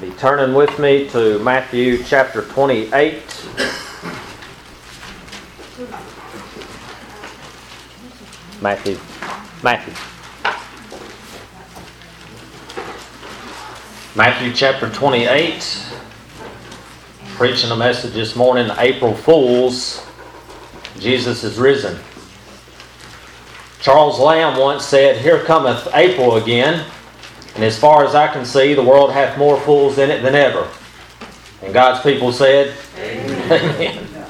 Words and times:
Be 0.00 0.10
turning 0.12 0.56
with 0.56 0.76
me 0.80 1.08
to 1.10 1.38
Matthew 1.38 2.02
chapter 2.02 2.42
28. 2.42 3.14
Matthew. 8.60 8.98
Matthew. 9.62 9.94
Matthew 14.16 14.52
chapter 14.52 14.90
28. 14.90 15.86
Preaching 17.36 17.70
a 17.70 17.76
message 17.76 18.14
this 18.14 18.34
morning, 18.34 18.70
April 18.78 19.14
Fools. 19.14 20.04
Jesus 20.98 21.44
is 21.44 21.56
risen. 21.56 21.98
Charles 23.80 24.18
Lamb 24.18 24.58
once 24.58 24.84
said, 24.84 25.18
Here 25.18 25.38
cometh 25.44 25.86
April 25.94 26.36
again, 26.36 26.84
and 27.54 27.64
as 27.64 27.78
far 27.78 28.04
as 28.04 28.14
I 28.14 28.28
can 28.28 28.44
see, 28.44 28.74
the 28.74 28.82
world 28.82 29.12
hath 29.12 29.38
more 29.38 29.60
fools 29.60 29.98
in 29.98 30.10
it 30.10 30.22
than 30.22 30.34
ever. 30.34 30.68
And 31.62 31.72
God's 31.72 32.02
people 32.02 32.32
said, 32.32 32.74
Amen. 32.98 33.52
Amen. 33.52 34.08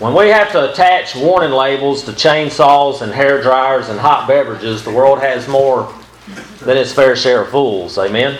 When 0.00 0.12
we 0.12 0.28
have 0.30 0.50
to 0.52 0.72
attach 0.72 1.14
warning 1.14 1.52
labels 1.52 2.02
to 2.02 2.10
chainsaws 2.10 3.00
and 3.00 3.12
hair 3.12 3.40
dryers 3.40 3.88
and 3.88 3.98
hot 3.98 4.26
beverages, 4.26 4.82
the 4.82 4.90
world 4.90 5.20
has 5.20 5.46
more 5.46 5.94
than 6.60 6.76
its 6.76 6.92
fair 6.92 7.14
share 7.14 7.42
of 7.42 7.50
fools. 7.50 7.96
Amen. 7.96 8.38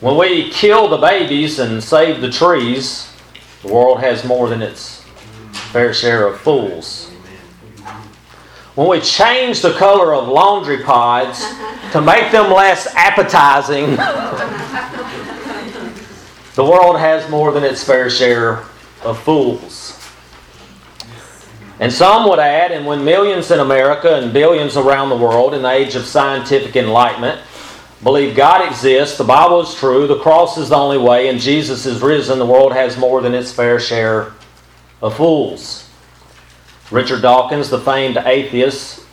When 0.00 0.16
we 0.16 0.50
kill 0.50 0.88
the 0.88 0.96
babies 0.96 1.60
and 1.60 1.82
save 1.82 2.20
the 2.20 2.30
trees, 2.30 3.12
the 3.62 3.72
world 3.72 4.00
has 4.00 4.24
more 4.24 4.48
than 4.48 4.60
its 4.60 5.04
fair 5.72 5.94
share 5.94 6.26
of 6.26 6.40
fools. 6.40 7.07
When 8.78 8.86
we 8.86 9.00
change 9.00 9.60
the 9.60 9.72
color 9.72 10.14
of 10.14 10.28
laundry 10.28 10.84
pods 10.84 11.40
to 11.90 12.00
make 12.00 12.30
them 12.30 12.52
less 12.52 12.86
appetizing, 12.94 13.96
the 16.54 16.64
world 16.64 16.96
has 16.96 17.28
more 17.28 17.50
than 17.50 17.64
its 17.64 17.82
fair 17.82 18.08
share 18.08 18.62
of 19.02 19.20
fools. 19.20 20.00
And 21.80 21.92
some 21.92 22.28
would 22.28 22.38
add, 22.38 22.70
and 22.70 22.86
when 22.86 23.04
millions 23.04 23.50
in 23.50 23.58
America 23.58 24.14
and 24.14 24.32
billions 24.32 24.76
around 24.76 25.08
the 25.08 25.16
world 25.16 25.54
in 25.54 25.62
the 25.62 25.72
age 25.72 25.96
of 25.96 26.04
scientific 26.04 26.76
enlightenment 26.76 27.40
believe 28.04 28.36
God 28.36 28.64
exists, 28.64 29.18
the 29.18 29.24
Bible 29.24 29.60
is 29.60 29.74
true, 29.74 30.06
the 30.06 30.20
cross 30.20 30.56
is 30.56 30.68
the 30.68 30.76
only 30.76 30.98
way, 30.98 31.26
and 31.26 31.40
Jesus 31.40 31.84
is 31.84 32.00
risen, 32.00 32.38
the 32.38 32.46
world 32.46 32.72
has 32.72 32.96
more 32.96 33.22
than 33.22 33.34
its 33.34 33.50
fair 33.50 33.80
share 33.80 34.34
of 35.02 35.16
fools. 35.16 35.87
Richard 36.90 37.22
Dawkins, 37.22 37.68
the 37.68 37.80
famed 37.80 38.16
atheist, 38.16 39.04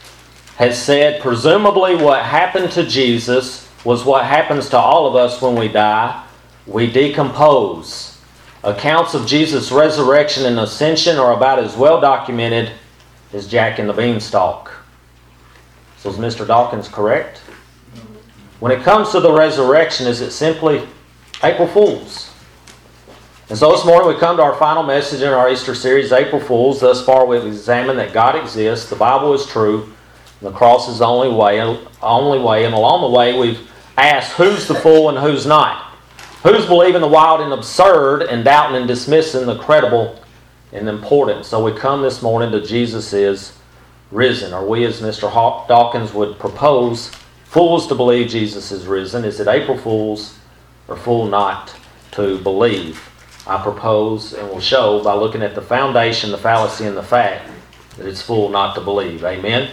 has 0.58 0.82
said 0.82 1.22
presumably 1.22 1.96
what 1.96 2.24
happened 2.24 2.72
to 2.72 2.86
Jesus 2.86 3.70
was 3.84 4.06
what 4.06 4.26
happens 4.26 4.70
to 4.70 4.78
all 4.78 5.08
of 5.08 5.16
us 5.16 5.42
when 5.42 5.56
we 5.56 5.68
die. 5.68 6.26
We 6.66 6.90
decompose. 6.90 8.20
Accounts 8.64 9.14
of 9.14 9.28
Jesus' 9.28 9.72
resurrection 9.72 10.46
and 10.46 10.60
ascension 10.60 11.18
are 11.18 11.34
about 11.34 11.60
as 11.60 11.76
well 11.76 12.02
documented 12.02 12.72
as 13.34 13.48
Jack 13.48 13.78
and 13.78 13.88
the 13.88 13.94
Beanstalk. 13.94 14.72
So 15.98 16.10
is 16.10 16.18
Mr. 16.18 16.48
Dawkins 16.48 16.88
correct? 16.88 17.40
When 18.60 18.72
it 18.72 18.84
comes 18.84 19.12
to 19.12 19.20
the 19.20 19.32
resurrection, 19.32 20.08
is 20.08 20.22
it 20.22 20.32
simply 20.32 20.88
April 21.44 21.68
Fools? 21.68 22.25
And 23.48 23.56
so 23.56 23.72
this 23.72 23.86
morning 23.86 24.08
we 24.08 24.20
come 24.20 24.38
to 24.38 24.44
our 24.44 24.56
final 24.56 24.82
message 24.82 25.22
in 25.22 25.28
our 25.28 25.52
Easter 25.52 25.76
series, 25.76 26.12
April 26.12 26.42
Fools. 26.42 26.80
Thus 26.80 27.06
far 27.06 27.28
we've 27.28 27.46
examined 27.46 28.00
that 28.00 28.12
God 28.12 28.36
exists, 28.36 28.90
the 28.90 28.96
Bible 28.96 29.36
is 29.36 29.46
true, 29.46 29.94
the 30.42 30.52
cross 30.52 30.90
is 30.90 30.98
the 30.98 31.06
only 31.06 31.30
way, 31.30 31.62
only 32.02 32.40
way, 32.40 32.66
and 32.66 32.74
along 32.74 33.02
the 33.02 33.16
way 33.16 33.38
we've 33.38 33.70
asked 34.00 34.32
who's 34.32 34.68
the 34.68 34.74
fool 34.74 35.10
and 35.10 35.20
who's 35.20 35.46
not. 35.46 35.94
Who's 36.42 36.66
believing 36.66 37.02
the 37.02 37.08
wild 37.08 37.40
and 37.40 37.54
absurd 37.54 38.24
and 38.24 38.44
doubting 38.44 38.78
and 38.78 38.88
dismissing 38.88 39.46
the 39.46 39.60
credible 39.60 40.20
and 40.74 40.90
important? 40.90 41.46
So 41.46 41.64
we 41.64 41.80
come 41.80 42.02
this 42.02 42.24
morning 42.24 42.52
to 42.52 42.66
Jesus 42.66 43.14
is 43.14 43.56
risen. 44.10 44.54
Are 44.54 44.66
we, 44.66 44.86
as 44.86 45.02
Mr. 45.02 45.32
Dawkins 45.68 46.16
would 46.16 46.40
propose, 46.40 47.12
fools 47.44 47.86
to 47.90 47.96
believe 47.96 48.28
Jesus 48.28 48.72
is 48.72 48.88
risen? 48.88 49.24
Is 49.24 49.40
it 49.40 49.48
April 49.48 49.78
Fools 49.78 50.40
or 50.88 50.98
fool 50.98 51.28
not 51.28 51.76
to 52.14 52.40
believe? 52.40 53.12
I 53.48 53.62
propose 53.62 54.34
and 54.34 54.50
will 54.50 54.60
show 54.60 55.04
by 55.04 55.14
looking 55.14 55.44
at 55.44 55.54
the 55.54 55.62
foundation, 55.62 56.32
the 56.32 56.38
fallacy, 56.38 56.86
and 56.86 56.98
the 56.98 57.04
fact 57.04 57.50
that 57.98 58.08
it's 58.08 58.22
fool 58.22 58.50
not 58.50 58.74
to 58.76 58.82
believe. 58.82 59.24
Amen? 59.24 59.70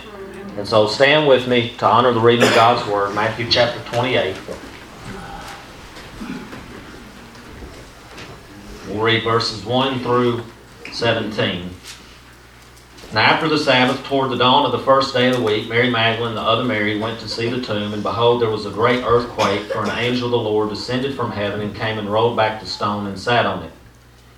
And 0.59 0.69
so 0.69 0.87
stand 0.87 1.27
with 1.27 1.49
me 1.49 1.71
to 1.79 1.87
honor 1.87 2.13
the 2.13 2.21
reading 2.21 2.47
of 2.47 2.55
God's 2.55 2.87
Word, 2.87 3.15
Matthew 3.15 3.51
chapter 3.51 3.81
28. 3.97 4.37
We'll 8.89 9.03
read 9.03 9.25
verses 9.25 9.65
1 9.65 10.01
through 10.01 10.43
17. 10.93 11.71
Now, 13.13 13.21
after 13.21 13.47
the 13.47 13.59
Sabbath, 13.59 14.03
toward 14.05 14.31
the 14.31 14.39
dawn 14.39 14.65
of 14.65 14.73
the 14.73 14.79
first 14.79 15.13
day 15.13 15.29
of 15.29 15.37
the 15.37 15.43
week, 15.43 15.69
Mary 15.69 15.91
Magdalene 15.91 16.31
and 16.31 16.39
the 16.39 16.43
other 16.43 16.65
Mary 16.65 16.99
went 16.99 17.21
to 17.21 17.29
see 17.29 17.51
the 17.51 17.61
tomb, 17.61 17.93
and 17.93 18.03
behold, 18.03 18.41
there 18.41 18.49
was 18.49 18.65
a 18.65 18.71
great 18.71 19.05
earthquake, 19.05 19.71
for 19.71 19.85
an 19.85 19.99
angel 19.99 20.29
of 20.29 20.33
the 20.33 20.39
Lord 20.39 20.71
descended 20.71 21.15
from 21.15 21.31
heaven 21.31 21.61
and 21.61 21.77
came 21.77 21.99
and 21.99 22.11
rolled 22.11 22.39
back 22.39 22.59
the 22.59 22.67
stone 22.67 23.07
and 23.07 23.19
sat 23.19 23.45
on 23.45 23.65
it. 23.65 23.73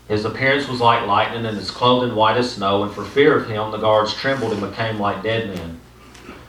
His 0.09 0.25
appearance 0.25 0.67
was 0.67 0.81
like 0.81 1.07
lightning, 1.07 1.47
and 1.47 1.57
his 1.57 1.71
clothing 1.71 2.17
white 2.17 2.37
as 2.37 2.53
snow, 2.53 2.83
and 2.83 2.93
for 2.93 3.05
fear 3.05 3.39
of 3.39 3.49
him 3.49 3.71
the 3.71 3.79
guards 3.79 4.13
trembled 4.13 4.53
and 4.53 4.61
became 4.61 4.99
like 4.99 5.23
dead 5.23 5.55
men. 5.55 5.79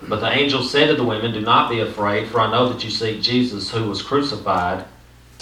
But 0.02 0.20
the 0.20 0.32
angel 0.32 0.64
said 0.64 0.88
to 0.88 0.96
the 0.96 1.04
women, 1.04 1.32
Do 1.32 1.42
not 1.42 1.70
be 1.70 1.80
afraid, 1.80 2.28
for 2.30 2.40
I 2.40 2.50
know 2.50 2.70
that 2.70 2.84
you 2.84 2.90
seek 2.90 3.22
Jesus 3.22 3.70
who 3.70 3.88
was 3.88 4.02
crucified. 4.02 4.86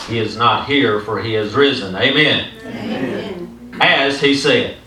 He 0.08 0.20
is 0.20 0.36
not 0.36 0.68
here, 0.68 1.00
for 1.00 1.22
he 1.22 1.36
is 1.36 1.54
risen. 1.54 1.96
Amen. 1.96 2.50
Amen. 2.66 3.78
As 3.80 4.20
he 4.20 4.36
said, 4.36 4.78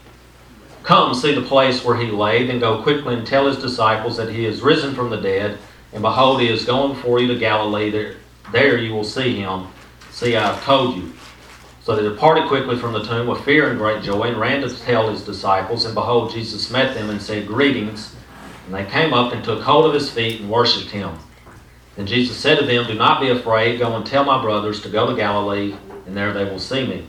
Come 0.86 1.14
see 1.14 1.34
the 1.34 1.42
place 1.42 1.84
where 1.84 1.96
he 1.96 2.12
lay, 2.12 2.46
then 2.46 2.60
go 2.60 2.80
quickly 2.80 3.14
and 3.14 3.26
tell 3.26 3.48
his 3.48 3.58
disciples 3.58 4.16
that 4.18 4.32
he 4.32 4.46
is 4.46 4.62
risen 4.62 4.94
from 4.94 5.10
the 5.10 5.16
dead. 5.16 5.58
And 5.92 6.00
behold, 6.00 6.40
he 6.40 6.46
is 6.48 6.64
going 6.64 6.94
before 6.94 7.18
you 7.18 7.26
to 7.26 7.36
Galilee. 7.36 7.90
There, 7.90 8.14
there 8.52 8.78
you 8.78 8.94
will 8.94 9.02
see 9.02 9.34
him. 9.34 9.66
See, 10.12 10.36
I 10.36 10.46
have 10.46 10.62
told 10.62 10.96
you. 10.96 11.12
So 11.82 11.96
they 11.96 12.08
departed 12.08 12.46
quickly 12.46 12.78
from 12.78 12.92
the 12.92 13.02
tomb 13.02 13.26
with 13.26 13.44
fear 13.44 13.68
and 13.68 13.80
great 13.80 14.04
joy 14.04 14.28
and 14.28 14.38
ran 14.38 14.60
to 14.60 14.70
tell 14.70 15.10
his 15.10 15.24
disciples. 15.24 15.84
And 15.86 15.94
behold, 15.94 16.30
Jesus 16.30 16.70
met 16.70 16.94
them 16.94 17.10
and 17.10 17.20
said, 17.20 17.48
Greetings. 17.48 18.14
And 18.66 18.74
they 18.76 18.84
came 18.84 19.12
up 19.12 19.32
and 19.32 19.42
took 19.42 19.62
hold 19.62 19.86
of 19.86 19.94
his 19.94 20.08
feet 20.08 20.40
and 20.40 20.48
worshipped 20.48 20.92
him. 20.92 21.18
Then 21.96 22.06
Jesus 22.06 22.36
said 22.36 22.60
to 22.60 22.64
them, 22.64 22.86
Do 22.86 22.94
not 22.94 23.20
be 23.20 23.30
afraid. 23.30 23.80
Go 23.80 23.96
and 23.96 24.06
tell 24.06 24.24
my 24.24 24.40
brothers 24.40 24.80
to 24.82 24.88
go 24.88 25.10
to 25.10 25.16
Galilee, 25.16 25.74
and 26.06 26.16
there 26.16 26.32
they 26.32 26.44
will 26.44 26.60
see 26.60 26.86
me. 26.86 27.08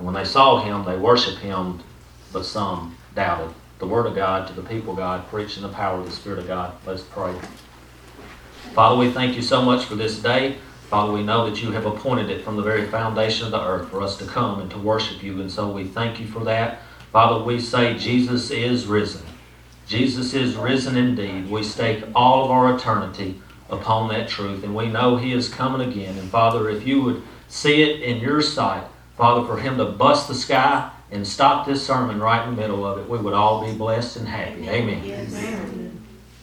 and 0.00 0.06
when 0.06 0.14
they 0.14 0.24
saw 0.24 0.62
him, 0.62 0.82
they 0.86 0.96
worshipped 0.96 1.40
him, 1.40 1.78
but 2.32 2.46
some 2.46 2.96
doubted. 3.14 3.54
The 3.80 3.86
word 3.86 4.06
of 4.06 4.14
God 4.14 4.48
to 4.48 4.54
the 4.54 4.62
people 4.62 4.94
God, 4.94 5.28
preaching 5.28 5.62
the 5.62 5.68
power 5.68 6.00
of 6.00 6.06
the 6.06 6.10
Spirit 6.10 6.38
of 6.38 6.46
God. 6.46 6.72
Let's 6.86 7.02
pray. 7.02 7.34
Father, 8.72 8.96
we 8.96 9.10
thank 9.10 9.36
you 9.36 9.42
so 9.42 9.60
much 9.60 9.84
for 9.84 9.96
this 9.96 10.18
day. 10.18 10.56
Father, 10.88 11.12
we 11.12 11.22
know 11.22 11.50
that 11.50 11.62
you 11.62 11.72
have 11.72 11.84
appointed 11.84 12.30
it 12.30 12.42
from 12.42 12.56
the 12.56 12.62
very 12.62 12.86
foundation 12.86 13.44
of 13.44 13.52
the 13.52 13.62
earth 13.62 13.90
for 13.90 14.00
us 14.00 14.16
to 14.16 14.24
come 14.24 14.60
and 14.60 14.70
to 14.70 14.78
worship 14.78 15.22
you, 15.22 15.38
and 15.38 15.52
so 15.52 15.70
we 15.70 15.84
thank 15.84 16.18
you 16.18 16.26
for 16.26 16.44
that. 16.44 16.80
Father, 17.12 17.44
we 17.44 17.60
say 17.60 17.98
Jesus 17.98 18.50
is 18.50 18.86
risen. 18.86 19.26
Jesus 19.86 20.32
is 20.32 20.56
risen 20.56 20.96
indeed. 20.96 21.50
We 21.50 21.62
stake 21.62 22.04
all 22.14 22.46
of 22.46 22.50
our 22.50 22.74
eternity 22.74 23.38
upon 23.68 24.08
that 24.08 24.30
truth, 24.30 24.64
and 24.64 24.74
we 24.74 24.88
know 24.88 25.18
He 25.18 25.34
is 25.34 25.50
coming 25.50 25.86
again. 25.86 26.16
And 26.16 26.30
Father, 26.30 26.70
if 26.70 26.86
you 26.86 27.02
would 27.02 27.22
see 27.48 27.82
it 27.82 28.00
in 28.00 28.22
your 28.22 28.40
sight, 28.40 28.84
Father, 29.20 29.46
for 29.46 29.58
Him 29.58 29.76
to 29.76 29.84
bust 29.84 30.28
the 30.28 30.34
sky 30.34 30.90
and 31.10 31.26
stop 31.26 31.66
this 31.66 31.86
sermon 31.86 32.20
right 32.20 32.48
in 32.48 32.54
the 32.54 32.60
middle 32.62 32.86
of 32.86 32.96
it, 32.96 33.06
we 33.06 33.18
would 33.18 33.34
all 33.34 33.62
be 33.62 33.76
blessed 33.76 34.16
and 34.16 34.26
happy. 34.26 34.66
Amen. 34.66 35.04
Yes. 35.04 35.94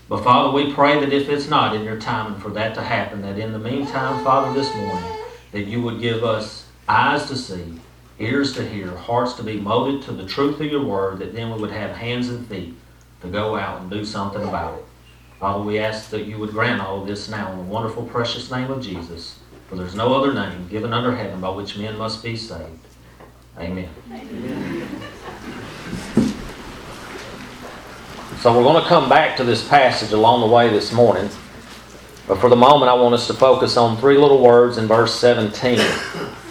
But 0.07 0.23
Father, 0.23 0.51
we 0.51 0.71
pray 0.71 0.99
that 0.99 1.11
if 1.11 1.27
it's 1.27 1.49
not 1.49 1.75
in 1.75 1.83
your 1.83 1.99
timing 1.99 2.39
for 2.39 2.49
that 2.49 2.75
to 2.75 2.83
happen, 2.83 3.23
that 3.23 3.39
in 3.39 3.51
the 3.51 3.57
meantime, 3.57 4.23
Father, 4.23 4.53
this 4.53 4.71
morning, 4.75 5.11
that 5.53 5.63
you 5.63 5.81
would 5.81 5.99
give 5.99 6.23
us 6.23 6.67
eyes 6.87 7.25
to 7.29 7.35
see, 7.35 7.79
ears 8.19 8.53
to 8.53 8.69
hear, 8.69 8.95
hearts 8.95 9.33
to 9.33 9.43
be 9.43 9.59
molded 9.59 10.03
to 10.03 10.11
the 10.11 10.27
truth 10.27 10.61
of 10.61 10.67
your 10.67 10.85
word, 10.85 11.17
that 11.17 11.33
then 11.33 11.51
we 11.51 11.59
would 11.59 11.71
have 11.71 11.95
hands 11.95 12.29
and 12.29 12.45
feet 12.45 12.75
to 13.21 13.27
go 13.27 13.55
out 13.55 13.81
and 13.81 13.89
do 13.89 14.05
something 14.05 14.43
about 14.43 14.77
it. 14.77 14.85
Father, 15.39 15.63
we 15.63 15.79
ask 15.79 16.11
that 16.11 16.25
you 16.25 16.37
would 16.37 16.51
grant 16.51 16.79
all 16.79 17.01
of 17.01 17.07
this 17.07 17.27
now 17.27 17.51
in 17.53 17.57
the 17.57 17.63
wonderful, 17.63 18.05
precious 18.05 18.51
name 18.51 18.69
of 18.69 18.83
Jesus. 18.83 19.39
For 19.67 19.75
there's 19.75 19.95
no 19.95 20.13
other 20.13 20.33
name 20.33 20.67
given 20.69 20.93
under 20.93 21.15
heaven 21.15 21.41
by 21.41 21.49
which 21.49 21.77
men 21.77 21.97
must 21.97 22.23
be 22.23 22.35
saved. 22.37 22.79
Amen. 23.57 23.89
Amen. 24.11 24.87
So 28.39 28.55
we're 28.55 28.63
going 28.63 28.81
to 28.81 28.87
come 28.87 29.09
back 29.09 29.35
to 29.37 29.43
this 29.43 29.67
passage 29.67 30.11
along 30.11 30.41
the 30.41 30.47
way 30.47 30.69
this 30.69 30.93
morning. 30.93 31.29
But 32.27 32.39
for 32.39 32.49
the 32.49 32.55
moment, 32.55 32.89
I 32.89 32.93
want 32.93 33.15
us 33.15 33.27
to 33.27 33.33
focus 33.33 33.77
on 33.77 33.97
three 33.97 34.17
little 34.17 34.41
words 34.41 34.77
in 34.77 34.87
verse 34.87 35.13
17. 35.15 35.79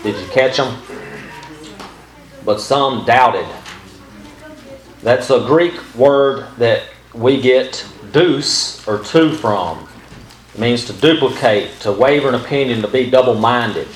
Did 0.03 0.17
you 0.17 0.27
catch 0.33 0.57
them? 0.57 0.83
But 2.45 2.61
some 2.61 3.05
doubted. 3.05 3.47
That's 5.03 5.31
a 5.31 5.41
Greek 5.47 5.95
word 5.95 6.47
that 6.59 6.85
we 7.15 7.41
get 7.41 7.87
deuce 8.13 8.87
or 8.89 9.03
two 9.03 9.33
from. 9.33 9.89
It 10.57 10.61
means 10.61 10.87
to 10.87 10.95
duplicate, 10.95 11.81
to 11.81 11.93
waver 11.93 12.31
an 12.31 12.35
opinion, 12.35 12.81
to 12.81 12.89
be 12.89 13.11
double 13.11 13.35
minded. 13.35 13.87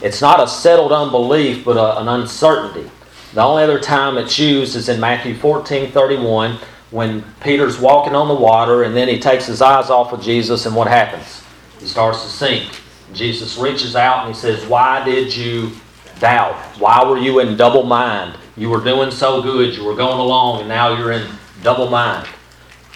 It's 0.00 0.22
not 0.22 0.42
a 0.42 0.48
settled 0.48 0.92
unbelief, 0.92 1.62
but 1.62 1.76
a, 1.76 2.00
an 2.00 2.08
uncertainty. 2.08 2.90
The 3.34 3.42
only 3.42 3.64
other 3.64 3.78
time 3.78 4.16
it's 4.16 4.38
used 4.38 4.76
is 4.76 4.88
in 4.88 4.98
Matthew 4.98 5.34
14 5.34 5.92
31 5.92 6.58
when 6.90 7.22
Peter's 7.42 7.78
walking 7.78 8.14
on 8.14 8.28
the 8.28 8.34
water 8.34 8.84
and 8.84 8.96
then 8.96 9.08
he 9.08 9.20
takes 9.20 9.44
his 9.44 9.60
eyes 9.60 9.90
off 9.90 10.14
of 10.14 10.22
Jesus, 10.22 10.64
and 10.64 10.74
what 10.74 10.88
happens? 10.88 11.42
He 11.78 11.86
starts 11.86 12.22
to 12.22 12.30
sink. 12.30 12.80
Jesus 13.12 13.58
reaches 13.58 13.94
out 13.94 14.24
and 14.24 14.34
he 14.34 14.40
says, 14.40 14.66
Why 14.66 15.04
did 15.04 15.36
you 15.36 15.70
doubt? 16.18 16.56
Why 16.78 17.04
were 17.04 17.18
you 17.18 17.40
in 17.40 17.58
double 17.58 17.82
mind? 17.82 18.38
You 18.56 18.70
were 18.70 18.82
doing 18.82 19.10
so 19.10 19.42
good, 19.42 19.76
you 19.76 19.84
were 19.84 19.94
going 19.94 20.18
along, 20.18 20.60
and 20.60 20.68
now 20.68 20.96
you're 20.96 21.12
in 21.12 21.30
double 21.62 21.90
mind. 21.90 22.26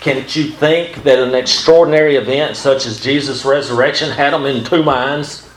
Can't 0.04 0.36
you 0.36 0.50
think 0.50 1.02
that 1.04 1.18
an 1.18 1.34
extraordinary 1.34 2.16
event 2.16 2.58
such 2.58 2.84
as 2.84 3.00
Jesus' 3.00 3.42
resurrection 3.42 4.10
had 4.10 4.34
them 4.34 4.44
in 4.44 4.62
two 4.62 4.82
minds? 4.82 5.48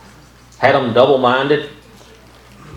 Had 0.59 0.73
them 0.73 0.93
double 0.93 1.17
minded? 1.17 1.69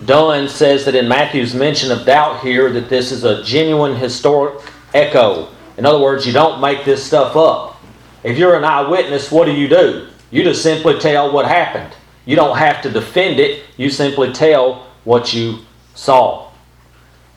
Dunn 0.03 0.49
says 0.49 0.83
that 0.83 0.95
in 0.95 1.07
Matthew's 1.07 1.55
mention 1.55 1.89
of 1.89 2.05
doubt 2.05 2.41
here 2.41 2.69
that 2.73 2.89
this 2.89 3.09
is 3.13 3.23
a 3.23 3.41
genuine 3.41 3.95
historic 3.95 4.61
echo. 4.93 5.47
In 5.77 5.85
other 5.85 6.01
words, 6.01 6.27
you 6.27 6.33
don't 6.33 6.59
make 6.59 6.83
this 6.83 7.01
stuff 7.01 7.37
up. 7.37 7.81
If 8.21 8.37
you're 8.37 8.57
an 8.57 8.65
eyewitness, 8.65 9.31
what 9.31 9.45
do 9.45 9.53
you 9.53 9.69
do? 9.69 10.09
You 10.29 10.43
just 10.43 10.61
simply 10.63 10.99
tell 10.99 11.31
what 11.31 11.45
happened. 11.45 11.95
You 12.25 12.35
don't 12.35 12.57
have 12.57 12.81
to 12.81 12.89
defend 12.89 13.39
it, 13.39 13.63
you 13.77 13.89
simply 13.89 14.33
tell 14.33 14.87
what 15.05 15.33
you 15.33 15.59
saw. 15.95 16.51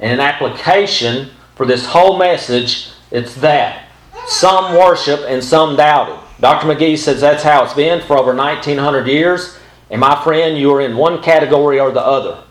And 0.00 0.10
an 0.10 0.18
application 0.18 1.30
for 1.54 1.66
this 1.66 1.86
whole 1.86 2.18
message, 2.18 2.88
it's 3.12 3.36
that. 3.36 3.83
Some 4.26 4.74
worship 4.74 5.20
and 5.26 5.42
some 5.42 5.76
doubted. 5.76 6.18
Dr. 6.40 6.66
McGee 6.66 6.98
says 6.98 7.20
that's 7.20 7.42
how 7.42 7.64
it's 7.64 7.74
been 7.74 8.00
for 8.00 8.18
over 8.18 8.34
1900 8.34 9.06
years. 9.06 9.58
And 9.90 10.00
my 10.00 10.22
friend, 10.24 10.58
you 10.58 10.72
are 10.72 10.80
in 10.80 10.96
one 10.96 11.22
category 11.22 11.78
or 11.78 11.90
the 11.90 12.00
other. 12.00 12.42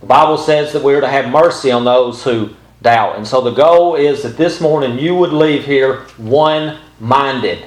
The 0.00 0.06
Bible 0.06 0.36
says 0.36 0.72
that 0.72 0.82
we 0.82 0.94
are 0.94 1.00
to 1.00 1.08
have 1.08 1.30
mercy 1.30 1.70
on 1.70 1.84
those 1.84 2.22
who 2.24 2.50
doubt. 2.82 3.16
And 3.16 3.26
so 3.26 3.40
the 3.40 3.52
goal 3.52 3.94
is 3.94 4.22
that 4.22 4.36
this 4.36 4.60
morning 4.60 4.98
you 4.98 5.14
would 5.14 5.32
leave 5.32 5.64
here 5.64 6.02
one 6.16 6.78
minded. 7.00 7.66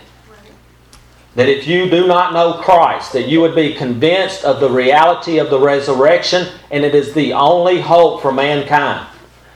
That 1.35 1.50
if 1.50 1.68
you 1.68 1.89
do 1.89 2.07
not 2.07 2.33
know 2.33 2.62
Christ, 2.62 3.13
that 3.13 3.27
you 3.27 3.42
would 3.42 3.56
be 3.56 3.74
convinced 3.74 4.44
of 4.44 4.59
the 4.59 4.69
reality 4.69 5.38
of 5.38 5.50
the 5.50 5.59
resurrection 5.59 6.47
and 6.71 6.83
it 6.83 6.94
is 6.94 7.13
the 7.13 7.33
only 7.33 7.81
hope 7.81 8.21
for 8.21 8.31
mankind. 8.31 9.07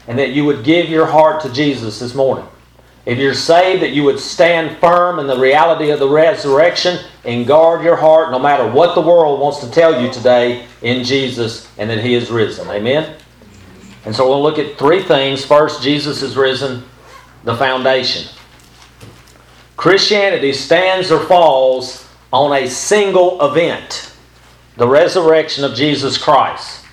And 0.07 0.17
that 0.19 0.31
you 0.31 0.45
would 0.45 0.63
give 0.63 0.89
your 0.89 1.05
heart 1.05 1.41
to 1.43 1.53
Jesus 1.53 1.99
this 1.99 2.15
morning. 2.15 2.47
If 3.05 3.17
you're 3.17 3.33
saved, 3.33 3.81
that 3.81 3.91
you 3.91 4.03
would 4.03 4.19
stand 4.19 4.77
firm 4.77 5.19
in 5.19 5.27
the 5.27 5.37
reality 5.37 5.89
of 5.89 5.99
the 5.99 6.07
resurrection 6.07 7.03
and 7.25 7.45
guard 7.45 7.83
your 7.83 7.97
heart 7.97 8.31
no 8.31 8.39
matter 8.39 8.69
what 8.69 8.95
the 8.95 9.01
world 9.01 9.41
wants 9.41 9.59
to 9.59 9.69
tell 9.69 10.01
you 10.01 10.11
today 10.11 10.65
in 10.81 11.03
Jesus 11.03 11.69
and 11.77 11.89
that 11.89 11.99
He 11.99 12.13
is 12.13 12.31
risen. 12.31 12.69
Amen? 12.69 13.17
And 14.05 14.15
so 14.15 14.27
we'll 14.27 14.41
look 14.41 14.57
at 14.57 14.77
three 14.77 15.03
things. 15.03 15.45
First, 15.45 15.83
Jesus 15.83 16.21
is 16.21 16.37
risen, 16.37 16.83
the 17.43 17.55
foundation. 17.55 18.29
Christianity 19.75 20.53
stands 20.53 21.11
or 21.11 21.19
falls 21.25 22.07
on 22.31 22.53
a 22.53 22.69
single 22.69 23.45
event 23.45 24.13
the 24.77 24.87
resurrection 24.87 25.63
of 25.63 25.75
Jesus 25.75 26.17
Christ. 26.17 26.85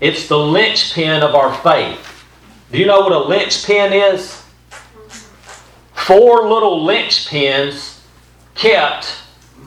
It's 0.00 0.28
the 0.28 0.38
linchpin 0.38 1.22
of 1.22 1.34
our 1.34 1.54
faith. 1.62 2.24
Do 2.72 2.78
you 2.78 2.86
know 2.86 3.00
what 3.00 3.12
a 3.12 3.18
linchpin 3.18 3.92
is? 3.92 4.37
Four 5.98 6.48
little 6.48 6.86
linchpins 6.86 7.98
kept 8.54 9.16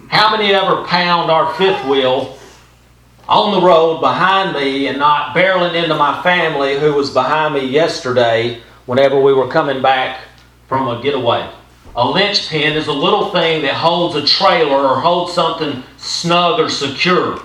how 0.08 0.36
many 0.36 0.54
ever 0.54 0.84
pound 0.86 1.30
our 1.30 1.54
fifth 1.56 1.86
wheel 1.86 2.38
on 3.28 3.52
the 3.52 3.66
road 3.66 4.00
behind 4.00 4.56
me 4.56 4.88
and 4.88 4.98
not 4.98 5.36
barreling 5.36 5.76
into 5.82 5.96
my 5.96 6.22
family 6.24 6.80
who 6.80 6.94
was 6.94 7.10
behind 7.12 7.54
me 7.54 7.66
yesterday 7.66 8.62
whenever 8.86 9.20
we 9.20 9.34
were 9.34 9.48
coming 9.48 9.82
back 9.82 10.22
from 10.68 10.88
a 10.88 11.02
getaway. 11.02 11.50
A 11.96 12.08
linchpin 12.08 12.74
is 12.74 12.88
a 12.88 12.94
little 12.94 13.30
thing 13.32 13.62
that 13.64 13.76
holds 13.76 14.16
a 14.16 14.26
trailer 14.26 14.88
or 14.88 15.00
holds 15.00 15.34
something 15.34 15.84
snug 15.98 16.60
or 16.60 16.70
secure. 16.70 17.40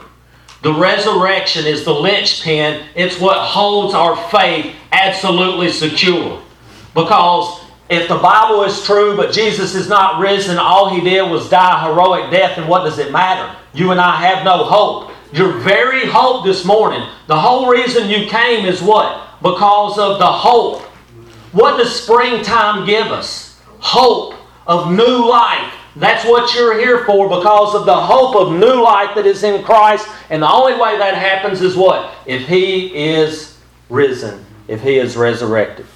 The 0.63 0.73
resurrection 0.73 1.67
is 1.67 1.85
the 1.85 1.93
linchpin. 1.93 2.87
It's 2.95 3.21
what 3.21 3.39
holds 3.39 3.95
our 3.95 4.17
faith 4.31 4.75
absolutely 4.93 5.71
secure. 5.71 6.41
Because 6.95 7.66
if 7.89 8.09
the 8.09 8.17
Bible 8.17 8.65
is 8.65 8.85
true, 8.85 9.17
but 9.17 9.33
Jesus 9.33 9.75
is 9.75 9.89
not 9.89 10.21
risen, 10.21 10.59
all 10.59 10.91
he 10.91 11.01
did 11.01 11.31
was 11.31 11.49
die 11.49 11.85
a 11.85 11.89
heroic 11.89 12.31
death, 12.31 12.59
and 12.59 12.69
what 12.69 12.85
does 12.85 12.99
it 12.99 13.13
matter? 13.13 13.57
You 13.75 13.93
and 13.93 14.01
I 14.01 14.17
have 14.17 14.45
no 14.45 14.65
hope. 14.65 15.13
Your 15.33 15.53
very 15.59 16.07
hope 16.07 16.45
this 16.45 16.65
morning, 16.65 17.07
the 17.27 17.39
whole 17.39 17.69
reason 17.69 18.09
you 18.09 18.27
came 18.29 18.67
is 18.67 18.83
what? 18.83 19.41
Because 19.43 19.99
of 19.99 20.19
the 20.19 20.27
hope. 20.27 20.83
What 21.53 21.77
does 21.77 22.03
springtime 22.03 22.87
give 22.87 23.07
us? 23.09 23.61
Hope 23.79 24.35
of 24.67 24.91
new 24.91 25.29
life. 25.29 25.73
That's 25.95 26.25
what 26.27 26.55
you're 26.55 26.79
here 26.79 27.05
for 27.05 27.29
because 27.29 27.75
of 27.75 27.87
the 27.87 27.95
hope 27.95 28.37
of 28.37 28.53
new 28.53 28.83
life 28.83 29.15
that 29.15 29.27
is 29.27 29.43
in 29.45 29.63
Christ. 29.63 30.09
And 30.29 30.43
the 30.43 30.51
only 30.51 30.75
way 30.75 30.99
that 30.99 31.15
happens 31.15 31.63
is 31.63 31.77
what? 31.77 32.15
If 32.27 32.47
He 32.49 32.95
is 32.95 33.59
risen, 33.89 34.45
if 34.69 34.83
He 34.83 34.99
is 34.99 35.17
resurrected. 35.17 35.87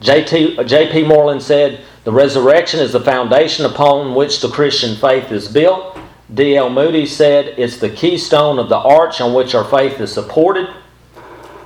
J.P. 0.00 1.04
Moreland 1.04 1.42
said, 1.42 1.80
The 2.04 2.12
resurrection 2.12 2.80
is 2.80 2.92
the 2.92 3.00
foundation 3.00 3.66
upon 3.66 4.14
which 4.14 4.40
the 4.40 4.48
Christian 4.48 4.96
faith 4.96 5.30
is 5.30 5.46
built. 5.46 5.98
D.L. 6.32 6.70
Moody 6.70 7.04
said, 7.04 7.54
It's 7.58 7.76
the 7.76 7.90
keystone 7.90 8.58
of 8.58 8.68
the 8.68 8.78
arch 8.78 9.20
on 9.20 9.34
which 9.34 9.54
our 9.54 9.64
faith 9.64 10.00
is 10.00 10.12
supported. 10.12 10.68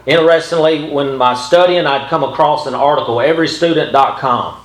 Interestingly, 0.06 0.90
when 0.90 1.16
my 1.16 1.34
studying, 1.34 1.86
I'd 1.86 2.08
come 2.08 2.24
across 2.24 2.66
an 2.66 2.74
article, 2.74 3.16
everystudent.com. 3.16 4.60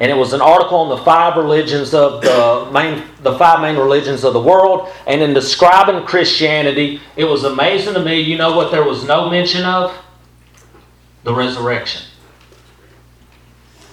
And 0.00 0.12
it 0.12 0.14
was 0.14 0.32
an 0.32 0.40
article 0.40 0.78
on 0.78 0.88
the 0.90 1.04
five 1.04 1.36
religions 1.36 1.94
of 1.94 2.22
the 2.22 2.68
main, 2.72 3.04
the 3.22 3.36
five 3.38 3.60
main 3.60 3.76
religions 3.76 4.24
of 4.24 4.32
the 4.32 4.40
world. 4.40 4.88
And 5.06 5.22
in 5.22 5.34
describing 5.34 6.04
Christianity, 6.04 7.00
it 7.16 7.24
was 7.24 7.44
amazing 7.44 7.94
to 7.94 8.04
me. 8.04 8.20
You 8.20 8.38
know 8.38 8.56
what 8.56 8.70
there 8.70 8.84
was 8.84 9.04
no 9.04 9.30
mention 9.30 9.64
of? 9.64 9.96
The 11.24 11.34
resurrection 11.34 12.07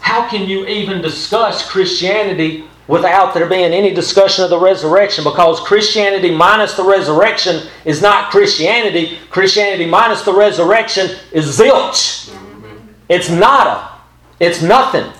how 0.05 0.29
can 0.29 0.47
you 0.47 0.67
even 0.67 1.01
discuss 1.01 1.67
Christianity 1.67 2.63
without 2.88 3.33
there 3.33 3.50
being 3.50 3.74
any 3.74 3.91
discussion 3.91 4.43
of 4.43 4.51
the 4.51 4.59
resurrection? 4.59 5.24
Because 5.24 5.59
Christianity 5.62 6.29
minus 6.29 6.75
the 6.75 6.83
resurrection 6.83 7.67
is 7.85 8.03
not 8.03 8.29
Christianity. 8.29 9.17
Christianity 9.31 9.88
minus 9.88 10.21
the 10.21 10.31
resurrection 10.31 11.09
is 11.31 11.57
zilch. 11.57 12.31
It's 13.09 13.31
nada. 13.31 13.93
It's 14.39 14.62
nothing. 14.62 15.12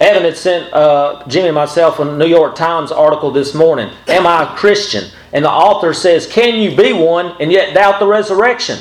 Evan 0.00 0.22
had 0.22 0.36
sent 0.36 0.72
uh, 0.72 1.24
Jimmy 1.26 1.48
and 1.48 1.56
myself 1.56 1.98
a 1.98 2.04
New 2.04 2.28
York 2.28 2.54
Times 2.54 2.92
article 2.92 3.32
this 3.32 3.54
morning. 3.54 3.92
Am 4.06 4.24
I 4.24 4.44
a 4.44 4.56
Christian? 4.56 5.10
And 5.32 5.44
the 5.44 5.50
author 5.50 5.92
says, 5.92 6.28
Can 6.28 6.60
you 6.60 6.76
be 6.76 6.92
one 6.92 7.34
and 7.40 7.50
yet 7.50 7.74
doubt 7.74 7.98
the 7.98 8.06
resurrection? 8.06 8.78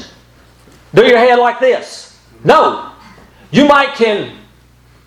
Do 0.94 1.04
your 1.04 1.18
head 1.18 1.40
like 1.40 1.60
this. 1.60 2.20
No. 2.44 2.92
You 3.50 3.68
might 3.68 3.96
can 3.96 4.38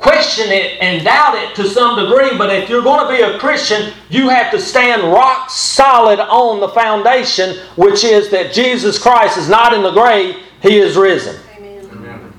question 0.01 0.51
it 0.51 0.81
and 0.81 1.05
doubt 1.05 1.35
it 1.37 1.55
to 1.55 1.69
some 1.69 1.99
degree, 1.99 2.37
but 2.39 2.51
if 2.51 2.69
you're 2.69 2.83
going 2.83 3.07
to 3.07 3.15
be 3.15 3.23
a 3.23 3.39
Christian, 3.39 3.93
you 4.09 4.29
have 4.31 4.51
to 4.51 4.59
stand 4.59 5.03
rock 5.13 5.51
solid 5.51 6.19
on 6.21 6.59
the 6.61 6.69
foundation, 6.69 7.59
which 7.77 8.03
is 8.03 8.31
that 8.31 8.53
Jesus 8.53 8.99
Christ 8.99 9.37
is 9.37 9.49
not 9.49 9.75
in 9.75 9.83
the 9.83 9.93
grave, 9.93 10.37
He 10.63 10.79
is 10.79 10.97
risen. 10.97 11.39
Amen. 11.57 12.33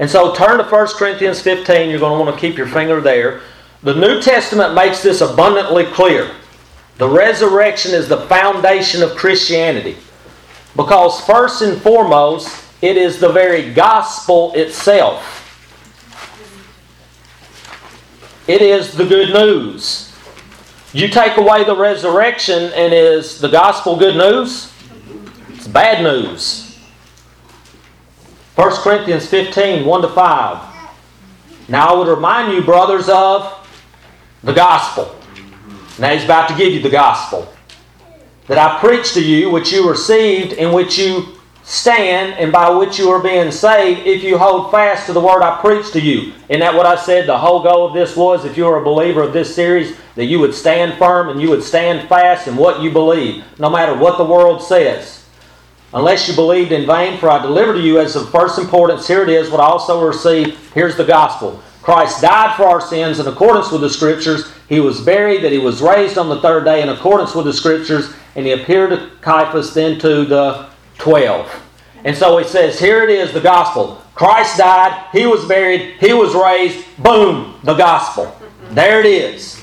And 0.00 0.10
so 0.10 0.34
turn 0.34 0.58
to 0.58 0.64
1 0.64 0.86
Corinthians 0.96 1.40
15. 1.40 1.88
You're 1.88 2.00
going 2.00 2.18
to 2.18 2.24
want 2.24 2.34
to 2.34 2.40
keep 2.40 2.58
your 2.58 2.66
finger 2.66 3.00
there. 3.00 3.42
The 3.84 3.94
New 3.94 4.20
Testament 4.20 4.74
makes 4.74 5.02
this 5.02 5.20
abundantly 5.20 5.84
clear. 5.84 6.32
The 6.98 7.08
resurrection 7.08 7.92
is 7.92 8.08
the 8.08 8.26
foundation 8.26 9.02
of 9.02 9.14
Christianity. 9.14 9.96
Because, 10.74 11.20
first 11.20 11.62
and 11.62 11.80
foremost, 11.80 12.64
it 12.82 12.96
is 12.96 13.20
the 13.20 13.28
very 13.28 13.72
gospel 13.72 14.52
itself 14.54 15.43
it 18.46 18.62
is 18.62 18.94
the 18.94 19.04
good 19.04 19.32
news. 19.32 20.12
You 20.92 21.08
take 21.08 21.36
away 21.36 21.64
the 21.64 21.76
resurrection, 21.76 22.72
and 22.74 22.92
is 22.92 23.40
the 23.40 23.48
gospel 23.48 23.96
good 23.96 24.16
news? 24.16 24.72
It's 25.48 25.66
bad 25.66 26.02
news. 26.02 26.78
1 28.54 28.70
Corinthians 28.82 29.26
15 29.26 29.84
1 29.84 30.02
to 30.02 30.08
5. 30.08 30.74
Now 31.68 31.88
I 31.88 31.98
would 31.98 32.08
remind 32.08 32.52
you, 32.52 32.62
brothers, 32.62 33.08
of 33.08 33.66
the 34.42 34.52
gospel. 34.52 35.16
Now 35.98 36.12
he's 36.12 36.24
about 36.24 36.48
to 36.50 36.56
give 36.56 36.72
you 36.72 36.80
the 36.80 36.90
gospel. 36.90 37.52
That 38.46 38.58
I 38.58 38.78
preached 38.78 39.14
to 39.14 39.24
you, 39.24 39.50
which 39.50 39.72
you 39.72 39.88
received, 39.88 40.52
in 40.52 40.72
which 40.72 40.98
you 40.98 41.33
stand, 41.64 42.34
and 42.34 42.52
by 42.52 42.68
which 42.68 42.98
you 42.98 43.08
are 43.10 43.22
being 43.22 43.50
saved, 43.50 44.06
if 44.06 44.22
you 44.22 44.36
hold 44.36 44.70
fast 44.70 45.06
to 45.06 45.12
the 45.14 45.20
word 45.20 45.42
I 45.42 45.60
preached 45.60 45.94
to 45.94 46.00
you. 46.00 46.34
Isn't 46.48 46.60
that 46.60 46.74
what 46.74 46.86
I 46.86 46.94
said? 46.96 47.26
The 47.26 47.38
whole 47.38 47.62
goal 47.62 47.86
of 47.86 47.94
this 47.94 48.14
was, 48.16 48.44
if 48.44 48.56
you 48.56 48.66
are 48.66 48.78
a 48.80 48.84
believer 48.84 49.22
of 49.22 49.32
this 49.32 49.54
series, 49.54 49.96
that 50.14 50.26
you 50.26 50.38
would 50.38 50.54
stand 50.54 50.98
firm 50.98 51.30
and 51.30 51.40
you 51.40 51.48
would 51.48 51.62
stand 51.62 52.08
fast 52.08 52.46
in 52.46 52.56
what 52.56 52.82
you 52.82 52.90
believe, 52.90 53.44
no 53.58 53.70
matter 53.70 53.96
what 53.96 54.18
the 54.18 54.24
world 54.24 54.62
says. 54.62 55.26
Unless 55.94 56.28
you 56.28 56.34
believed 56.34 56.72
in 56.72 56.86
vain, 56.86 57.18
for 57.18 57.30
I 57.30 57.40
delivered 57.40 57.74
to 57.74 57.80
you 57.80 57.98
as 57.98 58.14
of 58.14 58.30
first 58.30 58.58
importance, 58.58 59.06
here 59.06 59.22
it 59.22 59.28
is, 59.28 59.48
what 59.48 59.60
I 59.60 59.64
also 59.64 60.06
received. 60.06 60.58
Here's 60.74 60.96
the 60.96 61.04
gospel. 61.04 61.62
Christ 61.82 62.20
died 62.20 62.56
for 62.56 62.64
our 62.64 62.80
sins 62.80 63.20
in 63.20 63.26
accordance 63.26 63.70
with 63.70 63.80
the 63.80 63.90
Scriptures. 63.90 64.52
He 64.68 64.80
was 64.80 65.00
buried, 65.00 65.42
that 65.44 65.52
he 65.52 65.58
was 65.58 65.80
raised 65.80 66.18
on 66.18 66.28
the 66.28 66.40
third 66.40 66.64
day 66.64 66.82
in 66.82 66.88
accordance 66.88 67.34
with 67.34 67.46
the 67.46 67.52
Scriptures, 67.52 68.12
and 68.36 68.44
he 68.44 68.52
appeared 68.52 68.90
to 68.90 69.10
Cephas, 69.22 69.72
then 69.72 69.98
to 70.00 70.24
the 70.24 70.73
twelve. 70.98 71.62
And 72.04 72.16
so 72.16 72.36
he 72.38 72.44
says, 72.44 72.78
here 72.78 73.02
it 73.02 73.10
is, 73.10 73.32
the 73.32 73.40
gospel. 73.40 74.02
Christ 74.14 74.58
died, 74.58 75.08
he 75.12 75.26
was 75.26 75.44
buried, 75.46 75.96
he 75.98 76.12
was 76.12 76.34
raised, 76.34 76.84
boom, 77.02 77.58
the 77.64 77.74
gospel. 77.74 78.36
There 78.70 79.00
it 79.00 79.06
is. 79.06 79.60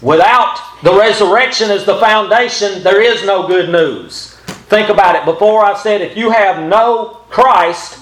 Without 0.00 0.58
the 0.82 0.96
resurrection 0.96 1.70
as 1.70 1.84
the 1.84 1.98
foundation, 1.98 2.82
there 2.82 3.02
is 3.02 3.24
no 3.24 3.48
good 3.48 3.70
news. 3.70 4.34
Think 4.68 4.88
about 4.88 5.16
it. 5.16 5.24
Before 5.24 5.64
I 5.64 5.74
said, 5.74 6.00
if 6.00 6.16
you 6.16 6.30
have 6.30 6.68
no 6.68 7.22
Christ, 7.28 7.98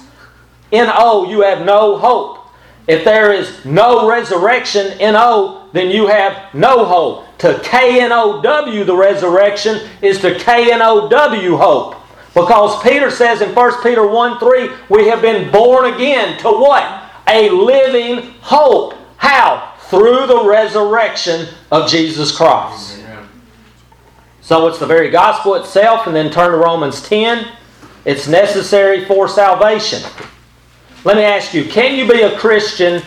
in 0.70 0.86
O, 0.90 1.28
you 1.30 1.42
have 1.42 1.64
no 1.64 1.96
hope. 1.98 2.38
If 2.86 3.04
there 3.04 3.32
is 3.32 3.64
no 3.64 4.08
resurrection 4.08 4.98
in 5.00 5.14
O, 5.16 5.68
then 5.72 5.90
you 5.90 6.06
have 6.08 6.52
no 6.52 6.84
hope. 6.84 7.38
To 7.38 7.58
K 7.62 8.02
N 8.02 8.12
O 8.12 8.42
W, 8.42 8.84
the 8.84 8.96
resurrection 8.96 9.88
is 10.02 10.20
to 10.20 10.38
K 10.38 10.72
N 10.72 10.82
O 10.82 11.08
W 11.08 11.56
hope. 11.56 11.96
Because 12.34 12.82
Peter 12.82 13.10
says 13.10 13.40
in 13.40 13.54
1 13.54 13.82
Peter 13.82 14.06
1 14.06 14.38
3, 14.40 14.70
we 14.90 15.06
have 15.08 15.22
been 15.22 15.50
born 15.52 15.94
again 15.94 16.36
to 16.40 16.48
what? 16.48 17.10
A 17.28 17.48
living 17.48 18.34
hope. 18.40 18.94
How? 19.16 19.72
Through 19.88 20.26
the 20.26 20.44
resurrection 20.44 21.48
of 21.70 21.88
Jesus 21.88 22.36
Christ. 22.36 23.04
So 24.40 24.66
it's 24.66 24.78
the 24.78 24.86
very 24.86 25.10
gospel 25.10 25.54
itself, 25.54 26.06
and 26.06 26.14
then 26.14 26.30
turn 26.30 26.50
to 26.50 26.58
Romans 26.58 27.00
10. 27.08 27.48
It's 28.04 28.28
necessary 28.28 29.06
for 29.06 29.26
salvation. 29.26 30.02
Let 31.04 31.16
me 31.16 31.22
ask 31.22 31.54
you 31.54 31.64
can 31.64 31.96
you 31.96 32.10
be 32.10 32.22
a 32.22 32.36
Christian? 32.36 33.02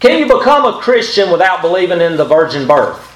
Can 0.00 0.18
you 0.18 0.26
become 0.26 0.66
a 0.66 0.80
Christian 0.80 1.30
without 1.30 1.62
believing 1.62 2.00
in 2.00 2.16
the 2.16 2.24
virgin 2.24 2.66
birth? 2.66 3.10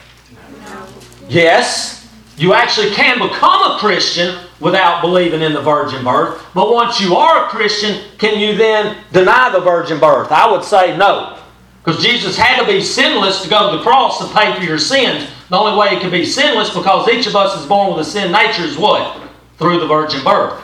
Yes, 1.29 1.98
you 2.39 2.55
actually 2.55 2.91
can 2.91 3.19
become 3.19 3.73
a 3.73 3.79
Christian 3.79 4.39
without 4.61 5.01
believing 5.01 5.43
in 5.43 5.53
the 5.53 5.61
virgin 5.61 6.05
birth. 6.05 6.45
But 6.55 6.73
once 6.73 7.01
you 7.01 7.17
are 7.17 7.47
a 7.47 7.49
Christian, 7.49 8.03
can 8.19 8.39
you 8.39 8.57
then 8.57 8.97
deny 9.13 9.51
the 9.51 9.61
virgin 9.61 9.99
birth? 9.99 10.31
I 10.31 10.51
would 10.51 10.65
say 10.65 10.97
no. 10.97 11.39
Because 11.85 12.03
Jesus 12.03 12.37
had 12.37 12.61
to 12.61 12.67
be 12.67 12.81
sinless 12.81 13.43
to 13.43 13.49
go 13.49 13.71
to 13.71 13.79
the 13.79 13.83
cross 13.83 14.19
to 14.19 14.35
pay 14.35 14.55
for 14.55 14.63
your 14.63 14.79
sins. 14.79 15.29
The 15.49 15.57
only 15.57 15.79
way 15.79 15.89
it 15.89 16.03
could 16.03 16.13
be 16.13 16.25
sinless 16.25 16.73
because 16.73 17.09
each 17.09 17.27
of 17.27 17.35
us 17.35 17.59
is 17.59 17.67
born 17.67 17.97
with 17.97 18.07
a 18.07 18.11
sin 18.11 18.31
nature 18.31 18.63
is 18.63 18.77
what? 18.77 19.21
Through 19.57 19.81
the 19.81 19.87
virgin 19.87 20.23
birth. 20.23 20.63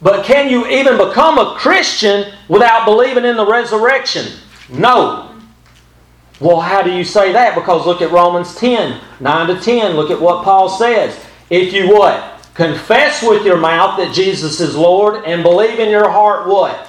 But 0.00 0.24
can 0.24 0.50
you 0.50 0.66
even 0.66 0.96
become 0.96 1.38
a 1.38 1.54
Christian 1.56 2.32
without 2.48 2.84
believing 2.84 3.24
in 3.24 3.36
the 3.36 3.46
resurrection? 3.46 4.38
No. 4.68 5.33
Well, 6.44 6.60
how 6.60 6.82
do 6.82 6.92
you 6.92 7.04
say 7.04 7.32
that? 7.32 7.54
Because 7.54 7.86
look 7.86 8.02
at 8.02 8.10
Romans 8.10 8.54
10, 8.56 9.00
9 9.18 9.46
to 9.46 9.58
10. 9.58 9.96
Look 9.96 10.10
at 10.10 10.20
what 10.20 10.44
Paul 10.44 10.68
says. 10.68 11.18
If 11.48 11.72
you 11.72 11.88
what? 11.88 12.46
Confess 12.52 13.22
with 13.22 13.46
your 13.46 13.56
mouth 13.56 13.96
that 13.96 14.14
Jesus 14.14 14.60
is 14.60 14.76
Lord 14.76 15.24
and 15.24 15.42
believe 15.42 15.78
in 15.78 15.88
your 15.88 16.10
heart 16.10 16.46
what? 16.46 16.86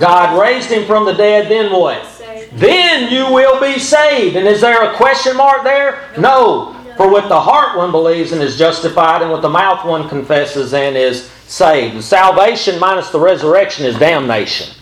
God 0.00 0.40
raised 0.40 0.70
him 0.70 0.86
from 0.86 1.04
the 1.04 1.12
dead, 1.12 1.50
then 1.50 1.72
what? 1.72 2.06
Then 2.54 3.12
you 3.12 3.30
will 3.34 3.60
be 3.60 3.78
saved. 3.78 4.34
And 4.34 4.48
is 4.48 4.62
there 4.62 4.90
a 4.90 4.96
question 4.96 5.36
mark 5.36 5.62
there? 5.62 6.10
No. 6.16 6.74
For 6.96 7.12
with 7.12 7.28
the 7.28 7.40
heart 7.40 7.76
one 7.76 7.90
believes 7.90 8.32
and 8.32 8.40
is 8.40 8.56
justified, 8.56 9.20
and 9.20 9.30
with 9.30 9.42
the 9.42 9.48
mouth 9.50 9.84
one 9.84 10.08
confesses 10.08 10.72
and 10.72 10.96
is 10.96 11.28
saved. 11.46 12.02
Salvation 12.02 12.80
minus 12.80 13.10
the 13.10 13.20
resurrection 13.20 13.84
is 13.84 13.98
damnation. 13.98 14.74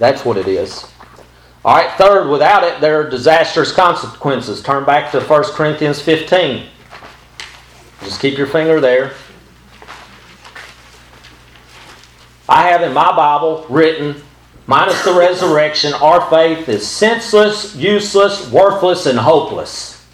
That's 0.00 0.24
what 0.24 0.36
it 0.36 0.48
is. 0.48 0.89
All 1.62 1.76
right, 1.76 1.90
third, 1.98 2.30
without 2.30 2.64
it, 2.64 2.80
there 2.80 3.00
are 3.00 3.10
disastrous 3.10 3.70
consequences. 3.70 4.62
Turn 4.62 4.84
back 4.84 5.12
to 5.12 5.20
1 5.20 5.42
Corinthians 5.52 6.00
15. 6.00 6.66
Just 8.02 8.20
keep 8.20 8.38
your 8.38 8.46
finger 8.46 8.80
there. 8.80 9.12
I 12.48 12.68
have 12.68 12.80
in 12.80 12.94
my 12.94 13.14
Bible 13.14 13.66
written 13.68 14.22
minus 14.66 15.04
the 15.04 15.12
resurrection, 15.12 15.92
our 15.94 16.28
faith 16.30 16.68
is 16.68 16.88
senseless, 16.88 17.76
useless, 17.76 18.50
worthless, 18.50 19.04
and 19.04 19.18
hopeless. 19.18 20.06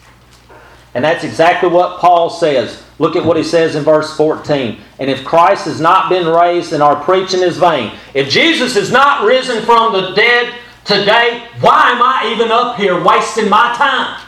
And 0.94 1.04
that's 1.04 1.24
exactly 1.24 1.68
what 1.68 2.00
Paul 2.00 2.28
says. 2.28 2.82
Look 2.98 3.14
at 3.14 3.24
what 3.24 3.36
he 3.36 3.42
says 3.44 3.76
in 3.76 3.84
verse 3.84 4.16
14. 4.16 4.80
And 4.98 5.10
if 5.10 5.24
Christ 5.24 5.66
has 5.66 5.80
not 5.80 6.08
been 6.08 6.26
raised, 6.26 6.72
then 6.72 6.82
our 6.82 6.96
preaching 7.04 7.42
is 7.42 7.58
vain. 7.58 7.92
If 8.14 8.30
Jesus 8.30 8.76
is 8.76 8.90
not 8.90 9.24
risen 9.24 9.62
from 9.64 9.92
the 9.92 10.12
dead 10.12 10.54
today, 10.86 11.48
why 11.60 11.90
am 11.92 12.02
I 12.02 12.32
even 12.32 12.50
up 12.50 12.76
here 12.76 13.02
wasting 13.02 13.48
my 13.48 13.74
time? 13.76 14.22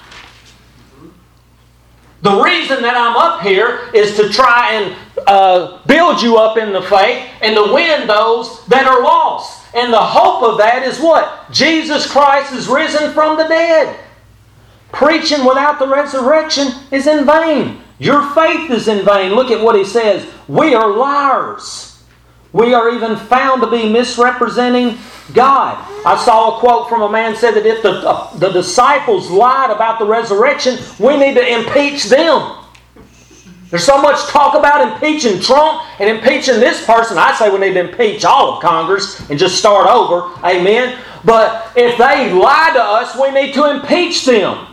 The 2.21 2.41
reason 2.43 2.83
that 2.83 2.97
I'm 2.97 3.17
up 3.17 3.43
here 3.43 3.91
is 3.95 4.17
to 4.17 4.29
try 4.29 4.73
and 4.73 4.97
uh, 5.27 5.79
build 5.87 6.21
you 6.21 6.37
up 6.37 6.59
in 6.59 6.73
the 6.73 6.83
faith 6.83 7.31
and 7.41 7.55
to 7.55 7.73
win 7.73 8.09
those 8.09 8.67
that 8.67 8.87
are 8.87 9.03
lost. 9.03 9.73
And 9.75 9.93
the 9.93 10.01
hope 10.01 10.43
of 10.43 10.59
that 10.59 10.83
is 10.83 10.99
what? 10.99 11.51
Jesus 11.53 12.11
Christ 12.11 12.53
is 12.53 12.69
risen 12.69 13.13
from 13.13 13.37
the 13.37 13.47
dead. 13.47 13.99
Preaching 14.91 15.45
without 15.45 15.79
the 15.79 15.87
resurrection 15.87 16.69
is 16.91 17.07
in 17.07 17.25
vain. 17.25 17.83
Your 18.01 18.29
faith 18.35 18.71
is 18.71 18.89
in 18.89 19.05
vain. 19.05 19.33
Look 19.33 19.51
at 19.51 19.63
what 19.63 19.77
he 19.77 19.85
says. 19.85 20.29
We 20.49 20.75
are 20.75 20.91
liars. 20.91 21.88
We 22.53 22.73
are 22.75 22.91
even 22.95 23.17
found 23.17 23.63
to 23.63 23.71
be 23.71 23.89
misrepresenting 23.91 24.99
God. 25.35 25.77
I 26.07 26.23
saw 26.25 26.57
a 26.57 26.61
quote 26.61 26.89
from 26.89 27.03
a 27.03 27.11
man 27.11 27.37
said 27.37 27.53
that 27.53 27.67
if 27.67 27.83
the, 27.83 27.91
uh, 27.91 28.35
the 28.37 28.51
disciples 28.51 29.31
lied 29.31 29.71
about 29.71 29.99
the 29.99 30.07
resurrection, 30.07 30.79
we 30.99 31.17
need 31.19 31.35
to 31.35 31.47
impeach 31.47 32.05
them. 32.05 32.55
There's 33.71 33.85
so 33.85 34.01
much 34.01 34.19
talk 34.29 34.55
about 34.55 34.95
impeaching 34.95 35.43
Trump 35.43 35.83
and 36.01 36.09
impeaching 36.09 36.59
this 36.59 36.87
person. 36.87 37.19
I 37.19 37.35
say 37.35 37.51
we 37.51 37.59
need 37.59 37.75
to 37.75 37.91
impeach 37.91 38.25
all 38.25 38.55
of 38.55 38.63
Congress 38.63 39.29
and 39.29 39.39
just 39.39 39.59
start 39.59 39.87
over. 39.87 40.35
Amen. 40.43 40.99
But 41.25 41.73
if 41.77 41.99
they 41.99 42.33
lie 42.33 42.71
to 42.73 42.83
us, 42.83 43.15
we 43.21 43.31
need 43.31 43.53
to 43.55 43.71
impeach 43.71 44.25
them. 44.25 44.69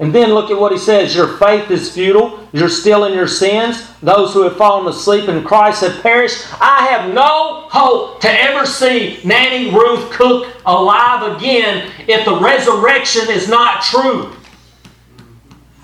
And 0.00 0.14
then 0.14 0.32
look 0.32 0.50
at 0.50 0.58
what 0.58 0.72
he 0.72 0.78
says 0.78 1.14
Your 1.14 1.36
faith 1.36 1.70
is 1.70 1.92
futile. 1.92 2.48
You're 2.52 2.70
still 2.70 3.04
in 3.04 3.12
your 3.12 3.28
sins. 3.28 3.86
Those 4.02 4.32
who 4.32 4.42
have 4.42 4.56
fallen 4.56 4.88
asleep 4.88 5.28
in 5.28 5.44
Christ 5.44 5.82
have 5.82 6.02
perished. 6.02 6.46
I 6.60 6.86
have 6.86 7.14
no 7.14 7.68
hope 7.70 8.20
to 8.22 8.28
ever 8.28 8.66
see 8.66 9.20
Nanny 9.24 9.70
Ruth 9.70 10.10
Cook 10.10 10.52
alive 10.64 11.36
again 11.36 11.92
if 12.08 12.24
the 12.24 12.40
resurrection 12.40 13.28
is 13.28 13.46
not 13.46 13.82
true. 13.82 14.34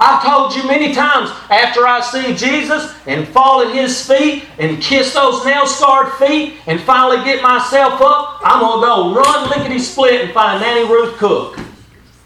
I've 0.00 0.22
told 0.22 0.54
you 0.54 0.66
many 0.66 0.94
times 0.94 1.30
after 1.50 1.86
I 1.86 2.00
see 2.00 2.34
Jesus 2.34 2.94
and 3.06 3.28
fall 3.28 3.62
at 3.62 3.74
his 3.74 4.06
feet 4.06 4.44
and 4.58 4.80
kiss 4.80 5.14
those 5.14 5.44
nail 5.44 5.66
scarred 5.66 6.12
feet 6.14 6.56
and 6.66 6.80
finally 6.80 7.24
get 7.24 7.42
myself 7.42 8.00
up, 8.02 8.40
I'm 8.42 8.60
going 8.60 8.80
to 8.80 8.86
go 8.86 9.14
run 9.14 9.50
lickety 9.50 9.78
split 9.78 10.22
and 10.22 10.32
find 10.32 10.60
Nanny 10.60 10.86
Ruth 10.86 11.16
Cook 11.16 11.58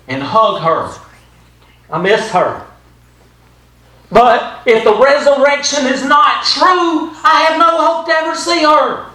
and 0.08 0.20
hug 0.20 0.62
her. 0.62 1.09
I 1.90 2.00
miss 2.00 2.30
her. 2.30 2.66
But 4.12 4.62
if 4.66 4.84
the 4.84 4.96
resurrection 4.96 5.86
is 5.86 6.04
not 6.04 6.44
true, 6.44 7.10
I 7.24 7.46
have 7.48 7.58
no 7.58 7.78
hope 7.78 8.06
to 8.06 8.12
ever 8.12 8.34
see 8.34 8.62
her. 8.64 9.06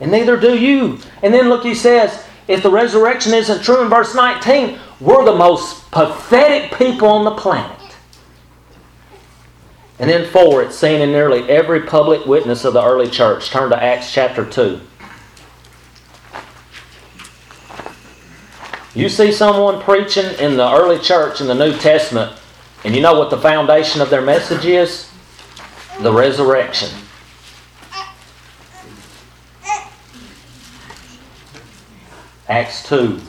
And 0.00 0.10
neither 0.10 0.36
do 0.36 0.58
you. 0.58 0.98
And 1.22 1.32
then 1.32 1.48
look, 1.48 1.62
he 1.62 1.74
says, 1.74 2.24
if 2.48 2.62
the 2.62 2.70
resurrection 2.70 3.32
isn't 3.32 3.62
true 3.62 3.82
in 3.82 3.88
verse 3.88 4.14
19, 4.14 4.78
we're 5.00 5.24
the 5.24 5.34
most 5.34 5.90
pathetic 5.90 6.76
people 6.78 7.08
on 7.08 7.24
the 7.24 7.34
planet. 7.34 7.70
And 9.98 10.10
then 10.10 10.30
four, 10.30 10.62
it's 10.62 10.76
seen 10.76 11.00
in 11.00 11.12
nearly 11.12 11.48
every 11.48 11.82
public 11.82 12.26
witness 12.26 12.64
of 12.64 12.74
the 12.74 12.84
early 12.84 13.08
church. 13.08 13.50
Turn 13.50 13.70
to 13.70 13.82
Acts 13.82 14.12
chapter 14.12 14.44
2. 14.44 14.80
You 18.94 19.08
see 19.08 19.32
someone 19.32 19.80
preaching 19.80 20.38
in 20.38 20.56
the 20.56 20.72
early 20.72 21.00
church 21.00 21.40
in 21.40 21.48
the 21.48 21.54
New 21.54 21.76
Testament, 21.76 22.38
and 22.84 22.94
you 22.94 23.02
know 23.02 23.18
what 23.18 23.30
the 23.30 23.38
foundation 23.38 24.00
of 24.00 24.08
their 24.08 24.22
message 24.22 24.64
is? 24.64 25.10
The 26.00 26.12
resurrection. 26.12 26.90
Acts 32.48 32.86
2, 32.88 33.20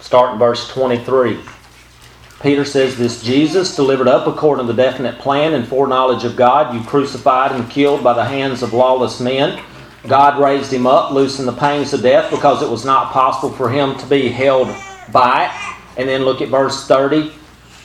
starting 0.00 0.38
verse 0.38 0.68
23. 0.68 1.40
Peter 2.40 2.64
says, 2.64 2.96
This 2.96 3.22
Jesus, 3.22 3.74
delivered 3.74 4.08
up 4.08 4.26
according 4.26 4.66
to 4.66 4.72
the 4.72 4.82
definite 4.82 5.18
plan 5.18 5.52
and 5.52 5.66
foreknowledge 5.66 6.24
of 6.24 6.36
God, 6.36 6.74
you 6.74 6.82
crucified 6.84 7.52
and 7.52 7.68
killed 7.68 8.04
by 8.04 8.12
the 8.12 8.24
hands 8.24 8.62
of 8.62 8.72
lawless 8.72 9.20
men. 9.20 9.62
God 10.06 10.40
raised 10.40 10.72
him 10.72 10.86
up, 10.86 11.10
loosened 11.10 11.48
the 11.48 11.52
pains 11.52 11.92
of 11.92 12.02
death, 12.02 12.30
because 12.30 12.62
it 12.62 12.70
was 12.70 12.84
not 12.84 13.12
possible 13.12 13.50
for 13.50 13.68
him 13.68 13.96
to 13.98 14.06
be 14.06 14.28
held 14.28 14.68
by 15.12 15.46
it. 15.46 15.98
And 15.98 16.08
then 16.08 16.24
look 16.24 16.40
at 16.42 16.48
verse 16.48 16.86
30. 16.86 17.32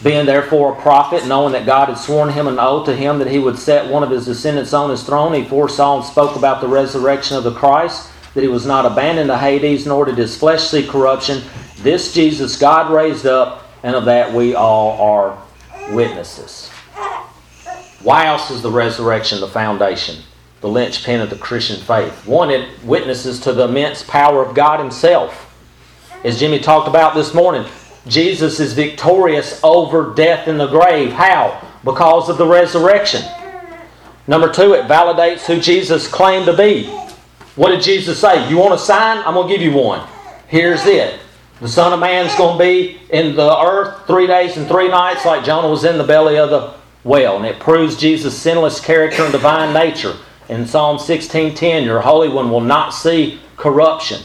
Being 0.04 0.26
therefore 0.26 0.74
a 0.74 0.82
prophet, 0.82 1.28
knowing 1.28 1.54
that 1.54 1.68
God 1.68 1.90
had 1.90 1.98
sworn 1.98 2.30
him 2.30 2.48
an 2.48 2.58
oath 2.58 2.88
to 2.88 2.96
him 2.96 3.20
that 3.20 3.30
he 3.30 3.38
would 3.38 3.58
set 3.58 3.92
one 3.92 4.02
of 4.02 4.10
his 4.10 4.26
descendants 4.26 4.74
on 4.74 4.90
his 4.90 5.04
throne, 5.04 5.34
he 5.34 5.44
foresaw 5.44 5.98
and 5.98 6.06
spoke 6.06 6.36
about 6.36 6.60
the 6.60 6.68
resurrection 6.68 7.38
of 7.38 7.44
the 7.44 7.54
Christ, 7.54 8.10
that 8.34 8.42
he 8.42 8.48
was 8.48 8.66
not 8.66 8.86
abandoned 8.86 9.30
to 9.30 9.38
Hades, 9.38 9.86
nor 9.86 10.06
did 10.06 10.18
his 10.18 10.36
flesh 10.36 10.64
see 10.64 10.88
corruption. 10.88 11.44
This 11.78 12.14
Jesus 12.14 12.58
God 12.58 12.92
raised 12.92 13.28
up, 13.28 13.68
and 13.84 13.96
of 13.96 14.06
that 14.06 14.34
we 14.34 14.56
all 14.56 15.00
are 15.00 15.38
witnesses. 15.94 16.70
Why 18.02 18.26
else 18.26 18.50
is 18.50 18.64
the 18.64 18.72
resurrection 18.72 19.40
the 19.40 19.48
foundation, 19.48 20.24
the 20.62 20.70
linchpin 20.70 21.20
of 21.20 21.30
the 21.30 21.36
Christian 21.36 21.82
faith? 21.82 22.26
One, 22.26 22.50
it 22.50 22.70
witnesses 22.84 23.40
to 23.42 23.54
the 23.54 23.66
immense 23.66 24.04
power 24.04 24.44
of 24.44 24.56
God 24.56 24.80
Himself. 24.80 25.48
As 26.24 26.40
Jimmy 26.40 26.60
talked 26.60 26.88
about 26.88 27.16
this 27.16 27.34
morning, 27.34 27.66
Jesus 28.08 28.60
is 28.60 28.74
victorious 28.74 29.60
over 29.64 30.14
death 30.14 30.48
in 30.48 30.58
the 30.58 30.68
grave. 30.68 31.12
How? 31.12 31.68
Because 31.84 32.30
of 32.30 32.38
the 32.38 32.48
resurrection. 32.48 33.24
Number 34.28 34.52
two, 34.52 34.74
it 34.74 34.86
validates 34.86 35.46
who 35.46 35.60
Jesus 35.60 36.08
claimed 36.08 36.46
to 36.46 36.56
be. 36.56 36.86
What 37.56 37.72
did 37.72 37.82
Jesus 37.82 38.20
say? 38.20 38.50
You 38.50 38.58
want 38.58 38.74
a 38.74 38.78
sign? 38.78 39.18
I'm 39.20 39.34
going 39.34 39.48
to 39.48 39.54
give 39.54 39.62
you 39.62 39.74
one. 39.74 40.08
Here's 40.48 40.86
it. 40.86 41.20
The 41.60 41.68
Son 41.68 41.94
of 41.94 42.00
Man's 42.00 42.36
going 42.36 42.58
to 42.58 42.64
be 42.64 43.00
in 43.12 43.36
the 43.36 43.60
earth 43.60 44.08
three 44.08 44.26
days 44.26 44.58
and 44.58 44.68
three 44.68 44.88
nights, 44.88 45.26
like 45.26 45.44
Jonah 45.44 45.70
was 45.70 45.84
in 45.84 45.98
the 45.98 46.04
belly 46.04 46.38
of 46.38 46.50
the 46.50 46.74
whale. 47.04 47.38
And 47.38 47.46
it 47.46 47.60
proves 47.60 47.98
Jesus' 47.98 48.38
sinless 48.38 48.80
character 48.80 49.24
and 49.24 49.32
divine 49.32 49.74
nature. 49.74 50.16
In 50.52 50.68
Psalm 50.68 50.98
16:10, 50.98 51.86
your 51.86 52.02
Holy 52.02 52.28
One 52.28 52.52
will 52.52 52.60
not 52.60 52.94
see 52.94 53.40
corruption. 53.56 54.22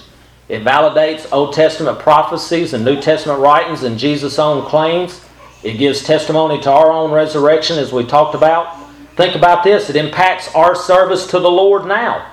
It 0.48 0.64
validates 0.64 1.24
Old 1.30 1.52
Testament 1.52 2.00
prophecies 2.00 2.74
and 2.74 2.84
New 2.84 3.00
Testament 3.00 3.38
writings 3.38 3.84
and 3.84 3.96
Jesus' 3.96 4.36
own 4.36 4.64
claims. 4.64 5.20
It 5.62 5.74
gives 5.74 6.02
testimony 6.02 6.60
to 6.62 6.70
our 6.72 6.90
own 6.90 7.12
resurrection, 7.12 7.78
as 7.78 7.92
we 7.92 8.04
talked 8.04 8.34
about. 8.34 8.74
Think 9.14 9.36
about 9.36 9.62
this 9.62 9.88
it 9.88 9.94
impacts 9.94 10.52
our 10.52 10.74
service 10.74 11.28
to 11.28 11.38
the 11.38 11.48
Lord 11.48 11.86
now. 11.86 12.26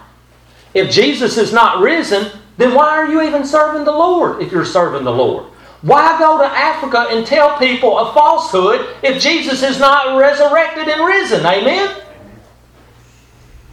If 0.74 0.90
Jesus 0.90 1.38
is 1.38 1.54
not 1.54 1.80
risen, 1.80 2.32
then 2.58 2.74
why 2.74 2.98
are 2.98 3.08
you 3.08 3.22
even 3.22 3.46
serving 3.46 3.84
the 3.84 3.92
Lord 3.92 4.42
if 4.42 4.52
you're 4.52 4.66
serving 4.66 5.04
the 5.04 5.12
Lord? 5.12 5.46
Why 5.84 6.18
go 6.18 6.40
to 6.40 6.46
Africa 6.46 7.10
and 7.12 7.28
tell 7.28 7.60
people 7.60 8.00
a 8.00 8.12
falsehood 8.12 8.88
if 9.04 9.22
Jesus 9.22 9.62
is 9.62 9.80
not 9.80 10.18
resurrected 10.18 10.88
and 10.88 11.06
risen? 11.06 11.46
Amen? 11.46 12.03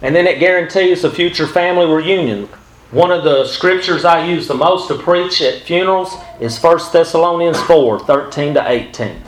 And 0.02 0.14
then 0.14 0.26
it 0.26 0.40
guarantees 0.40 1.04
a 1.04 1.10
future 1.10 1.46
family 1.46 1.86
reunion. 1.86 2.48
One 2.90 3.12
of 3.12 3.22
the 3.22 3.46
scriptures 3.46 4.04
I 4.04 4.26
use 4.26 4.48
the 4.48 4.54
most 4.54 4.88
to 4.88 4.98
preach 4.98 5.40
at 5.42 5.62
funerals 5.62 6.16
is 6.40 6.58
1 6.58 6.78
Thessalonians 6.92 7.60
4 7.62 8.00
13 8.00 8.54
to 8.54 8.68
18. 8.68 9.22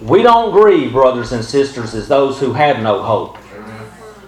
We 0.00 0.22
don't 0.22 0.52
grieve, 0.52 0.92
brothers 0.92 1.32
and 1.32 1.44
sisters, 1.44 1.94
as 1.94 2.08
those 2.08 2.38
who 2.38 2.52
have 2.52 2.82
no 2.82 3.02
hope. 3.02 3.38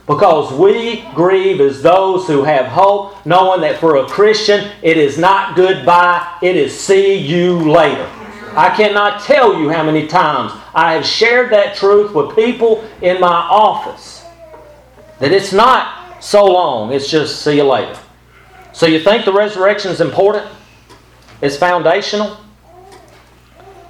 Because 0.07 0.53
we 0.53 1.05
grieve 1.15 1.61
as 1.61 1.81
those 1.81 2.27
who 2.27 2.43
have 2.43 2.67
hope, 2.67 3.25
knowing 3.25 3.61
that 3.61 3.79
for 3.79 3.97
a 3.97 4.07
Christian 4.07 4.71
it 4.83 4.97
is 4.97 5.17
not 5.17 5.55
goodbye, 5.55 6.39
it 6.43 6.57
is 6.57 6.79
see 6.79 7.17
you 7.17 7.71
later. 7.71 8.11
I 8.57 8.75
cannot 8.77 9.23
tell 9.23 9.59
you 9.59 9.71
how 9.71 9.85
many 9.85 10.07
times 10.07 10.53
I 10.75 10.95
have 10.95 11.07
shared 11.07 11.53
that 11.53 11.77
truth 11.77 12.15
with 12.15 12.35
people 12.35 12.85
in 13.01 13.21
my 13.21 13.29
office. 13.29 14.22
That 15.23 15.31
it's 15.31 15.53
not 15.53 16.21
so 16.21 16.45
long, 16.45 16.93
it's 16.93 17.09
just 17.09 17.43
see 17.43 17.55
you 17.55 17.63
later. 17.63 17.97
So 18.73 18.87
you 18.87 18.99
think 18.99 19.25
the 19.25 19.33
resurrection 19.33 19.93
is 19.93 20.01
important? 20.01 20.51
It's 21.41 21.57
foundational? 21.57 22.39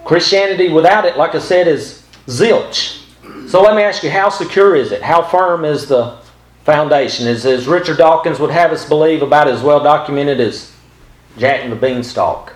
Christianity 0.04 0.68
without 0.68 1.06
it, 1.06 1.16
like 1.16 1.34
I 1.34 1.38
said, 1.38 1.68
is 1.68 2.06
zilch. 2.26 3.04
So 3.48 3.62
let 3.62 3.74
me 3.74 3.82
ask 3.82 4.02
you, 4.02 4.10
how 4.10 4.28
secure 4.28 4.76
is 4.76 4.92
it? 4.92 5.00
How 5.00 5.22
firm 5.22 5.64
is 5.64 5.86
the 5.86 6.18
foundation? 6.64 7.26
Is 7.26 7.46
as 7.46 7.66
Richard 7.66 7.96
Dawkins 7.96 8.38
would 8.38 8.50
have 8.50 8.70
us 8.70 8.86
believe 8.86 9.22
about 9.22 9.48
as 9.48 9.62
well 9.62 9.82
documented 9.82 10.38
as 10.38 10.70
Jack 11.38 11.62
and 11.62 11.72
the 11.72 11.76
Beanstalk. 11.76 12.52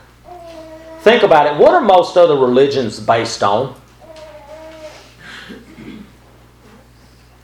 Think 1.01 1.23
about 1.23 1.47
it. 1.47 1.59
What 1.59 1.73
are 1.73 1.81
most 1.81 2.19
other 2.19 2.37
religions 2.37 3.01
based 3.01 3.43
on? 3.43 3.75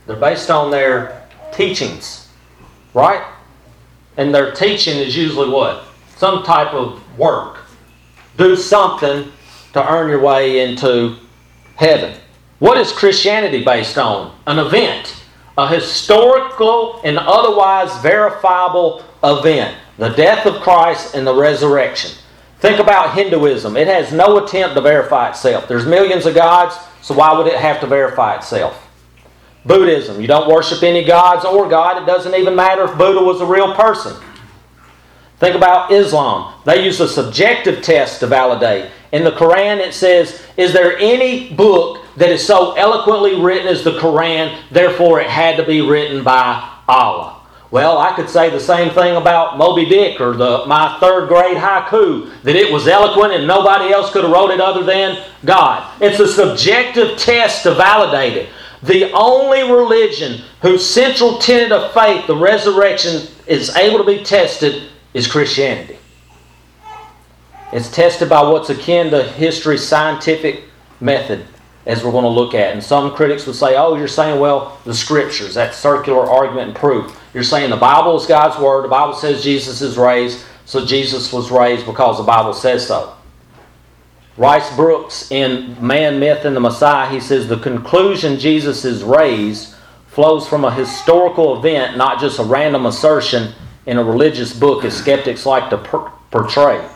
They're 0.07 0.17
based 0.17 0.51
on 0.51 0.71
their 0.71 1.22
teachings, 1.53 2.29
right? 2.95 3.25
And 4.17 4.35
their 4.35 4.53
teaching 4.53 4.99
is 4.99 5.17
usually 5.17 5.49
what? 5.49 5.85
Some 6.17 6.43
type 6.45 6.73
of 6.75 7.01
work. 7.19 7.59
Do 8.37 8.57
something 8.57 9.31
to 9.73 9.91
earn 9.91 10.11
your 10.11 10.21
way 10.21 10.61
into 10.61 11.17
heaven. 11.77 12.19
What 12.59 12.79
is 12.79 12.93
Christianity 12.93 13.65
based 13.65 13.99
on? 13.99 14.37
An 14.47 14.59
event, 14.59 15.23
a 15.59 15.69
historical 15.69 17.01
and 17.03 17.19
otherwise 17.19 17.97
verifiable 18.03 19.05
event 19.25 19.77
the 19.99 20.09
death 20.11 20.47
of 20.47 20.61
Christ 20.63 21.15
and 21.15 21.27
the 21.27 21.35
resurrection. 21.35 22.11
Think 22.59 22.79
about 22.79 23.15
Hinduism. 23.15 23.77
It 23.77 23.89
has 23.89 24.13
no 24.13 24.45
attempt 24.45 24.75
to 24.75 24.81
verify 24.81 25.31
itself. 25.31 25.69
There's 25.69 25.87
millions 25.87 26.27
of 26.27 26.35
gods, 26.35 26.77
so 27.03 27.15
why 27.15 27.37
would 27.37 27.47
it 27.47 27.59
have 27.59 27.81
to 27.81 27.87
verify 27.87 28.37
itself? 28.37 28.89
Buddhism. 29.65 30.21
You 30.21 30.27
don't 30.27 30.49
worship 30.49 30.83
any 30.83 31.05
gods 31.05 31.45
or 31.45 31.69
God. 31.69 32.03
It 32.03 32.07
doesn't 32.07 32.35
even 32.35 32.57
matter 32.57 32.85
if 32.85 32.99
Buddha 32.99 33.23
was 33.23 33.41
a 33.41 33.47
real 33.47 33.75
person. 33.75 34.17
Think 35.39 35.57
about 35.57 35.91
Islam. 35.91 36.55
They 36.65 36.85
use 36.85 37.01
a 37.01 37.09
subjective 37.09 37.83
test 37.83 38.21
to 38.21 38.27
validate. 38.27 38.91
In 39.11 39.25
the 39.25 39.33
Quran, 39.33 39.79
it 39.79 39.93
says, 39.93 40.41
Is 40.57 40.73
there 40.73 40.97
any 40.99 41.53
book 41.53 42.05
that 42.17 42.31
is 42.31 42.47
so 42.47 42.75
eloquently 42.75 43.41
written 43.41 43.67
as 43.67 43.83
the 43.83 43.99
Quran, 43.99 44.57
therefore 44.71 45.21
it 45.21 45.29
had 45.29 45.57
to 45.57 45.67
be 45.67 45.81
written 45.81 46.23
by 46.23 46.69
Allah? 46.89 47.41
Well, 47.73 47.97
I 47.97 48.15
could 48.15 48.29
say 48.29 48.51
the 48.51 48.61
same 48.61 48.93
thing 48.93 49.17
about 49.17 49.57
Moby 49.57 49.87
Dick 49.87 50.21
or 50.21 50.35
the, 50.35 50.65
my 50.67 50.99
third 51.01 51.29
grade 51.29 51.57
haiku, 51.57 52.31
that 52.43 52.55
it 52.55 52.71
was 52.71 52.87
eloquent 52.87 53.33
and 53.33 53.47
nobody 53.47 53.93
else 53.93 54.13
could 54.13 54.25
have 54.25 54.33
wrote 54.33 54.51
it 54.51 54.61
other 54.61 54.85
than 54.85 55.25
God. 55.45 55.91
It's 56.01 56.21
a 56.21 56.29
subjective 56.29 57.19
test 57.19 57.63
to 57.63 57.75
validate 57.75 58.37
it. 58.37 58.51
The 58.83 59.13
only 59.13 59.63
religion 59.63 60.43
whose 60.61 60.85
central 60.85 61.39
tenet 61.39 61.71
of 61.71 61.93
faith, 61.93 62.27
the 62.27 62.37
resurrection, 62.37 63.29
is 63.47 63.75
able 63.77 63.99
to 63.99 64.05
be 64.05 64.25
tested 64.25 64.89
is 65.15 65.27
Christianity. 65.27 65.99
It's 67.73 67.91
tested 67.91 68.29
by 68.29 68.43
what's 68.43 68.71
akin 68.71 69.11
to 69.11 69.23
history's 69.23 69.87
scientific 69.87 70.65
method, 71.01 71.47
as 71.87 72.05
we're 72.05 72.11
going 72.11 72.25
to 72.25 72.29
look 72.29 72.55
at. 72.55 72.73
And 72.73 72.83
some 72.83 73.15
critics 73.15 73.47
would 73.47 73.57
say, 73.57 73.77
oh, 73.77 73.97
you're 73.97 74.09
saying, 74.09 74.41
well, 74.41 74.79
the 74.85 74.95
scriptures, 74.95 75.55
that 75.55 75.75
circular 75.75 76.29
argument 76.29 76.69
and 76.69 76.77
proof. 76.77 77.19
You're 77.33 77.45
saying 77.45 77.71
the 77.71 77.77
Bible 77.77 78.17
is 78.17 78.27
God's 78.27 78.61
word, 78.61 78.85
the 78.85 78.89
Bible 78.89 79.15
says 79.15 79.43
Jesus 79.43 79.81
is 79.81 79.97
raised, 79.97 80.45
so 80.65 80.85
Jesus 80.85 81.33
was 81.33 81.51
raised 81.51 81.87
because 81.87 82.19
the 82.19 82.25
Bible 82.25 82.53
says 82.53 82.87
so. 82.87 83.15
Rice 84.37 84.71
Broocks 84.71 85.31
in 85.31 85.77
Man, 85.87 86.19
Myth, 86.19 86.45
and 86.45 86.57
the 86.57 86.61
Messiah, 86.61 87.09
he 87.11 87.21
says 87.21 87.49
the 87.49 87.59
conclusion 87.59 88.39
Jesus 88.39 88.85
is 88.85 89.03
raised 89.03 89.75
flows 90.07 90.49
from 90.49 90.65
a 90.65 90.75
historical 90.75 91.59
event, 91.59 91.97
not 91.97 92.21
just 92.21 92.39
a 92.39 92.43
random 92.43 92.87
assertion 92.87 93.53
in 93.87 93.99
a 93.99 94.05
religious 94.05 94.59
book 94.59 94.85
as 94.85 94.97
skeptics 94.97 95.45
like 95.45 95.71
to 95.71 95.79
per- 95.79 96.11
portray. 96.31 96.87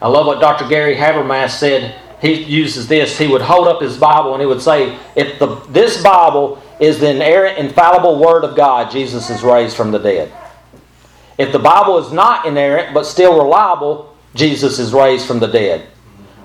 I 0.00 0.08
love 0.08 0.26
what 0.26 0.40
Dr. 0.40 0.68
Gary 0.68 0.96
Habermas 0.96 1.50
said. 1.50 2.00
He 2.20 2.42
uses 2.42 2.86
this. 2.86 3.18
He 3.18 3.26
would 3.26 3.42
hold 3.42 3.66
up 3.66 3.82
his 3.82 3.96
Bible 3.96 4.32
and 4.34 4.40
he 4.40 4.46
would 4.46 4.62
say, 4.62 4.98
if 5.16 5.38
the, 5.38 5.56
this 5.70 6.02
Bible 6.02 6.62
is 6.80 7.00
the 7.00 7.10
inerrant, 7.10 7.58
infallible 7.58 8.18
Word 8.18 8.44
of 8.44 8.56
God, 8.56 8.90
Jesus 8.90 9.30
is 9.30 9.42
raised 9.42 9.76
from 9.76 9.90
the 9.90 9.98
dead. 9.98 10.32
If 11.38 11.50
the 11.50 11.58
Bible 11.58 11.98
is 11.98 12.12
not 12.12 12.46
inerrant 12.46 12.94
but 12.94 13.06
still 13.06 13.42
reliable, 13.42 14.16
Jesus 14.34 14.78
is 14.78 14.92
raised 14.92 15.26
from 15.26 15.40
the 15.40 15.48
dead. 15.48 15.88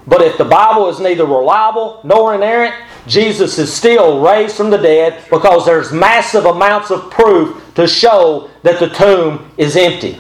But 0.08 0.22
if 0.22 0.38
the 0.38 0.46
Bible 0.46 0.88
is 0.88 1.02
neither 1.02 1.26
reliable 1.26 2.00
nor 2.04 2.34
inerrant, 2.34 2.74
Jesus 3.08 3.58
is 3.60 3.72
still 3.72 4.22
raised 4.22 4.56
from 4.56 4.70
the 4.70 4.78
dead 4.78 5.22
because 5.30 5.66
there's 5.66 5.92
massive 5.92 6.46
amounts 6.46 6.92
of 6.92 7.12
proof 7.12 7.74
to 7.76 7.86
show 7.88 8.50
that 8.64 8.80
the 8.80 8.88
tomb 8.88 9.52
is 9.58 9.76
empty. 9.76 10.20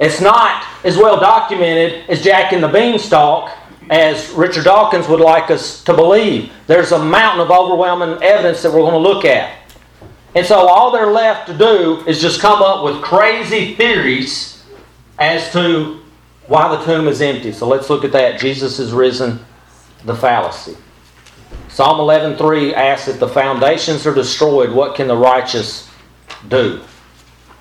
It's 0.00 0.20
not 0.20 0.64
as 0.84 0.96
well 0.96 1.18
documented 1.18 2.08
as 2.08 2.22
Jack 2.22 2.52
and 2.52 2.62
the 2.62 2.68
Beanstalk 2.68 3.50
as 3.90 4.30
Richard 4.30 4.64
Dawkins 4.64 5.08
would 5.08 5.20
like 5.20 5.50
us 5.50 5.82
to 5.84 5.94
believe. 5.94 6.52
There's 6.66 6.92
a 6.92 6.98
mountain 6.98 7.40
of 7.40 7.50
overwhelming 7.50 8.22
evidence 8.22 8.62
that 8.62 8.72
we're 8.72 8.80
going 8.80 8.92
to 8.92 8.98
look 8.98 9.24
at. 9.24 9.56
And 10.34 10.46
so 10.46 10.56
all 10.56 10.90
they're 10.90 11.10
left 11.10 11.48
to 11.48 11.56
do 11.56 12.04
is 12.06 12.20
just 12.20 12.40
come 12.40 12.62
up 12.62 12.84
with 12.84 13.02
crazy 13.02 13.74
theories 13.74 14.62
as 15.18 15.50
to 15.52 16.00
why 16.48 16.74
the 16.74 16.84
tomb 16.84 17.06
is 17.06 17.20
empty. 17.20 17.52
So 17.52 17.68
let's 17.68 17.88
look 17.88 18.04
at 18.04 18.12
that. 18.12 18.40
Jesus 18.40 18.78
is 18.78 18.92
risen, 18.92 19.38
the 20.04 20.14
fallacy. 20.14 20.76
Psalm 21.68 22.00
11:3 22.00 22.74
asks 22.74 23.08
if 23.08 23.20
the 23.20 23.28
foundations 23.28 24.06
are 24.06 24.14
destroyed, 24.14 24.72
what 24.72 24.94
can 24.94 25.06
the 25.06 25.16
righteous 25.16 25.88
do? 26.48 26.80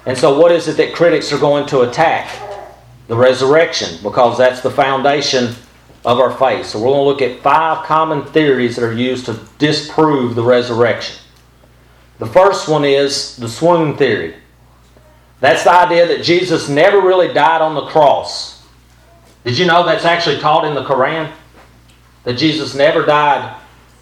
And 0.05 0.17
so 0.17 0.39
what 0.39 0.51
is 0.51 0.67
it 0.67 0.77
that 0.77 0.93
critics 0.93 1.31
are 1.33 1.37
going 1.37 1.67
to 1.67 1.81
attack? 1.81 2.29
The 3.07 3.15
resurrection, 3.15 3.99
because 4.01 4.37
that's 4.37 4.61
the 4.61 4.71
foundation 4.71 5.55
of 6.05 6.19
our 6.19 6.31
faith. 6.31 6.65
So 6.65 6.79
we're 6.79 6.87
going 6.87 6.99
to 6.99 7.03
look 7.03 7.21
at 7.21 7.41
five 7.41 7.85
common 7.85 8.23
theories 8.23 8.75
that 8.75 8.85
are 8.85 8.93
used 8.93 9.25
to 9.25 9.39
disprove 9.57 10.35
the 10.35 10.43
resurrection. 10.43 11.17
The 12.19 12.25
first 12.25 12.67
one 12.67 12.85
is 12.85 13.35
the 13.35 13.49
swoon 13.49 13.97
theory. 13.97 14.35
That's 15.39 15.63
the 15.63 15.73
idea 15.73 16.07
that 16.07 16.23
Jesus 16.23 16.67
never 16.69 16.99
really 17.01 17.33
died 17.33 17.61
on 17.61 17.75
the 17.75 17.85
cross. 17.85 18.56
Did 19.47 19.57
you 19.57 19.65
know 19.65 19.85
that's 19.85 20.03
actually 20.03 20.39
taught 20.39 20.65
in 20.65 20.73
the 20.75 20.83
Quran? 20.83 21.31
That 22.25 22.33
Jesus 22.33 22.75
never 22.75 23.05
died 23.05 23.55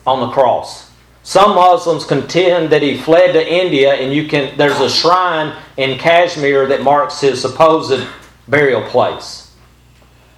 on 0.08 0.20
the 0.20 0.32
cross. 0.32 0.90
Some 1.22 1.54
Muslims 1.54 2.04
contend 2.04 2.72
that 2.72 2.82
he 2.82 2.98
fled 2.98 3.34
to 3.34 3.48
India 3.48 3.94
and 3.94 4.12
you 4.12 4.28
can 4.28 4.58
there's 4.58 4.80
a 4.80 4.90
shrine 4.90 5.56
in 5.78 6.00
Kashmir 6.00 6.66
that 6.66 6.82
marks 6.82 7.22
his 7.22 7.40
supposed 7.40 8.08
burial 8.48 8.82
place. 8.90 9.52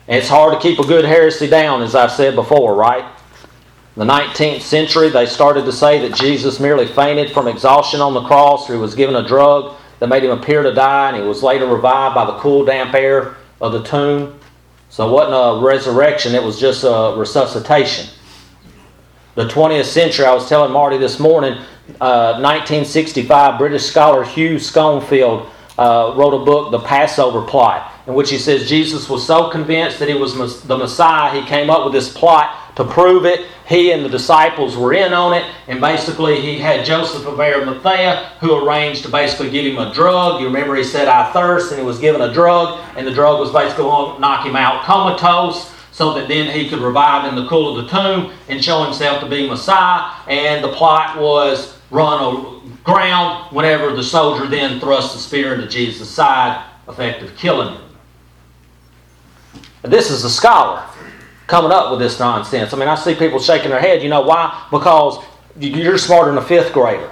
And 0.10 0.17
it's 0.17 0.28
hard 0.28 0.54
to 0.54 0.60
keep 0.60 0.78
a 0.78 0.86
good 0.86 1.06
heresy 1.06 1.48
down, 1.48 1.84
as 1.84 1.96
I've 1.96 2.12
said 2.12 2.36
before, 2.36 2.76
right? 2.76 3.06
the 3.96 4.04
19th 4.04 4.62
century, 4.62 5.08
they 5.08 5.26
started 5.26 5.63
to 5.63 5.72
say 5.72 6.06
that 6.08 6.17
Jesus 6.17 6.60
merely 6.60 6.86
fainted 6.86 7.32
from 7.32 7.48
exhaustion 7.48 8.02
on 8.02 8.13
the 8.13 8.24
cross, 8.24 8.70
or 8.70 8.74
he 8.74 8.80
was 8.80 8.93
given 8.93 9.15
a 9.15 9.26
drug 9.26 9.78
that 10.00 10.08
made 10.08 10.24
him 10.26 10.32
appear 10.32 10.63
to 10.63 10.74
die, 10.74 11.12
and 11.12 11.17
he 11.17 11.24
was 11.24 11.41
later 11.41 11.65
revived 11.65 12.13
by 12.13 12.26
the 12.26 12.38
cool, 12.39 12.65
damp 12.65 12.93
air 12.93 13.38
of 13.62 13.72
the 13.72 13.82
tomb. 13.84 14.38
So 14.89 15.08
it 15.08 15.12
wasn't 15.12 15.34
a 15.36 15.65
resurrection, 15.65 16.34
it 16.34 16.43
was 16.43 16.60
just 16.60 16.84
a 16.84 17.15
resuscitation. 17.17 18.10
The 19.36 19.47
20th 19.47 19.86
century, 19.86 20.26
I 20.26 20.34
was 20.34 20.50
telling 20.50 20.71
Marty 20.71 20.97
this 20.97 21.19
morning, 21.19 21.54
uh, 22.02 22.39
1965, 22.41 23.60
British 23.60 23.86
scholar 23.86 24.23
Hugh 24.23 24.56
Schonfield 24.56 25.50
uh, 25.78 26.13
wrote 26.17 26.34
a 26.34 26.43
book, 26.43 26.71
The 26.71 26.80
Passover 26.80 27.43
Plot, 27.43 27.91
in 28.08 28.13
which 28.13 28.32
he 28.32 28.38
says 28.38 28.67
Jesus 28.67 29.08
was 29.10 29.26
so 29.26 29.50
convinced 29.50 30.00
that 30.00 30.08
he 30.08 30.15
was 30.15 30.63
the 30.63 30.78
Messiah, 30.78 31.39
he 31.39 31.47
came 31.47 31.69
up 31.69 31.84
with 31.84 31.93
this 31.93 32.12
plot 32.12 32.76
to 32.76 32.84
prove 32.84 33.26
it. 33.26 33.45
He 33.68 33.92
and 33.92 34.06
the 34.06 34.10
disciples 34.10 34.78
were 34.78 34.94
in 34.94 35.12
on 35.12 35.34
it, 35.34 35.44
and 35.68 35.82
basically 35.82 36.40
he 36.40 36.58
had 36.58 36.86
Joseph 36.86 37.26
of 37.26 37.38
Arimathea 37.38 38.32
who 38.40 38.66
arranged 38.66 39.04
to 39.04 39.10
basically 39.10 39.50
give 39.50 39.66
him 39.66 39.78
a 39.78 39.94
drug. 39.94 40.40
You 40.40 40.48
remember 40.48 40.76
he 40.76 40.86
said, 40.86 41.10
I 41.10 41.34
thirst, 41.34 41.72
and 41.72 41.82
he 41.82 41.86
was 41.86 42.00
given 42.00 42.22
a 42.22 42.34
drug, 42.34 42.80
and 42.96 43.06
the 43.06 43.12
drug 43.12 43.42
was 43.42 43.52
basically 43.52 43.84
going 43.84 44.16
to 44.16 44.22
knock 44.22 44.46
him 44.46 44.56
out 44.56 44.86
comatose 44.86 45.74
so 45.92 46.14
that 46.14 46.30
then 46.30 46.50
he 46.50 46.70
could 46.70 46.80
revive 46.80 47.28
in 47.28 47.36
the 47.36 47.46
cool 47.50 47.78
of 47.78 47.84
the 47.84 47.92
tomb 47.92 48.32
and 48.48 48.64
show 48.64 48.86
himself 48.86 49.20
to 49.22 49.30
be 49.30 49.50
Messiah. 49.50 50.14
And 50.30 50.64
the 50.64 50.72
plot 50.72 51.20
was 51.20 51.78
run 51.92 52.62
aground 52.84 53.54
whenever 53.54 53.94
the 53.94 54.04
soldier 54.04 54.48
then 54.48 54.80
thrust 54.80 55.14
the 55.14 55.20
spear 55.20 55.56
into 55.56 55.68
Jesus' 55.68 56.10
side, 56.10 56.64
effective 56.88 57.36
killing 57.36 57.74
him. 57.74 57.82
This 59.82 60.10
is 60.10 60.24
a 60.24 60.30
scholar 60.30 60.86
coming 61.48 61.72
up 61.72 61.92
with 61.92 62.00
this 62.00 62.20
nonsense. 62.20 62.74
I 62.74 62.78
mean, 62.78 62.90
I 62.90 62.96
see 62.96 63.16
people 63.16 63.40
shaking 63.40 63.72
their 63.72 63.80
head. 63.80 64.04
You 64.04 64.10
know 64.10 64.22
why? 64.22 64.68
Because 64.70 65.24
you're 65.58 65.98
smarter 65.98 66.32
than 66.32 66.38
a 66.38 66.46
fifth 66.46 66.74
grader. 66.74 67.12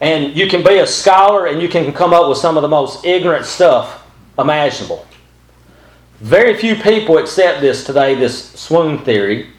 And 0.00 0.36
you 0.36 0.48
can 0.48 0.62
be 0.64 0.78
a 0.78 0.86
scholar 0.86 1.46
and 1.46 1.62
you 1.62 1.68
can 1.68 1.92
come 1.92 2.12
up 2.12 2.28
with 2.28 2.38
some 2.38 2.56
of 2.56 2.62
the 2.62 2.68
most 2.68 3.04
ignorant 3.04 3.46
stuff 3.46 4.06
imaginable. 4.38 5.06
Very 6.20 6.56
few 6.56 6.74
people 6.74 7.18
accept 7.18 7.60
this 7.60 7.84
today, 7.84 8.14
this 8.14 8.52
swoon 8.52 8.98
theory. 9.04 9.50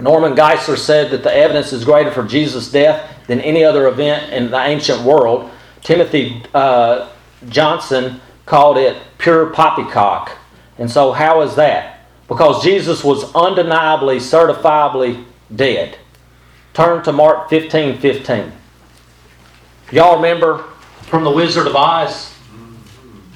Norman 0.00 0.34
Geisler 0.34 0.78
said 0.78 1.10
that 1.10 1.22
the 1.22 1.32
evidence 1.32 1.72
is 1.72 1.84
greater 1.84 2.10
for 2.10 2.24
Jesus' 2.24 2.70
death 2.70 3.26
than 3.26 3.40
any 3.40 3.62
other 3.62 3.86
event 3.86 4.32
in 4.32 4.50
the 4.50 4.58
ancient 4.58 5.02
world. 5.02 5.50
Timothy 5.82 6.42
uh, 6.54 7.08
Johnson 7.48 8.20
called 8.46 8.78
it 8.78 8.96
pure 9.18 9.46
poppycock. 9.46 10.36
And 10.78 10.90
so, 10.90 11.12
how 11.12 11.42
is 11.42 11.54
that? 11.56 11.89
Because 12.30 12.62
Jesus 12.62 13.02
was 13.02 13.34
undeniably, 13.34 14.18
certifiably 14.18 15.24
dead. 15.54 15.98
Turn 16.72 17.02
to 17.02 17.12
Mark 17.12 17.50
15 17.50 17.98
15. 17.98 18.52
Y'all 19.90 20.14
remember 20.14 20.58
from 21.08 21.24
The 21.24 21.30
Wizard 21.30 21.66
of 21.66 21.74
Oz? 21.74 22.32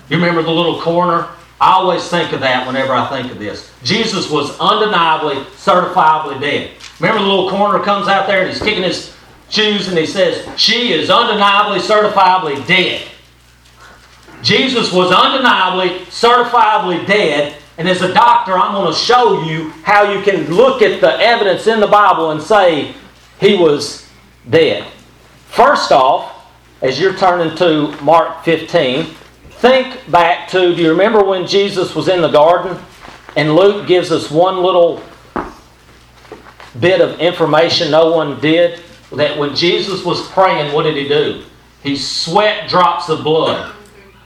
You 0.08 0.16
remember 0.16 0.42
the 0.42 0.52
little 0.52 0.80
corner? 0.80 1.28
I 1.60 1.72
always 1.72 2.08
think 2.08 2.32
of 2.32 2.40
that 2.40 2.68
whenever 2.68 2.92
I 2.92 3.08
think 3.08 3.32
of 3.32 3.40
this. 3.40 3.72
Jesus 3.82 4.30
was 4.30 4.56
undeniably, 4.60 5.42
certifiably 5.56 6.40
dead. 6.40 6.70
Remember 7.00 7.20
the 7.20 7.28
little 7.28 7.50
corner 7.50 7.82
comes 7.82 8.06
out 8.06 8.28
there 8.28 8.42
and 8.42 8.50
he's 8.50 8.62
kicking 8.62 8.84
his 8.84 9.12
shoes 9.48 9.88
and 9.88 9.98
he 9.98 10.06
says, 10.06 10.48
She 10.56 10.92
is 10.92 11.10
undeniably, 11.10 11.80
certifiably 11.80 12.64
dead. 12.68 13.08
Jesus 14.42 14.92
was 14.92 15.10
undeniably, 15.10 16.04
certifiably 16.06 17.04
dead, 17.08 17.56
and 17.76 17.88
as 17.88 18.02
a 18.02 18.12
doctor, 18.14 18.52
I'm 18.52 18.72
going 18.72 18.92
to 18.92 18.98
show 18.98 19.42
you 19.42 19.70
how 19.82 20.12
you 20.12 20.22
can 20.22 20.52
look 20.52 20.80
at 20.80 21.00
the 21.00 21.18
evidence 21.18 21.66
in 21.66 21.80
the 21.80 21.86
Bible 21.86 22.30
and 22.30 22.40
say 22.40 22.94
he 23.40 23.56
was 23.56 24.08
dead. 24.48 24.86
First 25.48 25.90
off, 25.90 26.52
as 26.82 27.00
you're 27.00 27.16
turning 27.16 27.56
to 27.56 27.88
Mark 28.02 28.44
15, 28.44 29.06
think 29.50 30.10
back 30.10 30.48
to 30.50 30.74
do 30.74 30.82
you 30.82 30.90
remember 30.90 31.24
when 31.24 31.46
Jesus 31.46 31.94
was 31.94 32.08
in 32.08 32.20
the 32.20 32.30
garden? 32.30 32.78
And 33.36 33.56
Luke 33.56 33.88
gives 33.88 34.12
us 34.12 34.30
one 34.30 34.62
little 34.62 35.02
bit 36.78 37.00
of 37.00 37.18
information 37.18 37.90
no 37.90 38.12
one 38.12 38.40
did 38.40 38.80
that 39.12 39.38
when 39.38 39.54
Jesus 39.54 40.04
was 40.04 40.28
praying, 40.30 40.72
what 40.72 40.84
did 40.84 40.96
he 40.96 41.08
do? 41.08 41.44
He 41.82 41.96
sweat 41.96 42.68
drops 42.68 43.08
of 43.08 43.24
blood. 43.24 43.74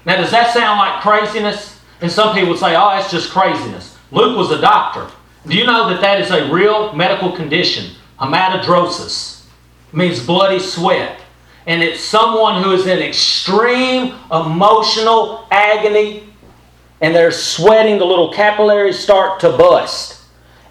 Now, 0.04 0.16
does 0.16 0.30
that 0.30 0.52
sound 0.52 0.78
like 0.78 1.02
craziness? 1.02 1.77
And 2.00 2.10
some 2.10 2.34
people 2.34 2.50
would 2.50 2.58
say, 2.58 2.76
oh, 2.76 2.90
that's 2.90 3.10
just 3.10 3.30
craziness. 3.30 3.96
Luke 4.10 4.36
was 4.36 4.50
a 4.50 4.60
doctor. 4.60 5.10
Do 5.46 5.56
you 5.56 5.64
know 5.64 5.88
that 5.88 6.00
that 6.00 6.20
is 6.20 6.30
a 6.30 6.52
real 6.52 6.92
medical 6.92 7.32
condition? 7.32 7.94
Hematidrosis 8.20 9.44
means 9.92 10.24
bloody 10.24 10.58
sweat. 10.58 11.20
And 11.66 11.82
it's 11.82 12.00
someone 12.00 12.62
who 12.62 12.72
is 12.72 12.86
in 12.86 12.98
extreme 12.98 14.14
emotional 14.30 15.46
agony 15.50 16.24
and 17.00 17.14
they're 17.14 17.30
sweating, 17.30 17.98
the 17.98 18.04
little 18.04 18.32
capillaries 18.32 18.98
start 18.98 19.40
to 19.40 19.50
bust. 19.50 20.22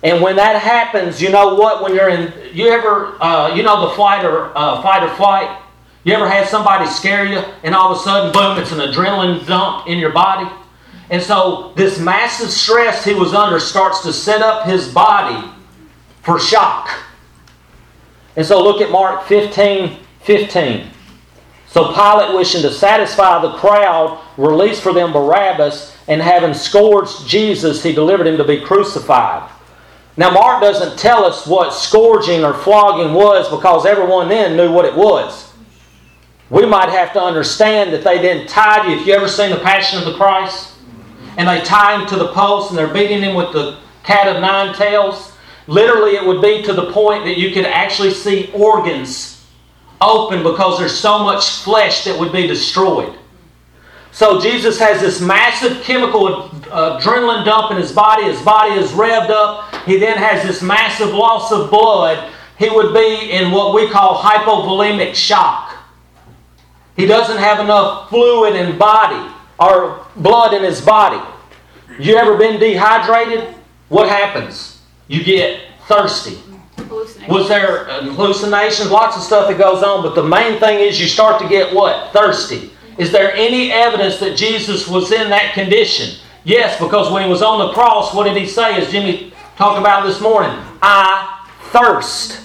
And 0.03 0.21
when 0.21 0.35
that 0.35 0.61
happens, 0.61 1.21
you 1.21 1.29
know 1.29 1.55
what? 1.55 1.81
When 1.81 1.95
you're 1.95 2.09
in, 2.09 2.33
you 2.53 2.67
ever, 2.67 3.21
uh, 3.21 3.55
you 3.55 3.63
know, 3.63 3.89
the 3.89 3.95
flight 3.95 4.25
or 4.25 4.55
uh, 4.57 4.81
fight 4.81 5.03
or 5.03 5.15
flight. 5.15 5.61
You 6.03 6.13
ever 6.13 6.29
had 6.29 6.47
somebody 6.47 6.85
scare 6.85 7.25
you, 7.25 7.39
and 7.63 7.75
all 7.75 7.91
of 7.91 7.97
a 7.97 8.01
sudden, 8.01 8.31
boom, 8.31 8.57
it's 8.57 8.71
an 8.71 8.79
adrenaline 8.79 9.45
dump 9.45 9.87
in 9.87 9.97
your 9.99 10.11
body? 10.11 10.49
And 11.09 11.21
so 11.21 11.73
this 11.75 11.99
massive 11.99 12.49
stress 12.49 13.05
he 13.05 13.13
was 13.13 13.33
under 13.33 13.59
starts 13.59 14.01
to 14.01 14.11
set 14.11 14.41
up 14.41 14.65
his 14.65 14.91
body 14.93 15.49
for 16.21 16.39
shock. 16.39 16.89
And 18.35 18.45
so 18.45 18.61
look 18.61 18.81
at 18.81 18.91
Mark 18.91 19.25
15 19.25 19.97
15. 20.21 20.89
So 21.67 21.93
Pilate, 21.93 22.35
wishing 22.35 22.61
to 22.63 22.71
satisfy 22.71 23.41
the 23.41 23.53
crowd, 23.53 24.21
released 24.37 24.81
for 24.81 24.93
them 24.93 25.13
Barabbas, 25.13 25.95
and 26.07 26.21
having 26.21 26.53
scourged 26.53 27.27
Jesus, 27.27 27.83
he 27.83 27.93
delivered 27.93 28.27
him 28.27 28.37
to 28.37 28.43
be 28.43 28.61
crucified. 28.61 29.49
Now, 30.17 30.31
Mark 30.31 30.61
doesn't 30.61 30.97
tell 30.97 31.23
us 31.23 31.45
what 31.45 31.73
scourging 31.73 32.43
or 32.43 32.53
flogging 32.53 33.13
was 33.13 33.49
because 33.49 33.85
everyone 33.85 34.27
then 34.27 34.57
knew 34.57 34.71
what 34.71 34.85
it 34.85 34.95
was. 34.95 35.53
We 36.49 36.65
might 36.65 36.89
have 36.89 37.13
to 37.13 37.21
understand 37.21 37.93
that 37.93 38.03
they 38.03 38.17
then 38.19 38.47
tied 38.47 38.89
you. 38.89 38.97
If 38.97 39.05
you 39.05 39.13
ever 39.13 39.27
seen 39.27 39.51
the 39.51 39.59
Passion 39.59 39.99
of 39.99 40.05
the 40.05 40.15
Christ, 40.15 40.73
and 41.37 41.47
they 41.47 41.61
tie 41.61 41.99
him 41.99 42.07
to 42.07 42.15
the 42.15 42.33
post 42.33 42.71
and 42.71 42.77
they're 42.77 42.93
beating 42.93 43.21
him 43.21 43.35
with 43.35 43.53
the 43.53 43.79
cat 44.03 44.27
of 44.27 44.41
nine 44.41 44.75
tails. 44.75 45.31
Literally, 45.67 46.15
it 46.15 46.25
would 46.25 46.41
be 46.41 46.63
to 46.63 46.73
the 46.73 46.91
point 46.91 47.25
that 47.25 47.37
you 47.37 47.51
could 47.51 47.65
actually 47.65 48.11
see 48.11 48.51
organs 48.53 49.45
open 50.01 50.43
because 50.43 50.79
there's 50.79 50.97
so 50.97 51.19
much 51.19 51.59
flesh 51.59 52.03
that 52.05 52.19
would 52.19 52.31
be 52.31 52.47
destroyed. 52.47 53.17
So 54.11 54.41
Jesus 54.41 54.79
has 54.79 54.99
this 54.99 55.21
massive 55.21 55.83
chemical 55.83 56.45
uh, 56.71 56.99
adrenaline 56.99 57.45
dump 57.45 57.71
in 57.71 57.77
his 57.77 57.91
body. 57.91 58.23
His 58.23 58.41
body 58.41 58.73
is 58.73 58.91
revved 58.91 59.29
up. 59.29 59.75
He 59.85 59.97
then 59.97 60.17
has 60.17 60.41
this 60.41 60.63
massive 60.63 61.09
loss 61.09 61.51
of 61.51 61.69
blood. 61.69 62.31
He 62.57 62.69
would 62.69 62.95
be 62.95 63.31
in 63.31 63.51
what 63.51 63.75
we 63.75 63.87
call 63.89 64.19
hypovolemic 64.19 65.13
shock. 65.13 65.75
He 66.95 67.05
doesn't 67.05 67.37
have 67.37 67.59
enough 67.59 68.09
fluid 68.09 68.55
in 68.55 68.79
body 68.79 69.35
or 69.59 70.05
blood 70.15 70.53
in 70.53 70.63
his 70.63 70.81
body. 70.81 71.21
You 71.99 72.17
ever 72.17 72.37
been 72.37 72.59
dehydrated? 72.59 73.55
What 73.89 74.09
happens? 74.09 74.81
You 75.07 75.23
get 75.23 75.61
thirsty. 75.87 76.37
Was 77.27 77.47
there 77.49 77.89
uh, 77.89 78.03
hallucinations? 78.03 78.91
Lots 78.91 79.17
of 79.17 79.23
stuff 79.23 79.47
that 79.49 79.57
goes 79.57 79.83
on, 79.83 80.03
but 80.03 80.15
the 80.15 80.23
main 80.23 80.59
thing 80.59 80.79
is 80.79 80.99
you 80.99 81.07
start 81.07 81.41
to 81.41 81.47
get 81.47 81.73
what? 81.73 82.13
Thirsty. 82.13 82.71
Is 82.97 83.11
there 83.11 83.33
any 83.33 83.71
evidence 83.71 84.19
that 84.19 84.37
Jesus 84.37 84.87
was 84.87 85.11
in 85.11 85.29
that 85.29 85.53
condition? 85.53 86.19
Yes, 86.43 86.79
because 86.79 87.11
when 87.11 87.23
he 87.23 87.29
was 87.29 87.41
on 87.41 87.59
the 87.59 87.73
cross, 87.73 88.13
what 88.13 88.23
did 88.23 88.37
he 88.37 88.47
say, 88.47 88.75
as 88.75 88.91
Jimmy 88.91 89.33
talked 89.57 89.79
about 89.79 90.05
this 90.05 90.21
morning? 90.21 90.51
I 90.81 91.45
thirst. 91.71 92.41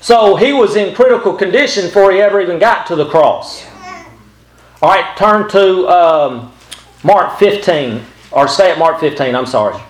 So 0.00 0.36
he 0.36 0.52
was 0.52 0.76
in 0.76 0.94
critical 0.94 1.34
condition 1.34 1.86
before 1.86 2.12
he 2.12 2.20
ever 2.20 2.40
even 2.40 2.58
got 2.58 2.86
to 2.86 2.96
the 2.96 3.08
cross. 3.08 3.66
All 4.82 4.90
right, 4.90 5.16
turn 5.16 5.48
to 5.50 5.88
um, 5.88 6.52
Mark 7.02 7.38
15, 7.38 8.02
or 8.30 8.46
stay 8.46 8.70
at 8.70 8.78
Mark 8.78 9.00
15, 9.00 9.34
I'm 9.34 9.46
sorry. 9.46 9.80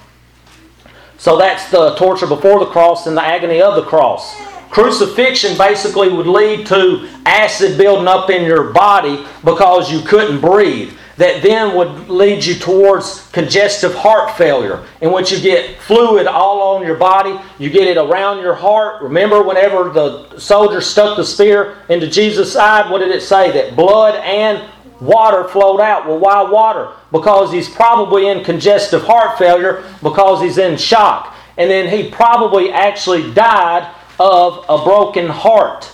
So 1.18 1.37
that's 1.37 1.68
the 1.72 1.96
torture 1.96 2.29
before 2.29 2.61
the 2.61 2.66
cross 2.66 3.09
and 3.09 3.16
the 3.16 3.22
agony 3.22 3.61
of 3.61 3.75
the 3.75 3.83
cross. 3.83 4.40
Crucifixion 4.70 5.59
basically 5.59 6.09
would 6.09 6.29
lead 6.29 6.66
to 6.66 7.09
acid 7.25 7.77
building 7.77 8.07
up 8.07 8.31
in 8.31 8.44
your 8.44 8.72
body 8.72 9.27
because 9.42 9.90
you 9.90 10.03
couldn't 10.03 10.40
breathe. 10.40 10.92
That 11.16 11.42
then 11.42 11.75
would 11.75 12.11
lead 12.11 12.44
you 12.44 12.55
towards 12.55 13.29
congestive 13.33 13.94
heart 13.94 14.37
failure, 14.37 14.87
in 15.01 15.12
which 15.12 15.33
you 15.33 15.40
get 15.40 15.81
fluid 15.81 16.27
all 16.27 16.77
on 16.77 16.87
your 16.87 16.96
body. 16.96 17.40
You 17.59 17.70
get 17.70 17.88
it 17.88 17.96
around 17.96 18.42
your 18.42 18.55
heart. 18.55 19.03
Remember, 19.03 19.42
whenever 19.42 19.88
the 19.88 20.38
soldier 20.38 20.83
stuck 20.83 21.16
the 21.16 21.25
spear 21.25 21.79
into 21.88 22.07
Jesus' 22.07 22.53
side, 22.53 22.90
what 22.90 22.99
did 22.99 23.11
it 23.11 23.22
say? 23.22 23.51
That 23.51 23.75
blood 23.75 24.16
and 24.16 24.70
water 25.00 25.48
flowed 25.48 25.80
out. 25.80 26.06
Well, 26.06 26.18
why 26.18 26.42
water? 26.42 26.92
Because 27.12 27.52
he's 27.52 27.68
probably 27.68 28.28
in 28.28 28.44
congestive 28.44 29.02
heart 29.02 29.38
failure 29.38 29.85
because 30.02 30.40
he's 30.40 30.59
in 30.59 30.76
shock. 30.76 31.35
And 31.56 31.70
then 31.70 31.88
he 31.88 32.11
probably 32.11 32.70
actually 32.70 33.32
died 33.32 33.90
of 34.18 34.64
a 34.68 34.85
broken 34.85 35.28
heart. 35.28 35.90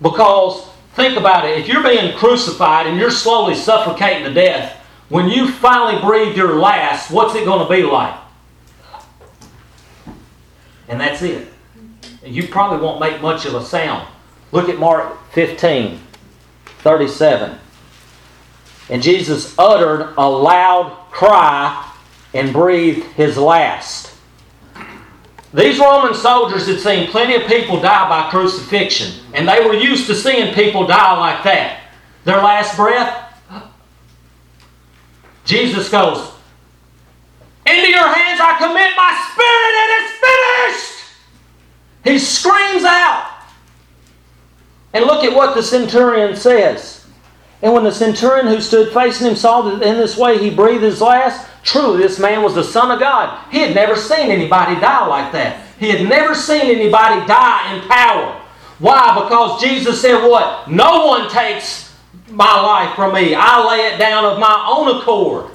Because, 0.00 0.66
think 0.94 1.18
about 1.18 1.44
it, 1.46 1.58
if 1.58 1.68
you're 1.68 1.82
being 1.82 2.16
crucified 2.16 2.86
and 2.86 2.98
you're 2.98 3.10
slowly 3.10 3.54
suffocating 3.54 4.24
to 4.24 4.32
death, 4.32 4.76
when 5.08 5.28
you 5.28 5.50
finally 5.50 6.00
breathe 6.00 6.36
your 6.36 6.58
last, 6.58 7.10
what's 7.10 7.34
it 7.34 7.44
going 7.44 7.66
to 7.66 7.72
be 7.72 7.82
like? 7.82 8.14
And 10.88 11.00
that's 11.00 11.22
it. 11.22 11.48
You 12.24 12.48
probably 12.48 12.78
won't 12.84 13.00
make 13.00 13.20
much 13.20 13.44
of 13.44 13.54
a 13.54 13.64
sound. 13.64 14.06
Look 14.52 14.68
at 14.68 14.78
Mark 14.78 15.30
15, 15.32 16.00
37. 16.64 17.58
And 18.90 19.02
Jesus 19.02 19.56
uttered 19.56 20.14
a 20.18 20.28
loud 20.28 20.90
cry 21.10 21.92
and 22.34 22.52
breathed 22.52 23.04
his 23.12 23.38
last. 23.38 24.12
These 25.54 25.78
Roman 25.78 26.14
soldiers 26.14 26.66
had 26.66 26.80
seen 26.80 27.08
plenty 27.08 27.34
of 27.36 27.48
people 27.48 27.80
die 27.80 28.08
by 28.08 28.30
crucifixion, 28.30 29.12
and 29.32 29.48
they 29.48 29.64
were 29.64 29.74
used 29.74 30.06
to 30.06 30.14
seeing 30.14 30.54
people 30.54 30.86
die 30.86 31.18
like 31.18 31.42
that. 31.44 31.80
Their 32.24 32.38
last 32.38 32.76
breath, 32.76 33.32
Jesus 35.44 35.88
goes, 35.88 36.32
Into 37.66 37.88
your 37.88 38.12
hands 38.12 38.40
I 38.40 38.56
commit 38.58 38.92
my 38.96 39.12
spirit, 39.32 39.74
and 39.80 39.90
it's 40.02 40.84
finished! 40.84 41.00
He 42.04 42.18
screams 42.18 42.84
out. 42.84 43.28
And 44.92 45.04
look 45.04 45.24
at 45.24 45.34
what 45.34 45.54
the 45.54 45.62
centurion 45.62 46.36
says. 46.36 46.99
And 47.62 47.74
when 47.74 47.84
the 47.84 47.92
centurion 47.92 48.46
who 48.46 48.60
stood 48.60 48.92
facing 48.92 49.26
him 49.26 49.36
saw 49.36 49.62
that 49.62 49.82
in 49.82 49.96
this 49.96 50.16
way 50.16 50.38
he 50.38 50.48
breathed 50.48 50.82
his 50.82 51.00
last, 51.00 51.46
truly 51.62 51.98
this 52.02 52.18
man 52.18 52.42
was 52.42 52.54
the 52.54 52.64
Son 52.64 52.90
of 52.90 53.00
God. 53.00 53.38
He 53.50 53.58
had 53.58 53.74
never 53.74 53.96
seen 53.96 54.30
anybody 54.30 54.80
die 54.80 55.06
like 55.06 55.32
that. 55.32 55.66
He 55.78 55.90
had 55.90 56.08
never 56.08 56.34
seen 56.34 56.62
anybody 56.62 57.26
die 57.26 57.74
in 57.74 57.88
power. 57.88 58.40
Why? 58.78 59.22
Because 59.22 59.60
Jesus 59.60 60.00
said, 60.00 60.26
What? 60.26 60.70
No 60.70 61.06
one 61.06 61.28
takes 61.30 61.94
my 62.30 62.60
life 62.60 62.94
from 62.96 63.14
me. 63.14 63.34
I 63.34 63.66
lay 63.68 63.92
it 63.92 63.98
down 63.98 64.24
of 64.24 64.38
my 64.38 64.66
own 64.68 65.00
accord. 65.00 65.50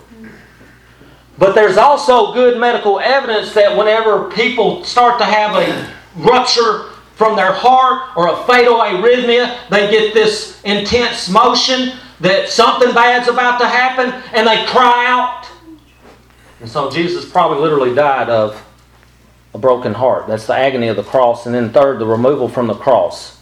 But 1.38 1.54
there's 1.54 1.78
also 1.78 2.34
good 2.34 2.60
medical 2.60 3.00
evidence 3.00 3.54
that 3.54 3.76
whenever 3.76 4.30
people 4.32 4.84
start 4.84 5.18
to 5.20 5.26
have 5.26 5.56
a 5.56 5.94
rupture 6.15 6.91
from 7.15 7.36
their 7.36 7.51
heart 7.51 8.15
or 8.15 8.28
a 8.28 8.43
fatal 8.45 8.75
arrhythmia, 8.75 9.69
they 9.69 9.89
get 9.89 10.13
this 10.13 10.62
intense 10.63 11.30
motion 11.30 11.93
that 12.19 12.49
something 12.49 12.93
bad's 12.93 13.28
about 13.28 13.58
to 13.60 13.67
happen 13.67 14.12
and 14.34 14.47
they 14.47 14.65
cry 14.65 15.06
out. 15.08 15.47
And 16.60 16.69
so 16.69 16.89
Jesus 16.89 17.30
probably 17.30 17.60
literally 17.60 17.93
died 17.93 18.30
of 18.30 18.62
a 19.54 19.58
broken 19.58 19.93
heart. 19.93 20.28
That's 20.28 20.47
the 20.47 20.56
agony 20.56 20.88
of 20.88 20.95
the 20.97 21.04
cross. 21.04 21.45
And 21.45 21.56
then, 21.56 21.71
third, 21.71 21.99
the 21.99 22.06
removal 22.06 22.49
from 22.49 22.67
the 22.67 22.73
cross. 22.73 23.39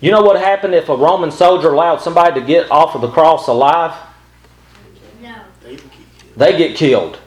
You 0.00 0.10
know 0.10 0.22
what 0.22 0.38
happened 0.38 0.74
if 0.74 0.88
a 0.88 0.96
Roman 0.96 1.30
soldier 1.30 1.72
allowed 1.72 1.98
somebody 1.98 2.40
to 2.40 2.46
get 2.46 2.70
off 2.70 2.94
of 2.94 3.00
the 3.00 3.10
cross 3.10 3.48
alive? 3.48 3.96
No. 5.22 5.42
They 6.36 6.56
get 6.58 6.76
killed. 6.76 7.18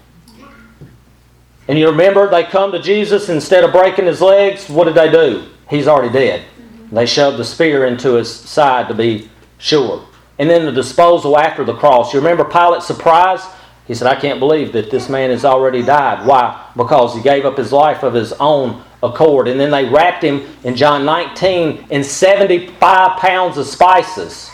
And 1.67 1.79
you 1.79 1.89
remember, 1.89 2.29
they 2.29 2.43
come 2.43 2.71
to 2.73 2.79
Jesus 2.79 3.29
instead 3.29 3.63
of 3.63 3.71
breaking 3.71 4.05
his 4.05 4.21
legs, 4.21 4.69
what 4.69 4.83
did 4.83 4.95
they 4.95 5.09
do? 5.09 5.49
He's 5.69 5.87
already 5.87 6.11
dead. 6.11 6.41
Mm-hmm. 6.41 6.95
They 6.95 7.05
shoved 7.05 7.37
the 7.37 7.45
spear 7.45 7.85
into 7.85 8.13
his 8.13 8.33
side 8.33 8.87
to 8.87 8.93
be 8.93 9.29
sure. 9.57 10.05
And 10.37 10.49
then 10.49 10.65
the 10.65 10.71
disposal 10.71 11.37
after 11.37 11.63
the 11.63 11.75
cross. 11.75 12.13
You 12.13 12.19
remember 12.19 12.43
Pilate's 12.43 12.85
surprise? 12.85 13.41
He 13.87 13.93
said, 13.93 14.07
I 14.07 14.19
can't 14.19 14.39
believe 14.39 14.73
that 14.73 14.89
this 14.89 15.09
man 15.09 15.29
has 15.29 15.45
already 15.45 15.83
died. 15.83 16.25
Why? 16.25 16.69
Because 16.75 17.15
he 17.15 17.21
gave 17.21 17.45
up 17.45 17.57
his 17.57 17.71
life 17.71 18.03
of 18.03 18.13
his 18.13 18.33
own 18.33 18.83
accord. 19.03 19.47
And 19.47 19.59
then 19.59 19.71
they 19.71 19.85
wrapped 19.87 20.23
him 20.23 20.41
in 20.63 20.75
John 20.75 21.05
19 21.05 21.87
in 21.89 22.03
75 22.03 23.19
pounds 23.19 23.57
of 23.57 23.67
spices. 23.67 24.49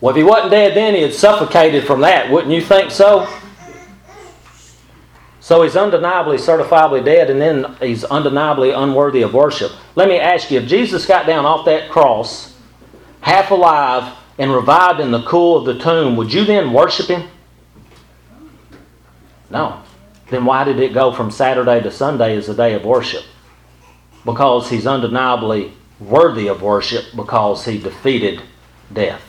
Well, 0.00 0.10
if 0.10 0.16
he 0.16 0.22
wasn't 0.22 0.52
dead 0.52 0.76
then, 0.76 0.94
he 0.94 1.02
had 1.02 1.14
suffocated 1.14 1.84
from 1.84 2.02
that. 2.02 2.30
Wouldn't 2.30 2.52
you 2.52 2.60
think 2.60 2.90
so? 2.90 3.26
So 5.40 5.62
he's 5.62 5.76
undeniably, 5.76 6.36
certifiably 6.36 7.04
dead, 7.04 7.30
and 7.30 7.40
then 7.40 7.76
he's 7.80 8.04
undeniably 8.04 8.70
unworthy 8.70 9.22
of 9.22 9.34
worship. 9.34 9.72
Let 9.94 10.08
me 10.08 10.18
ask 10.18 10.50
you 10.50 10.60
if 10.60 10.68
Jesus 10.68 11.06
got 11.06 11.26
down 11.26 11.46
off 11.46 11.64
that 11.66 11.90
cross, 11.90 12.56
half 13.20 13.50
alive, 13.50 14.16
and 14.38 14.52
revived 14.52 15.00
in 15.00 15.10
the 15.10 15.22
cool 15.22 15.56
of 15.56 15.64
the 15.64 15.82
tomb, 15.82 16.16
would 16.16 16.32
you 16.32 16.44
then 16.44 16.72
worship 16.72 17.06
him? 17.06 17.28
No. 19.50 19.82
Then 20.30 20.44
why 20.44 20.64
did 20.64 20.78
it 20.78 20.92
go 20.92 21.12
from 21.12 21.30
Saturday 21.30 21.80
to 21.80 21.90
Sunday 21.90 22.36
as 22.36 22.48
a 22.48 22.54
day 22.54 22.74
of 22.74 22.84
worship? 22.84 23.24
Because 24.24 24.68
he's 24.68 24.86
undeniably 24.86 25.72
worthy 25.98 26.48
of 26.48 26.62
worship 26.62 27.04
because 27.16 27.64
he 27.64 27.78
defeated 27.78 28.42
death. 28.92 29.22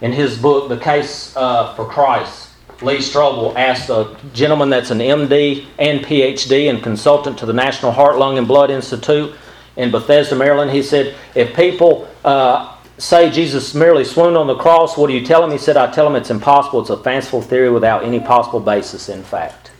In 0.00 0.12
his 0.12 0.36
book, 0.36 0.68
The 0.68 0.76
Case 0.76 1.34
uh, 1.36 1.74
for 1.74 1.86
Christ, 1.86 2.43
Lee 2.82 2.98
Strobel 2.98 3.54
asked 3.56 3.88
a 3.88 4.16
gentleman 4.32 4.68
that's 4.68 4.90
an 4.90 4.98
MD 4.98 5.66
and 5.78 6.00
PhD 6.00 6.68
and 6.68 6.82
consultant 6.82 7.38
to 7.38 7.46
the 7.46 7.52
National 7.52 7.92
Heart, 7.92 8.18
Lung, 8.18 8.36
and 8.36 8.48
Blood 8.48 8.70
Institute 8.70 9.34
in 9.76 9.90
Bethesda, 9.90 10.34
Maryland. 10.34 10.70
He 10.70 10.82
said, 10.82 11.14
If 11.34 11.54
people 11.54 12.08
uh, 12.24 12.76
say 12.98 13.30
Jesus 13.30 13.74
merely 13.74 14.04
swooned 14.04 14.36
on 14.36 14.46
the 14.46 14.56
cross, 14.56 14.96
what 14.96 15.06
do 15.06 15.14
you 15.14 15.24
tell 15.24 15.40
them? 15.40 15.52
He 15.52 15.58
said, 15.58 15.76
I 15.76 15.90
tell 15.90 16.04
them 16.04 16.16
it's 16.16 16.30
impossible. 16.30 16.80
It's 16.80 16.90
a 16.90 16.96
fanciful 16.96 17.42
theory 17.42 17.70
without 17.70 18.04
any 18.04 18.20
possible 18.20 18.60
basis 18.60 19.08
in 19.08 19.22
fact. 19.22 19.70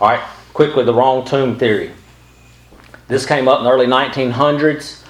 All 0.00 0.08
right, 0.08 0.22
quickly, 0.52 0.84
the 0.84 0.94
wrong 0.94 1.24
tomb 1.24 1.58
theory. 1.58 1.92
This 3.08 3.24
came 3.24 3.46
up 3.46 3.58
in 3.58 3.64
the 3.64 3.70
early 3.70 3.86
1900s. 3.86 5.04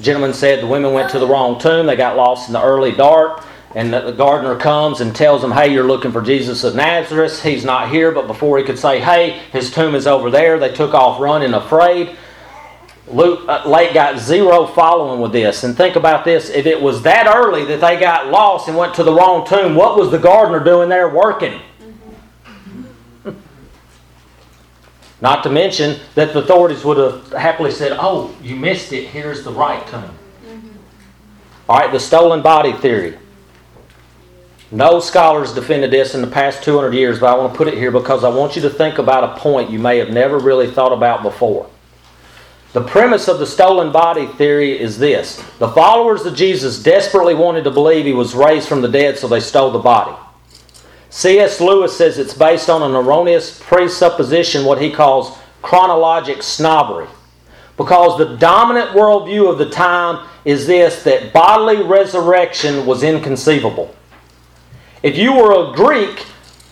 Gentlemen 0.00 0.32
said 0.32 0.62
the 0.62 0.66
women 0.66 0.92
went 0.94 1.10
to 1.10 1.18
the 1.18 1.26
wrong 1.26 1.60
tomb. 1.60 1.86
They 1.86 1.96
got 1.96 2.16
lost 2.16 2.48
in 2.48 2.52
the 2.52 2.62
early 2.62 2.92
dark 2.92 3.44
and 3.74 3.92
the 3.92 4.12
gardener 4.12 4.56
comes 4.56 5.00
and 5.00 5.16
tells 5.16 5.40
them, 5.40 5.50
Hey, 5.50 5.72
you're 5.72 5.86
looking 5.86 6.12
for 6.12 6.20
Jesus 6.20 6.62
of 6.62 6.74
Nazareth. 6.74 7.42
He's 7.42 7.64
not 7.64 7.90
here. 7.90 8.12
But 8.12 8.26
before 8.26 8.58
he 8.58 8.64
could 8.64 8.78
say, 8.78 9.00
Hey, 9.00 9.40
his 9.52 9.70
tomb 9.70 9.94
is 9.94 10.06
over 10.06 10.30
there, 10.30 10.58
they 10.58 10.72
took 10.72 10.92
off 10.92 11.20
running 11.20 11.54
afraid. 11.54 12.16
Luke 13.08 13.48
uh, 13.48 13.66
Lake 13.66 13.94
got 13.94 14.18
zero 14.18 14.66
following 14.66 15.20
with 15.20 15.32
this. 15.32 15.64
And 15.64 15.76
think 15.76 15.96
about 15.96 16.24
this 16.24 16.50
if 16.50 16.66
it 16.66 16.80
was 16.80 17.02
that 17.02 17.26
early 17.26 17.64
that 17.64 17.80
they 17.80 17.98
got 17.98 18.28
lost 18.28 18.68
and 18.68 18.76
went 18.76 18.94
to 18.94 19.02
the 19.02 19.12
wrong 19.12 19.46
tomb, 19.46 19.74
what 19.74 19.96
was 19.98 20.10
the 20.10 20.18
gardener 20.18 20.62
doing 20.62 20.88
there 20.90 21.08
working? 21.08 21.60
Not 25.20 25.42
to 25.44 25.50
mention 25.50 25.98
that 26.14 26.34
the 26.34 26.40
authorities 26.40 26.84
would 26.84 26.98
have 26.98 27.32
happily 27.32 27.70
said, 27.70 27.96
Oh, 27.98 28.36
you 28.42 28.54
missed 28.54 28.92
it. 28.92 29.08
Here's 29.08 29.44
the 29.44 29.52
right 29.52 29.86
tomb. 29.86 30.14
Mm-hmm. 30.44 30.68
All 31.70 31.78
right, 31.78 31.90
the 31.90 32.00
stolen 32.00 32.42
body 32.42 32.72
theory. 32.74 33.16
No 34.72 35.00
scholars 35.00 35.52
defended 35.52 35.90
this 35.90 36.14
in 36.14 36.22
the 36.22 36.26
past 36.26 36.64
200 36.64 36.94
years, 36.94 37.20
but 37.20 37.26
I 37.26 37.36
want 37.36 37.52
to 37.52 37.56
put 37.58 37.68
it 37.68 37.74
here 37.74 37.90
because 37.90 38.24
I 38.24 38.30
want 38.30 38.56
you 38.56 38.62
to 38.62 38.70
think 38.70 38.96
about 38.96 39.22
a 39.22 39.38
point 39.38 39.70
you 39.70 39.78
may 39.78 39.98
have 39.98 40.08
never 40.08 40.38
really 40.38 40.70
thought 40.70 40.94
about 40.94 41.22
before. 41.22 41.68
The 42.72 42.80
premise 42.80 43.28
of 43.28 43.38
the 43.38 43.46
stolen 43.46 43.92
body 43.92 44.26
theory 44.26 44.80
is 44.80 44.98
this 44.98 45.36
the 45.58 45.68
followers 45.68 46.24
of 46.24 46.34
Jesus 46.34 46.82
desperately 46.82 47.34
wanted 47.34 47.64
to 47.64 47.70
believe 47.70 48.06
he 48.06 48.14
was 48.14 48.34
raised 48.34 48.66
from 48.66 48.80
the 48.80 48.88
dead, 48.88 49.18
so 49.18 49.28
they 49.28 49.40
stole 49.40 49.70
the 49.70 49.78
body. 49.78 50.16
C.S. 51.10 51.60
Lewis 51.60 51.94
says 51.94 52.16
it's 52.16 52.32
based 52.32 52.70
on 52.70 52.80
an 52.80 52.96
erroneous 52.96 53.60
presupposition, 53.62 54.64
what 54.64 54.80
he 54.80 54.90
calls 54.90 55.36
chronologic 55.60 56.42
snobbery. 56.42 57.08
Because 57.76 58.16
the 58.16 58.38
dominant 58.38 58.92
worldview 58.92 59.52
of 59.52 59.58
the 59.58 59.68
time 59.68 60.26
is 60.46 60.66
this 60.66 61.02
that 61.02 61.34
bodily 61.34 61.82
resurrection 61.82 62.86
was 62.86 63.02
inconceivable. 63.02 63.94
If 65.02 65.16
you 65.16 65.32
were 65.32 65.70
a 65.70 65.74
Greek, 65.74 66.24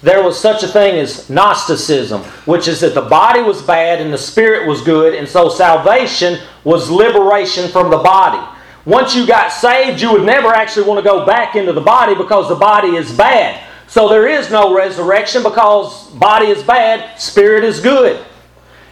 there 0.02 0.22
was 0.22 0.38
such 0.38 0.62
a 0.62 0.68
thing 0.68 0.98
as 0.98 1.28
Gnosticism, 1.28 2.22
which 2.46 2.68
is 2.68 2.80
that 2.80 2.94
the 2.94 3.02
body 3.02 3.42
was 3.42 3.60
bad 3.60 4.00
and 4.00 4.12
the 4.12 4.18
spirit 4.18 4.66
was 4.66 4.82
good, 4.82 5.14
and 5.14 5.28
so 5.28 5.48
salvation 5.48 6.40
was 6.64 6.90
liberation 6.90 7.68
from 7.70 7.90
the 7.90 7.98
body. 7.98 8.46
Once 8.86 9.14
you 9.14 9.26
got 9.26 9.52
saved, 9.52 10.00
you 10.00 10.10
would 10.12 10.24
never 10.24 10.48
actually 10.48 10.86
want 10.86 10.98
to 10.98 11.04
go 11.04 11.26
back 11.26 11.54
into 11.54 11.72
the 11.72 11.80
body 11.80 12.14
because 12.14 12.48
the 12.48 12.54
body 12.54 12.96
is 12.96 13.12
bad. 13.12 13.62
So 13.88 14.08
there 14.08 14.26
is 14.26 14.50
no 14.50 14.74
resurrection 14.74 15.42
because 15.42 16.08
body 16.12 16.46
is 16.46 16.62
bad, 16.62 17.20
spirit 17.20 17.64
is 17.64 17.80
good. 17.80 18.24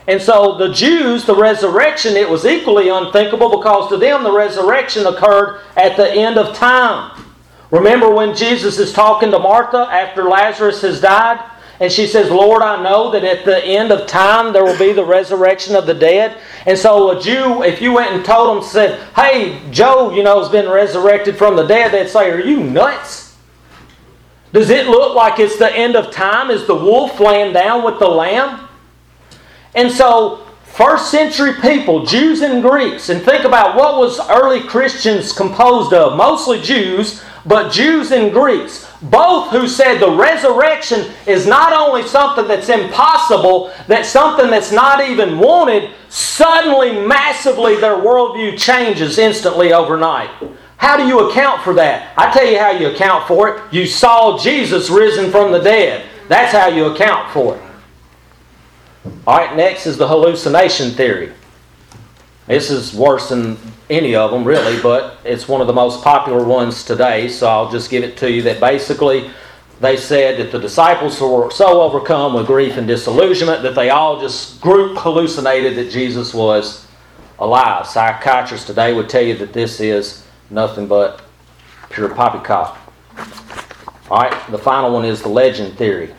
And 0.08 0.20
so 0.20 0.58
the 0.58 0.72
Jews, 0.72 1.24
the 1.24 1.36
resurrection, 1.36 2.16
it 2.16 2.28
was 2.28 2.44
equally 2.44 2.88
unthinkable 2.88 3.58
because 3.58 3.88
to 3.90 3.96
them 3.96 4.24
the 4.24 4.32
resurrection 4.32 5.06
occurred 5.06 5.60
at 5.76 5.96
the 5.96 6.10
end 6.10 6.36
of 6.36 6.56
time. 6.56 7.24
Remember 7.70 8.10
when 8.10 8.34
Jesus 8.34 8.78
is 8.78 8.92
talking 8.92 9.30
to 9.30 9.38
Martha 9.38 9.88
after 9.90 10.28
Lazarus 10.28 10.82
has 10.82 11.00
died? 11.00 11.42
And 11.80 11.92
she 11.92 12.06
says, 12.06 12.30
Lord, 12.30 12.62
I 12.62 12.82
know 12.82 13.10
that 13.12 13.22
at 13.22 13.44
the 13.44 13.64
end 13.64 13.92
of 13.92 14.08
time 14.08 14.52
there 14.52 14.64
will 14.64 14.78
be 14.78 14.92
the 14.92 15.04
resurrection 15.04 15.76
of 15.76 15.86
the 15.86 15.94
dead. 15.94 16.36
And 16.66 16.76
so 16.76 17.16
a 17.16 17.20
Jew, 17.20 17.62
if 17.62 17.80
you 17.80 17.92
went 17.92 18.12
and 18.12 18.24
told 18.24 18.56
them, 18.56 18.68
said, 18.68 18.98
Hey, 19.14 19.62
Joe, 19.70 20.10
you 20.10 20.24
know, 20.24 20.40
has 20.40 20.48
been 20.50 20.68
resurrected 20.68 21.36
from 21.36 21.54
the 21.54 21.66
dead, 21.66 21.92
they'd 21.92 22.08
say, 22.08 22.30
Are 22.30 22.40
you 22.40 22.64
nuts? 22.64 23.36
Does 24.52 24.70
it 24.70 24.86
look 24.86 25.14
like 25.14 25.38
it's 25.38 25.58
the 25.58 25.70
end 25.72 25.94
of 25.94 26.10
time? 26.10 26.50
Is 26.50 26.66
the 26.66 26.74
wolf 26.74 27.20
laying 27.20 27.52
down 27.52 27.84
with 27.84 27.98
the 27.98 28.08
lamb? 28.08 28.66
And 29.74 29.92
so, 29.92 30.46
first 30.64 31.10
century 31.10 31.52
people, 31.60 32.06
Jews 32.06 32.40
and 32.40 32.62
Greeks, 32.62 33.10
and 33.10 33.22
think 33.22 33.44
about 33.44 33.76
what 33.76 33.98
was 33.98 34.18
early 34.30 34.62
Christians 34.62 35.32
composed 35.32 35.92
of? 35.92 36.16
Mostly 36.16 36.60
Jews, 36.60 37.22
but 37.46 37.72
Jews 37.72 38.12
and 38.12 38.32
Greeks, 38.32 38.90
both 39.02 39.50
who 39.50 39.68
said 39.68 39.98
the 39.98 40.10
resurrection 40.10 41.10
is 41.26 41.46
not 41.46 41.72
only 41.72 42.06
something 42.06 42.48
that's 42.48 42.68
impossible, 42.68 43.72
that's 43.86 44.08
something 44.08 44.50
that's 44.50 44.72
not 44.72 45.08
even 45.08 45.38
wanted, 45.38 45.90
suddenly, 46.08 47.06
massively, 47.06 47.76
their 47.76 47.96
worldview 47.96 48.58
changes 48.58 49.18
instantly 49.18 49.72
overnight. 49.72 50.30
How 50.78 50.96
do 50.96 51.06
you 51.06 51.28
account 51.28 51.62
for 51.62 51.74
that? 51.74 52.12
I 52.16 52.32
tell 52.32 52.46
you 52.46 52.58
how 52.58 52.70
you 52.70 52.88
account 52.88 53.26
for 53.26 53.48
it. 53.48 53.72
You 53.72 53.86
saw 53.86 54.38
Jesus 54.38 54.90
risen 54.90 55.30
from 55.30 55.52
the 55.52 55.58
dead. 55.58 56.06
That's 56.28 56.52
how 56.52 56.68
you 56.68 56.86
account 56.86 57.30
for 57.32 57.56
it. 57.56 57.62
All 59.26 59.36
right, 59.36 59.56
next 59.56 59.86
is 59.86 59.96
the 59.96 60.06
hallucination 60.06 60.90
theory. 60.92 61.32
This 62.48 62.70
is 62.70 62.94
worse 62.94 63.28
than 63.28 63.58
any 63.90 64.16
of 64.16 64.30
them, 64.30 64.42
really, 64.42 64.80
but 64.80 65.18
it's 65.22 65.46
one 65.46 65.60
of 65.60 65.66
the 65.66 65.74
most 65.74 66.02
popular 66.02 66.42
ones 66.44 66.82
today, 66.82 67.28
so 67.28 67.46
I'll 67.46 67.70
just 67.70 67.90
give 67.90 68.02
it 68.02 68.16
to 68.18 68.30
you 68.30 68.40
that 68.42 68.58
basically 68.58 69.30
they 69.80 69.98
said 69.98 70.40
that 70.40 70.50
the 70.50 70.58
disciples 70.58 71.20
were 71.20 71.50
so 71.50 71.82
overcome 71.82 72.32
with 72.32 72.46
grief 72.46 72.78
and 72.78 72.88
disillusionment 72.88 73.62
that 73.62 73.74
they 73.74 73.90
all 73.90 74.18
just 74.18 74.62
group 74.62 74.96
hallucinated 74.96 75.76
that 75.76 75.90
Jesus 75.90 76.32
was 76.32 76.86
alive. 77.38 77.86
Psychiatrists 77.86 78.66
today 78.66 78.94
would 78.94 79.10
tell 79.10 79.22
you 79.22 79.36
that 79.36 79.52
this 79.52 79.78
is 79.78 80.24
nothing 80.48 80.88
but 80.88 81.20
pure 81.90 82.08
poppycock. 82.08 82.78
All 84.10 84.22
right, 84.22 84.50
the 84.50 84.58
final 84.58 84.90
one 84.90 85.04
is 85.04 85.20
the 85.20 85.28
legend 85.28 85.76
theory. 85.76 86.14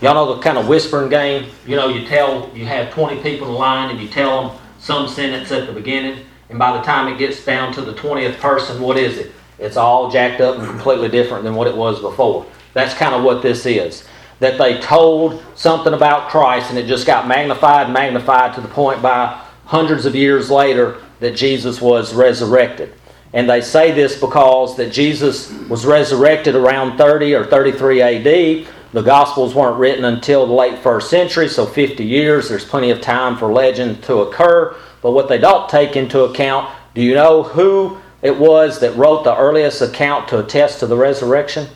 Y'all 0.00 0.14
know 0.14 0.36
the 0.36 0.40
kind 0.40 0.56
of 0.56 0.68
whispering 0.68 1.10
game? 1.10 1.50
You 1.66 1.74
know, 1.74 1.88
you 1.88 2.06
tell, 2.06 2.48
you 2.54 2.64
have 2.66 2.92
20 2.94 3.22
people 3.22 3.48
in 3.48 3.54
line 3.54 3.90
and 3.90 4.00
you 4.00 4.06
tell 4.06 4.48
them 4.48 4.58
some 4.84 5.08
sentence 5.08 5.50
at 5.50 5.66
the 5.66 5.72
beginning, 5.72 6.26
and 6.50 6.58
by 6.58 6.76
the 6.76 6.82
time 6.82 7.10
it 7.10 7.18
gets 7.18 7.42
down 7.42 7.72
to 7.72 7.80
the 7.80 7.94
20th 7.94 8.38
person, 8.38 8.82
what 8.82 8.98
is 8.98 9.16
it? 9.16 9.32
It's 9.58 9.78
all 9.78 10.10
jacked 10.10 10.42
up 10.42 10.58
and 10.58 10.68
completely 10.68 11.08
different 11.08 11.42
than 11.42 11.54
what 11.54 11.66
it 11.66 11.74
was 11.74 12.00
before. 12.00 12.44
That's 12.74 12.92
kind 12.92 13.14
of 13.14 13.24
what 13.24 13.40
this 13.40 13.64
is. 13.64 14.06
That 14.40 14.58
they 14.58 14.78
told 14.80 15.42
something 15.54 15.94
about 15.94 16.28
Christ 16.28 16.68
and 16.68 16.78
it 16.78 16.86
just 16.86 17.06
got 17.06 17.26
magnified, 17.26 17.86
and 17.86 17.94
magnified 17.94 18.54
to 18.56 18.60
the 18.60 18.68
point 18.68 19.00
by 19.00 19.40
hundreds 19.64 20.04
of 20.04 20.14
years 20.14 20.50
later 20.50 21.00
that 21.20 21.34
Jesus 21.34 21.80
was 21.80 22.12
resurrected. 22.12 22.92
And 23.32 23.48
they 23.48 23.62
say 23.62 23.90
this 23.90 24.20
because 24.20 24.76
that 24.76 24.92
Jesus 24.92 25.50
was 25.70 25.86
resurrected 25.86 26.54
around 26.54 26.98
30 26.98 27.34
or 27.34 27.46
33 27.46 28.02
AD. 28.02 28.66
The 28.94 29.02
Gospels 29.02 29.56
weren't 29.56 29.76
written 29.76 30.04
until 30.04 30.46
the 30.46 30.52
late 30.52 30.78
first 30.78 31.10
century, 31.10 31.48
so 31.48 31.66
50 31.66 32.04
years. 32.04 32.48
There's 32.48 32.64
plenty 32.64 32.92
of 32.92 33.00
time 33.00 33.36
for 33.36 33.52
legend 33.52 34.04
to 34.04 34.18
occur. 34.18 34.76
But 35.02 35.10
what 35.10 35.28
they 35.28 35.36
don't 35.36 35.68
take 35.68 35.96
into 35.96 36.20
account, 36.20 36.72
do 36.94 37.02
you 37.02 37.16
know 37.16 37.42
who 37.42 37.98
it 38.22 38.38
was 38.38 38.78
that 38.78 38.94
wrote 38.94 39.24
the 39.24 39.36
earliest 39.36 39.82
account 39.82 40.28
to 40.28 40.38
attest 40.38 40.78
to 40.78 40.86
the 40.86 40.96
resurrection? 40.96 41.66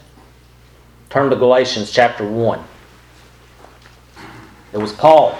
Turn 1.10 1.28
to 1.30 1.34
Galatians 1.34 1.90
chapter 1.90 2.24
1. 2.24 2.62
It 4.72 4.78
was 4.78 4.92
Paul. 4.92 5.36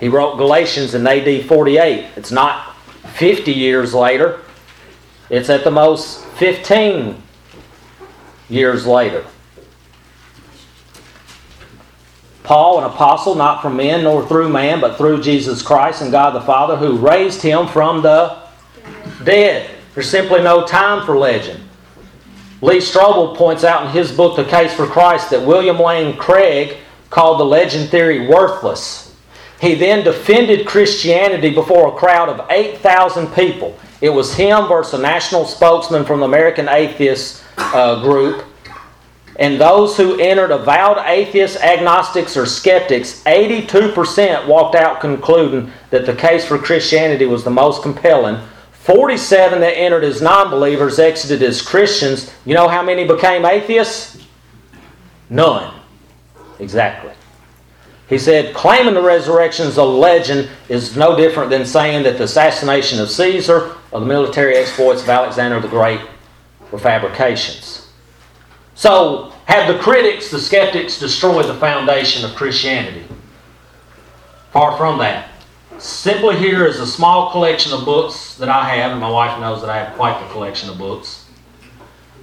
He 0.00 0.08
wrote 0.08 0.38
Galatians 0.38 0.94
in 0.94 1.06
AD 1.06 1.44
48. 1.44 2.12
It's 2.16 2.32
not 2.32 2.74
50 3.08 3.52
years 3.52 3.92
later, 3.92 4.40
it's 5.28 5.50
at 5.50 5.64
the 5.64 5.70
most 5.70 6.24
15 6.24 7.22
years 8.48 8.86
later. 8.86 9.26
Paul, 12.44 12.78
an 12.78 12.84
apostle, 12.84 13.34
not 13.34 13.62
from 13.62 13.78
men 13.78 14.04
nor 14.04 14.24
through 14.28 14.50
man, 14.50 14.78
but 14.78 14.98
through 14.98 15.22
Jesus 15.22 15.62
Christ 15.62 16.02
and 16.02 16.12
God 16.12 16.34
the 16.34 16.42
Father, 16.42 16.76
who 16.76 16.98
raised 16.98 17.40
him 17.40 17.66
from 17.66 18.02
the 18.02 18.36
dead. 19.24 19.70
There's 19.94 20.10
simply 20.10 20.42
no 20.42 20.66
time 20.66 21.06
for 21.06 21.16
legend. 21.16 21.62
Lee 22.60 22.78
Strobel 22.78 23.34
points 23.34 23.64
out 23.64 23.86
in 23.86 23.92
his 23.92 24.12
book, 24.12 24.36
The 24.36 24.44
Case 24.44 24.74
for 24.74 24.86
Christ, 24.86 25.30
that 25.30 25.46
William 25.46 25.78
Lane 25.78 26.18
Craig 26.18 26.76
called 27.08 27.40
the 27.40 27.44
legend 27.44 27.88
theory 27.88 28.26
worthless. 28.26 29.16
He 29.58 29.74
then 29.74 30.04
defended 30.04 30.66
Christianity 30.66 31.54
before 31.54 31.88
a 31.88 31.98
crowd 31.98 32.28
of 32.28 32.46
8,000 32.50 33.28
people. 33.28 33.78
It 34.02 34.10
was 34.10 34.34
him 34.34 34.68
versus 34.68 34.94
a 34.94 35.02
national 35.02 35.46
spokesman 35.46 36.04
from 36.04 36.20
the 36.20 36.26
American 36.26 36.68
Atheist 36.68 37.42
uh, 37.56 38.02
group 38.02 38.44
and 39.36 39.60
those 39.60 39.96
who 39.96 40.18
entered 40.20 40.52
avowed 40.52 40.98
atheists, 41.06 41.56
agnostics, 41.56 42.36
or 42.36 42.46
skeptics, 42.46 43.22
82% 43.24 44.46
walked 44.46 44.76
out 44.76 45.00
concluding 45.00 45.72
that 45.90 46.06
the 46.06 46.14
case 46.14 46.44
for 46.44 46.58
Christianity 46.58 47.26
was 47.26 47.42
the 47.42 47.50
most 47.50 47.82
compelling. 47.82 48.40
47 48.72 49.60
that 49.60 49.76
entered 49.76 50.04
as 50.04 50.22
non 50.22 50.50
believers 50.50 50.98
exited 50.98 51.42
as 51.42 51.62
Christians. 51.62 52.32
You 52.44 52.54
know 52.54 52.68
how 52.68 52.82
many 52.82 53.06
became 53.06 53.44
atheists? 53.44 54.24
None. 55.30 55.74
Exactly. 56.60 57.12
He 58.08 58.18
said, 58.18 58.54
claiming 58.54 58.94
the 58.94 59.02
resurrection 59.02 59.66
is 59.66 59.78
a 59.78 59.84
legend 59.84 60.50
is 60.68 60.96
no 60.96 61.16
different 61.16 61.50
than 61.50 61.64
saying 61.64 62.02
that 62.04 62.18
the 62.18 62.24
assassination 62.24 63.00
of 63.00 63.10
Caesar 63.10 63.74
or 63.90 64.00
the 64.00 64.06
military 64.06 64.56
exploits 64.56 65.02
of 65.02 65.08
Alexander 65.08 65.58
the 65.58 65.68
Great 65.68 66.00
were 66.70 66.78
fabrications. 66.78 67.73
So, 68.74 69.32
have 69.46 69.72
the 69.72 69.80
critics, 69.80 70.30
the 70.30 70.40
skeptics, 70.40 70.98
destroyed 70.98 71.46
the 71.46 71.54
foundation 71.54 72.24
of 72.24 72.34
Christianity? 72.34 73.04
Far 74.52 74.76
from 74.76 74.98
that. 74.98 75.30
Simply 75.78 76.36
here 76.36 76.66
is 76.66 76.80
a 76.80 76.86
small 76.86 77.30
collection 77.30 77.72
of 77.72 77.84
books 77.84 78.36
that 78.36 78.48
I 78.48 78.64
have, 78.76 78.92
and 78.92 79.00
my 79.00 79.10
wife 79.10 79.38
knows 79.40 79.60
that 79.60 79.70
I 79.70 79.76
have 79.78 79.96
quite 79.96 80.20
the 80.20 80.32
collection 80.32 80.70
of 80.70 80.78
books. 80.78 81.26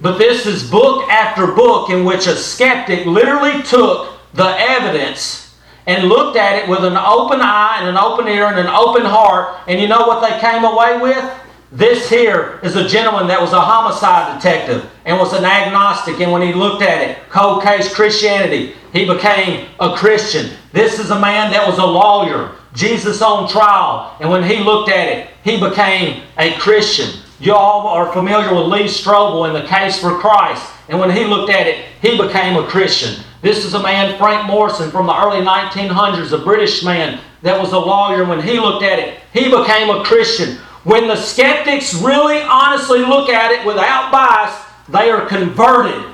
But 0.00 0.18
this 0.18 0.46
is 0.46 0.68
book 0.68 1.08
after 1.08 1.46
book 1.46 1.90
in 1.90 2.04
which 2.04 2.26
a 2.26 2.34
skeptic 2.34 3.06
literally 3.06 3.62
took 3.62 4.18
the 4.34 4.56
evidence 4.58 5.54
and 5.86 6.08
looked 6.08 6.36
at 6.36 6.62
it 6.62 6.68
with 6.68 6.84
an 6.84 6.96
open 6.96 7.40
eye 7.40 7.76
and 7.80 7.88
an 7.88 7.96
open 7.96 8.28
ear 8.28 8.46
and 8.46 8.58
an 8.58 8.66
open 8.66 9.04
heart, 9.04 9.60
and 9.68 9.80
you 9.80 9.88
know 9.88 10.06
what 10.06 10.20
they 10.20 10.38
came 10.40 10.64
away 10.64 10.98
with? 10.98 11.24
This 11.72 12.10
here 12.10 12.60
is 12.62 12.76
a 12.76 12.86
gentleman 12.86 13.28
that 13.28 13.40
was 13.40 13.54
a 13.54 13.60
homicide 13.60 14.36
detective 14.36 14.90
and 15.06 15.18
was 15.18 15.32
an 15.32 15.46
agnostic, 15.46 16.20
and 16.20 16.30
when 16.30 16.42
he 16.42 16.52
looked 16.52 16.82
at 16.82 17.00
it, 17.00 17.16
cold 17.30 17.62
case 17.62 17.94
Christianity, 17.94 18.74
he 18.92 19.06
became 19.06 19.70
a 19.80 19.96
Christian. 19.96 20.50
This 20.72 20.98
is 20.98 21.10
a 21.10 21.18
man 21.18 21.50
that 21.50 21.66
was 21.66 21.78
a 21.78 21.86
lawyer, 21.86 22.52
Jesus 22.74 23.22
on 23.22 23.48
trial, 23.48 24.14
and 24.20 24.28
when 24.28 24.44
he 24.44 24.58
looked 24.58 24.90
at 24.90 25.08
it, 25.08 25.30
he 25.44 25.58
became 25.58 26.24
a 26.36 26.52
Christian. 26.58 27.08
You 27.40 27.54
all 27.54 27.88
are 27.88 28.12
familiar 28.12 28.54
with 28.54 28.66
Lee 28.66 28.84
Strobel 28.84 29.48
in 29.48 29.54
the 29.54 29.66
case 29.66 29.98
for 29.98 30.18
Christ, 30.18 30.70
and 30.90 31.00
when 31.00 31.10
he 31.10 31.24
looked 31.24 31.50
at 31.50 31.66
it, 31.66 31.86
he 32.02 32.18
became 32.18 32.62
a 32.62 32.68
Christian. 32.68 33.24
This 33.40 33.64
is 33.64 33.72
a 33.72 33.82
man, 33.82 34.18
Frank 34.18 34.46
Morison, 34.46 34.90
from 34.90 35.06
the 35.06 35.18
early 35.18 35.42
1900s, 35.42 36.38
a 36.38 36.44
British 36.44 36.84
man 36.84 37.18
that 37.40 37.58
was 37.58 37.72
a 37.72 37.78
lawyer. 37.78 38.26
When 38.26 38.42
he 38.42 38.60
looked 38.60 38.84
at 38.84 38.98
it, 38.98 39.20
he 39.32 39.44
became 39.44 39.88
a 39.88 40.04
Christian. 40.04 40.58
When 40.84 41.06
the 41.06 41.16
skeptics 41.16 41.94
really 41.94 42.40
honestly 42.42 43.00
look 43.00 43.28
at 43.28 43.52
it 43.52 43.64
without 43.64 44.10
bias, 44.10 44.60
they 44.88 45.10
are 45.10 45.26
converted. 45.26 46.12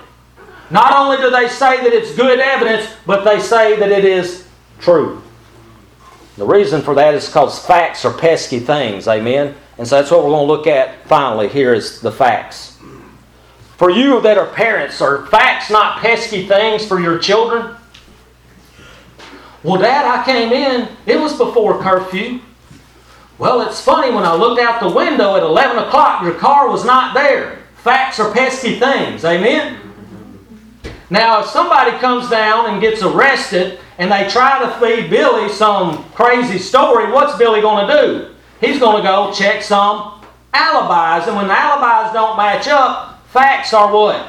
Not 0.71 0.95
only 0.95 1.17
do 1.17 1.31
they 1.31 1.49
say 1.49 1.83
that 1.83 1.93
it's 1.93 2.15
good 2.15 2.39
evidence, 2.39 2.93
but 3.07 3.25
they 3.25 3.41
say 3.41 3.79
that 3.79 3.91
it 3.91 4.05
is 4.05 4.47
true. 4.79 5.23
The 6.37 6.45
reason 6.45 6.83
for 6.83 6.95
that 6.95 7.15
is 7.15 7.27
because 7.27 7.65
facts 7.65 8.05
are 8.05 8.13
pesky 8.13 8.61
things, 8.61 9.09
amen? 9.09 9.55
And 9.79 9.89
so 9.89 9.97
that's 9.97 10.11
what 10.11 10.23
we're 10.23 10.31
going 10.31 10.47
to 10.47 10.53
look 10.53 10.67
at 10.67 11.07
finally 11.07 11.49
here 11.49 11.73
is 11.73 12.01
the 12.01 12.13
facts. 12.13 12.79
For 13.77 13.91
you 13.91 14.21
that 14.21 14.37
are 14.37 14.47
parents, 14.47 15.01
are 15.01 15.27
facts 15.27 15.71
not 15.71 16.01
pesky 16.01 16.47
things 16.47 16.87
for 16.87 17.01
your 17.01 17.19
children? 17.19 17.77
Well, 19.63 19.81
Dad, 19.81 20.05
I 20.05 20.25
came 20.25 20.53
in, 20.53 20.89
it 21.07 21.19
was 21.19 21.37
before 21.37 21.81
curfew. 21.81 22.41
Well, 23.39 23.61
it's 23.63 23.81
funny, 23.81 24.13
when 24.13 24.25
I 24.25 24.35
looked 24.35 24.61
out 24.61 24.81
the 24.81 24.91
window 24.91 25.37
at 25.37 25.45
11 25.45 25.79
o'clock, 25.79 26.25
your 26.25 26.35
car 26.35 26.69
was 26.69 26.85
not 26.85 27.15
there. 27.15 27.61
Facts 27.77 28.19
are 28.19 28.33
pesky 28.33 28.81
things, 28.81 29.25
amen? 29.25 29.79
Now, 31.09 31.41
if 31.41 31.47
somebody 31.47 31.97
comes 31.99 32.29
down 32.29 32.69
and 32.69 32.81
gets 32.81 33.03
arrested 33.03 33.79
and 33.99 34.11
they 34.11 34.29
try 34.29 34.59
to 34.59 34.81
feed 34.81 35.09
Billy 35.09 35.49
some 35.49 36.03
crazy 36.11 36.59
story, 36.59 37.13
what's 37.13 37.39
Billy 37.39 37.61
going 37.61 37.87
to 37.87 37.93
do? 37.93 38.35
He's 38.61 38.81
going 38.81 38.97
to 38.97 39.03
go 39.03 39.33
check 39.33 39.63
some 39.63 40.21
alibis, 40.53 41.29
and 41.29 41.37
when 41.37 41.47
the 41.47 41.55
alibis 41.55 42.13
don't 42.13 42.37
match 42.37 42.67
up, 42.67 43.25
facts 43.29 43.73
are 43.73 43.93
what? 43.93 44.29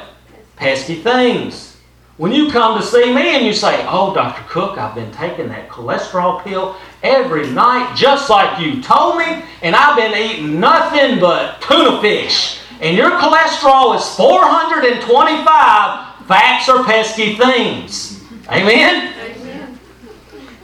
Pesky 0.54 1.02
things. 1.02 1.76
When 2.16 2.32
you 2.32 2.50
come 2.50 2.78
to 2.78 2.86
see 2.86 3.12
me 3.14 3.34
and 3.34 3.46
you 3.46 3.54
say, 3.54 3.84
Oh, 3.88 4.14
Dr. 4.14 4.42
Cook, 4.48 4.78
I've 4.78 4.94
been 4.94 5.10
taking 5.10 5.48
that 5.48 5.68
cholesterol 5.68 6.44
pill 6.44 6.76
every 7.02 7.50
night 7.50 7.94
just 7.96 8.30
like 8.30 8.60
you 8.60 8.82
told 8.82 9.18
me, 9.18 9.42
and 9.62 9.74
I've 9.74 9.96
been 9.96 10.14
eating 10.14 10.60
nothing 10.60 11.18
but 11.18 11.60
tuna 11.60 12.00
fish, 12.00 12.60
and 12.80 12.96
your 12.96 13.10
cholesterol 13.12 13.96
is 13.96 14.06
425, 14.16 16.26
facts 16.26 16.68
are 16.68 16.84
pesky 16.84 17.36
things. 17.36 18.22
Amen? 18.48 19.14
Amen? 19.18 19.78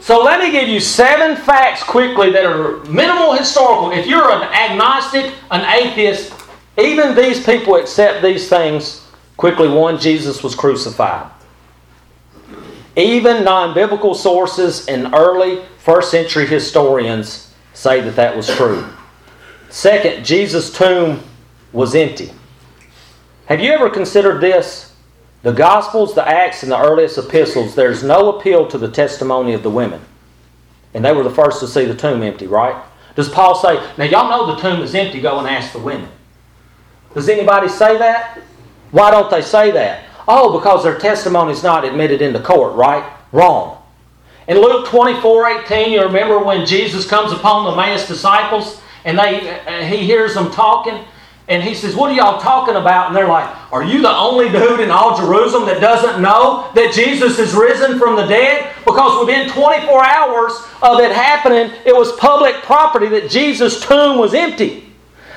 So 0.00 0.22
let 0.22 0.40
me 0.40 0.52
give 0.52 0.68
you 0.68 0.80
seven 0.80 1.36
facts 1.36 1.82
quickly 1.82 2.30
that 2.30 2.44
are 2.44 2.84
minimal 2.84 3.34
historical. 3.34 3.90
If 3.90 4.06
you're 4.06 4.30
an 4.30 4.42
agnostic, 4.42 5.32
an 5.50 5.64
atheist, 5.82 6.32
even 6.78 7.16
these 7.16 7.44
people 7.44 7.76
accept 7.76 8.22
these 8.22 8.48
things 8.48 9.06
quickly. 9.36 9.68
One, 9.68 9.98
Jesus 9.98 10.42
was 10.42 10.54
crucified. 10.54 11.30
Even 12.96 13.44
non 13.44 13.74
biblical 13.74 14.14
sources 14.14 14.86
and 14.86 15.14
early 15.14 15.62
first 15.78 16.10
century 16.10 16.46
historians 16.46 17.54
say 17.74 18.00
that 18.00 18.16
that 18.16 18.34
was 18.34 18.48
true. 18.56 18.88
Second, 19.68 20.24
Jesus' 20.24 20.72
tomb 20.72 21.22
was 21.72 21.94
empty. 21.94 22.32
Have 23.46 23.60
you 23.60 23.70
ever 23.70 23.90
considered 23.90 24.40
this? 24.40 24.94
The 25.42 25.52
Gospels, 25.52 26.14
the 26.14 26.26
Acts, 26.26 26.62
and 26.62 26.72
the 26.72 26.78
earliest 26.78 27.18
epistles, 27.18 27.74
there's 27.74 28.02
no 28.02 28.36
appeal 28.36 28.66
to 28.68 28.78
the 28.78 28.90
testimony 28.90 29.52
of 29.52 29.62
the 29.62 29.70
women. 29.70 30.00
And 30.94 31.04
they 31.04 31.12
were 31.12 31.22
the 31.22 31.30
first 31.30 31.60
to 31.60 31.68
see 31.68 31.84
the 31.84 31.94
tomb 31.94 32.22
empty, 32.22 32.46
right? 32.46 32.82
Does 33.14 33.28
Paul 33.28 33.54
say, 33.54 33.74
now 33.96 34.04
y'all 34.04 34.30
know 34.30 34.54
the 34.54 34.60
tomb 34.60 34.82
is 34.82 34.94
empty, 34.94 35.20
go 35.20 35.38
and 35.38 35.46
ask 35.46 35.72
the 35.72 35.78
women? 35.78 36.08
Does 37.14 37.28
anybody 37.28 37.68
say 37.68 37.98
that? 37.98 38.40
Why 38.90 39.10
don't 39.10 39.30
they 39.30 39.42
say 39.42 39.70
that? 39.72 40.05
Oh, 40.28 40.58
because 40.58 40.82
their 40.82 40.98
testimony 40.98 41.52
is 41.52 41.62
not 41.62 41.84
admitted 41.84 42.20
into 42.20 42.40
court, 42.40 42.74
right? 42.74 43.04
Wrong. 43.32 43.82
In 44.48 44.58
Luke 44.58 44.86
24 44.88 45.62
18, 45.62 45.92
you 45.92 46.02
remember 46.02 46.38
when 46.38 46.66
Jesus 46.66 47.06
comes 47.06 47.32
upon 47.32 47.64
the 47.64 47.76
man's 47.76 48.06
disciples 48.06 48.80
and 49.04 49.18
they, 49.18 49.50
uh, 49.66 49.84
he 49.84 49.98
hears 49.98 50.34
them 50.34 50.50
talking 50.50 51.04
and 51.48 51.62
he 51.62 51.74
says, 51.74 51.94
What 51.94 52.10
are 52.10 52.14
y'all 52.14 52.40
talking 52.40 52.76
about? 52.76 53.08
And 53.08 53.16
they're 53.16 53.28
like, 53.28 53.48
Are 53.72 53.84
you 53.84 54.02
the 54.02 54.10
only 54.10 54.48
dude 54.48 54.80
in 54.80 54.90
all 54.90 55.16
Jerusalem 55.16 55.66
that 55.66 55.80
doesn't 55.80 56.20
know 56.20 56.70
that 56.74 56.92
Jesus 56.92 57.38
is 57.38 57.54
risen 57.54 57.98
from 57.98 58.16
the 58.16 58.26
dead? 58.26 58.72
Because 58.84 59.24
within 59.24 59.48
24 59.50 60.04
hours 60.04 60.52
of 60.82 61.00
it 61.00 61.12
happening, 61.12 61.72
it 61.84 61.94
was 61.94 62.12
public 62.16 62.56
property 62.62 63.08
that 63.08 63.30
Jesus' 63.30 63.80
tomb 63.84 64.18
was 64.18 64.34
empty. 64.34 64.92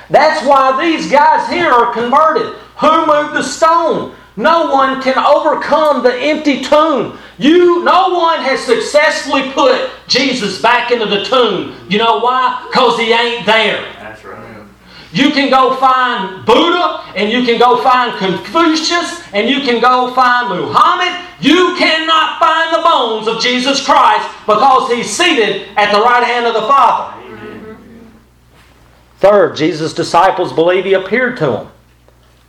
That's 0.09 0.45
why 0.45 0.79
these 0.83 1.11
guys 1.11 1.47
here 1.49 1.69
are 1.69 1.93
converted. 1.93 2.55
Who 2.77 3.05
moved 3.05 3.35
the 3.35 3.43
stone? 3.43 4.15
No 4.39 4.71
one 4.71 5.01
can 5.01 5.17
overcome 5.17 6.01
the 6.01 6.15
empty 6.15 6.63
tomb. 6.63 7.19
You, 7.37 7.83
no 7.83 8.17
one 8.17 8.39
has 8.39 8.61
successfully 8.61 9.51
put 9.51 9.89
Jesus 10.07 10.61
back 10.61 10.91
into 10.91 11.07
the 11.07 11.25
tomb. 11.25 11.75
You 11.89 11.97
know 11.97 12.19
why? 12.19 12.65
Because 12.69 12.97
he 12.97 13.11
ain't 13.11 13.45
there. 13.45 13.81
That's 13.99 14.23
right. 14.23 14.63
You 15.11 15.31
can 15.31 15.49
go 15.49 15.75
find 15.75 16.45
Buddha, 16.45 17.03
and 17.17 17.29
you 17.29 17.43
can 17.43 17.59
go 17.59 17.83
find 17.83 18.17
Confucius, 18.17 19.21
and 19.33 19.49
you 19.49 19.59
can 19.59 19.81
go 19.81 20.13
find 20.13 20.47
Muhammad. 20.47 21.27
You 21.41 21.75
cannot 21.77 22.39
find 22.39 22.73
the 22.73 22.81
bones 22.81 23.27
of 23.27 23.41
Jesus 23.41 23.83
Christ 23.83 24.25
because 24.45 24.89
he's 24.89 25.09
seated 25.11 25.67
at 25.75 25.91
the 25.91 25.99
right 25.99 26.23
hand 26.23 26.45
of 26.45 26.53
the 26.53 26.61
Father. 26.61 27.17
Third, 29.17 29.57
Jesus' 29.57 29.93
disciples 29.93 30.53
believe 30.53 30.85
he 30.85 30.93
appeared 30.93 31.35
to 31.39 31.45
them. 31.45 31.71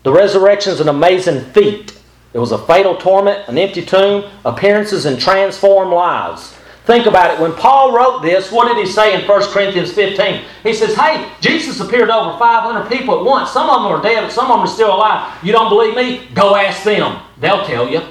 The 0.03 0.13
resurrection 0.13 0.73
is 0.73 0.81
an 0.81 0.89
amazing 0.89 1.45
feat. 1.53 1.99
It 2.33 2.39
was 2.39 2.53
a 2.53 2.59
fatal 2.59 2.97
torment, 2.97 3.49
an 3.49 3.59
empty 3.59 3.85
tomb, 3.85 4.31
appearances, 4.45 5.05
and 5.05 5.21
transformed 5.21 5.93
lives. 5.93 6.55
Think 6.85 7.07
about 7.07 7.35
it. 7.35 7.41
When 7.41 7.53
Paul 7.53 7.95
wrote 7.95 8.23
this, 8.23 8.51
what 8.51 8.69
did 8.69 8.85
he 8.85 8.91
say 8.91 9.15
in 9.15 9.29
1 9.29 9.43
Corinthians 9.53 9.93
15? 9.93 10.43
He 10.63 10.73
says, 10.73 10.95
Hey, 10.97 11.31
Jesus 11.41 11.79
appeared 11.81 12.09
to 12.09 12.15
over 12.15 12.39
500 12.39 12.89
people 12.89 13.19
at 13.19 13.25
once. 13.25 13.51
Some 13.51 13.69
of 13.69 13.83
them 13.83 13.93
are 13.93 14.03
dead, 14.03 14.23
but 14.23 14.33
some 14.33 14.51
of 14.51 14.57
them 14.57 14.61
are 14.61 14.67
still 14.67 14.95
alive. 14.95 15.39
You 15.45 15.53
don't 15.53 15.69
believe 15.69 15.95
me? 15.95 16.29
Go 16.35 16.57
ask 16.57 16.83
them. 16.83 17.23
They'll 17.39 17.65
tell 17.67 17.89
you. 17.89 18.03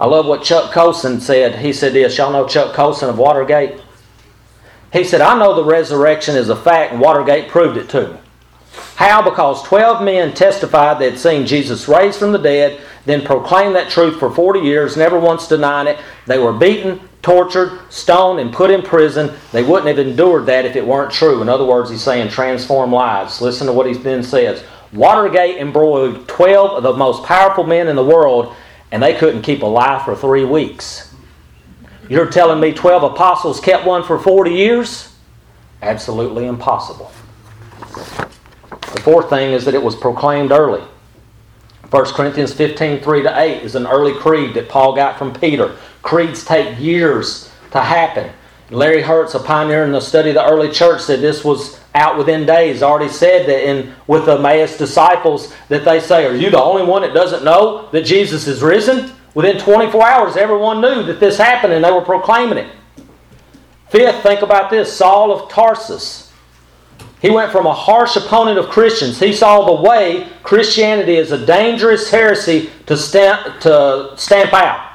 I 0.00 0.06
love 0.06 0.26
what 0.26 0.44
Chuck 0.44 0.72
Colson 0.72 1.20
said. 1.20 1.58
He 1.58 1.72
said 1.72 1.92
this. 1.92 2.16
Y'all 2.16 2.30
know 2.30 2.46
Chuck 2.46 2.74
Colson 2.74 3.10
of 3.10 3.18
Watergate? 3.18 3.80
He 4.92 5.02
said, 5.02 5.20
I 5.20 5.36
know 5.38 5.54
the 5.54 5.64
resurrection 5.64 6.36
is 6.36 6.48
a 6.48 6.56
fact, 6.56 6.92
and 6.92 7.00
Watergate 7.00 7.48
proved 7.48 7.76
it 7.76 7.88
to 7.90 8.12
me. 8.14 8.18
How? 8.98 9.22
Because 9.22 9.62
12 9.62 10.02
men 10.02 10.34
testified 10.34 10.98
they 10.98 11.08
had 11.08 11.20
seen 11.20 11.46
Jesus 11.46 11.86
raised 11.86 12.18
from 12.18 12.32
the 12.32 12.38
dead, 12.38 12.80
then 13.04 13.24
proclaimed 13.24 13.76
that 13.76 13.90
truth 13.90 14.18
for 14.18 14.28
40 14.28 14.58
years, 14.58 14.96
never 14.96 15.20
once 15.20 15.46
denying 15.46 15.86
it. 15.86 16.00
They 16.26 16.40
were 16.40 16.52
beaten, 16.52 17.08
tortured, 17.22 17.78
stoned, 17.92 18.40
and 18.40 18.52
put 18.52 18.72
in 18.72 18.82
prison. 18.82 19.36
They 19.52 19.62
wouldn't 19.62 19.86
have 19.86 20.04
endured 20.04 20.46
that 20.46 20.64
if 20.64 20.74
it 20.74 20.84
weren't 20.84 21.12
true. 21.12 21.40
In 21.40 21.48
other 21.48 21.64
words, 21.64 21.90
he's 21.90 22.02
saying 22.02 22.30
transform 22.30 22.90
lives. 22.90 23.40
Listen 23.40 23.68
to 23.68 23.72
what 23.72 23.86
he 23.86 23.92
then 23.92 24.24
says. 24.24 24.64
Watergate 24.92 25.58
embroiled 25.58 26.26
12 26.26 26.78
of 26.78 26.82
the 26.82 26.92
most 26.92 27.22
powerful 27.22 27.62
men 27.62 27.86
in 27.86 27.94
the 27.94 28.04
world, 28.04 28.56
and 28.90 29.00
they 29.00 29.14
couldn't 29.14 29.42
keep 29.42 29.62
a 29.62 29.66
lie 29.66 30.02
for 30.04 30.16
three 30.16 30.44
weeks. 30.44 31.14
You're 32.08 32.28
telling 32.28 32.58
me 32.58 32.72
12 32.72 33.12
apostles 33.12 33.60
kept 33.60 33.86
one 33.86 34.02
for 34.02 34.18
40 34.18 34.50
years? 34.50 35.14
Absolutely 35.82 36.46
impossible. 36.46 37.12
The 38.94 39.00
fourth 39.00 39.28
thing 39.28 39.52
is 39.52 39.64
that 39.64 39.74
it 39.74 39.82
was 39.82 39.94
proclaimed 39.94 40.50
early. 40.50 40.82
1 41.90 42.04
Corinthians 42.06 42.52
15, 42.52 43.00
3 43.00 43.22
to 43.22 43.40
8 43.40 43.62
is 43.62 43.74
an 43.74 43.86
early 43.86 44.12
creed 44.14 44.54
that 44.54 44.68
Paul 44.68 44.94
got 44.94 45.18
from 45.18 45.32
Peter. 45.32 45.76
Creeds 46.02 46.44
take 46.44 46.78
years 46.78 47.50
to 47.70 47.80
happen. 47.80 48.30
Larry 48.70 49.00
Hertz, 49.00 49.34
a 49.34 49.38
pioneer 49.38 49.84
in 49.84 49.92
the 49.92 50.00
study 50.00 50.30
of 50.30 50.34
the 50.34 50.44
early 50.44 50.70
church, 50.70 51.00
said 51.00 51.20
this 51.20 51.44
was 51.44 51.80
out 51.94 52.18
within 52.18 52.44
days. 52.44 52.82
Already 52.82 53.08
said 53.08 53.46
that 53.48 53.66
in 53.66 53.94
with 54.06 54.26
the 54.26 54.36
Emmaus 54.36 54.76
disciples 54.76 55.54
that 55.68 55.84
they 55.84 56.00
say, 56.00 56.26
Are 56.26 56.34
you 56.34 56.50
the 56.50 56.62
only 56.62 56.84
one 56.84 57.02
that 57.02 57.14
doesn't 57.14 57.44
know 57.44 57.88
that 57.92 58.04
Jesus 58.04 58.46
is 58.46 58.62
risen? 58.62 59.12
Within 59.34 59.58
24 59.58 60.06
hours, 60.06 60.36
everyone 60.36 60.82
knew 60.82 61.02
that 61.04 61.20
this 61.20 61.38
happened 61.38 61.72
and 61.72 61.82
they 61.84 61.90
were 61.92 62.02
proclaiming 62.02 62.58
it. 62.58 62.70
Fifth, 63.88 64.22
think 64.22 64.42
about 64.42 64.70
this 64.70 64.92
Saul 64.92 65.32
of 65.32 65.50
Tarsus 65.50 66.27
he 67.20 67.30
went 67.30 67.50
from 67.50 67.66
a 67.66 67.74
harsh 67.74 68.16
opponent 68.16 68.58
of 68.58 68.68
Christians. 68.68 69.18
He 69.18 69.32
saw 69.32 69.64
the 69.64 69.82
way 69.82 70.28
Christianity 70.42 71.16
is 71.16 71.32
a 71.32 71.44
dangerous 71.44 72.10
heresy 72.10 72.70
to 72.86 72.96
stamp, 72.96 73.60
to 73.60 74.12
stamp 74.16 74.52
out. 74.52 74.88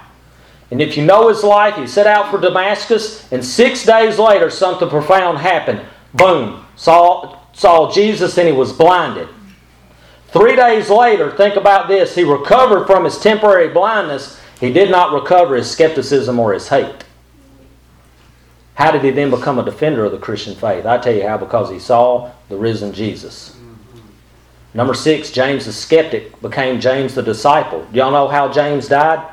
And 0.72 0.82
if 0.82 0.98
you 0.98 1.06
know 1.06 1.28
his 1.28 1.44
life, 1.44 1.76
he 1.76 1.86
set 1.86 2.08
out 2.08 2.32
for 2.32 2.40
Damascus, 2.40 3.32
and 3.32 3.46
six 3.46 3.86
days 3.86 4.18
later, 4.18 4.50
something 4.50 4.90
profound 4.90 5.38
happened. 5.38 5.82
Boom. 6.14 6.66
Saw, 6.76 7.40
saw 7.54 7.92
Jesus 7.92 8.38
and 8.38 8.48
he 8.48 8.54
was 8.54 8.74
blinded. 8.74 9.28
Three 10.30 10.56
days 10.56 10.90
later, 10.90 11.30
think 11.30 11.58
about 11.58 11.88
this, 11.88 12.16
he 12.16 12.24
recovered 12.24 12.88
from 12.88 13.04
his 13.04 13.20
temporary 13.20 13.68
blindness. 13.70 14.40
He 14.60 14.74
did 14.74 14.90
not 14.90 15.14
recover 15.14 15.56
his 15.56 15.70
skepticism 15.70 16.40
or 16.40 16.54
his 16.54 16.70
hate. 16.70 17.04
How 18.76 18.92
did 18.92 19.04
he 19.04 19.12
then 19.12 19.30
become 19.30 19.60
a 19.60 19.66
defender 19.66 20.06
of 20.06 20.12
the 20.12 20.18
Christian 20.18 20.56
faith? 20.56 20.86
I 20.86 20.98
tell 20.98 21.14
you 21.14 21.28
how, 21.28 21.38
because 21.38 21.70
he 21.70 21.80
saw 21.80 22.32
the 22.50 22.58
risen 22.58 22.92
Jesus. 22.94 23.52
Mm-hmm. 23.52 24.00
Number 24.74 24.94
six, 24.94 25.32
James 25.32 25.66
the 25.66 25.74
skeptic 25.74 26.42
became 26.42 26.80
James 26.80 27.14
the 27.14 27.22
disciple. 27.22 27.86
Do 27.92 28.00
y'all 28.00 28.12
know 28.12 28.28
how 28.28 28.52
James 28.52 28.88
died? 28.88 29.30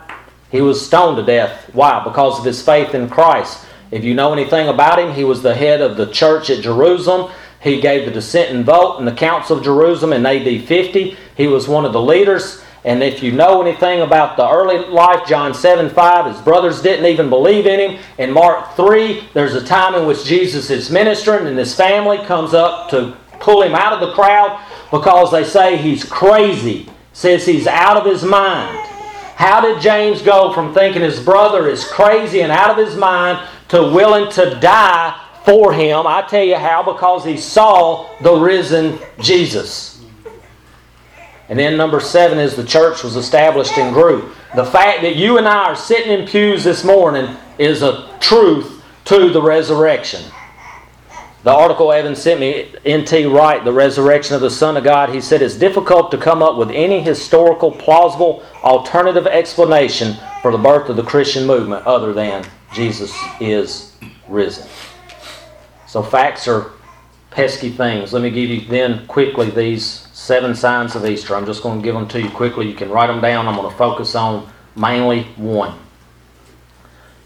He 0.51 0.61
was 0.61 0.84
stoned 0.84 1.16
to 1.16 1.22
death. 1.22 1.70
Why? 1.72 2.03
Because 2.05 2.38
of 2.38 2.45
his 2.45 2.61
faith 2.62 2.95
in 2.95 3.09
Christ. 3.09 3.64
If 3.91 4.05
you 4.05 4.14
know 4.14 4.32
anything 4.32 4.68
about 4.68 4.99
him, 4.99 5.12
he 5.12 5.24
was 5.24 5.43
the 5.43 5.55
head 5.55 5.80
of 5.80 5.97
the 5.97 6.07
church 6.07 6.51
at 6.51 6.62
Jerusalem. 6.62 7.32
He 7.61 7.80
gave 7.80 8.05
the 8.05 8.11
dissenting 8.11 8.64
vote 8.64 8.99
in 8.99 9.05
the 9.05 9.12
Council 9.12 9.59
of 9.59 9.64
Jerusalem 9.64 10.12
in 10.12 10.26
AD 10.26 10.66
50. 10.66 11.16
He 11.36 11.47
was 11.47 11.68
one 11.68 11.84
of 11.84 11.93
the 11.93 12.01
leaders. 12.01 12.62
And 12.85 13.03
if 13.03 13.22
you 13.22 13.33
know 13.33 13.61
anything 13.61 14.01
about 14.01 14.37
the 14.37 14.49
early 14.49 14.78
life, 14.78 15.28
John 15.28 15.53
7 15.53 15.91
5, 15.91 16.35
his 16.35 16.43
brothers 16.43 16.81
didn't 16.81 17.07
even 17.07 17.28
believe 17.28 17.66
in 17.66 17.78
him. 17.78 18.03
In 18.18 18.33
Mark 18.33 18.74
3, 18.74 19.28
there's 19.35 19.55
a 19.55 19.64
time 19.64 19.95
in 19.95 20.07
which 20.07 20.24
Jesus 20.24 20.70
is 20.70 20.91
ministering 20.91 21.47
and 21.47 21.59
his 21.59 21.74
family 21.74 22.18
comes 22.18 22.55
up 22.55 22.89
to 22.91 23.16
pull 23.39 23.62
him 23.62 23.74
out 23.74 23.93
of 23.93 24.01
the 24.01 24.14
crowd 24.14 24.64
because 24.91 25.31
they 25.31 25.45
say 25.45 25.76
he's 25.76 26.05
crazy, 26.05 26.89
says 27.12 27.45
he's 27.45 27.66
out 27.66 27.97
of 27.97 28.07
his 28.07 28.24
mind. 28.24 28.78
How 29.37 29.61
did 29.61 29.81
James 29.81 30.22
go 30.22 30.53
from 30.53 30.74
thinking 30.74 31.03
his 31.03 31.20
brother 31.20 31.68
is 31.68 31.85
crazy 31.85 32.43
and 32.43 32.53
out 32.53 32.70
of 32.70 32.87
his 32.87 32.97
mind 32.97 33.47
to 33.68 33.83
willing 33.83 34.31
to 34.33 34.59
die 34.61 35.18
for 35.45 35.72
him? 35.72 36.07
I 36.07 36.22
tell 36.22 36.45
you 36.45 36.57
how, 36.57 36.83
because 36.83 37.24
he 37.24 37.37
saw 37.37 38.11
the 38.20 38.35
risen 38.35 38.99
Jesus. 39.18 40.00
And 41.51 41.59
then 41.59 41.77
number 41.77 41.99
seven 41.99 42.39
is 42.39 42.55
the 42.55 42.65
church 42.65 43.03
was 43.03 43.17
established 43.17 43.77
and 43.77 43.93
grew. 43.93 44.33
The 44.55 44.65
fact 44.65 45.03
that 45.03 45.17
you 45.17 45.37
and 45.37 45.49
I 45.49 45.65
are 45.65 45.77
sitting 45.77 46.13
in 46.13 46.27
pews 46.27 46.63
this 46.63 46.85
morning 46.85 47.37
is 47.59 47.83
a 47.83 48.17
truth 48.21 48.85
to 49.07 49.31
the 49.31 49.43
resurrection. 49.43 50.23
The 51.43 51.51
article 51.51 51.91
Evan 51.91 52.15
sent 52.15 52.39
me, 52.39 52.73
N.T. 52.85 53.25
Wright, 53.25 53.65
The 53.65 53.73
Resurrection 53.73 54.37
of 54.37 54.43
the 54.43 54.51
Son 54.51 54.77
of 54.77 54.85
God, 54.85 55.09
he 55.09 55.21
said 55.21 55.43
it's 55.43 55.57
difficult 55.57 56.11
to 56.13 56.19
come 56.19 56.43
up 56.43 56.57
with 56.57 56.71
any 56.71 57.01
historical, 57.01 57.73
plausible, 57.73 58.45
alternative 58.63 59.27
explanation 59.27 60.17
for 60.43 60.53
the 60.53 60.59
birth 60.59 60.89
of 60.89 60.97
the 60.97 61.03
Christian 61.03 61.47
movement 61.47 61.85
other 61.87 62.13
than 62.13 62.45
Jesus 62.75 63.13
is 63.41 63.97
risen. 64.29 64.69
So 65.89 66.03
facts 66.03 66.47
are 66.47 66.73
pesky 67.31 67.71
things. 67.71 68.13
Let 68.13 68.23
me 68.23 68.31
give 68.31 68.51
you 68.51 68.61
then 68.69 69.07
quickly 69.07 69.51
these 69.51 70.07
seven 70.31 70.55
signs 70.55 70.95
of 70.95 71.05
Easter. 71.05 71.35
I'm 71.35 71.45
just 71.45 71.61
going 71.61 71.81
to 71.81 71.85
give 71.85 71.97
them 71.97 72.07
to 72.07 72.22
you 72.22 72.31
quickly. 72.31 72.68
You 72.68 72.74
can 72.74 72.89
write 72.89 73.09
them 73.09 73.20
down. 73.20 73.49
I'm 73.49 73.57
going 73.57 73.68
to 73.68 73.76
focus 73.76 74.14
on 74.14 74.49
mainly 74.76 75.24
one. 75.35 75.76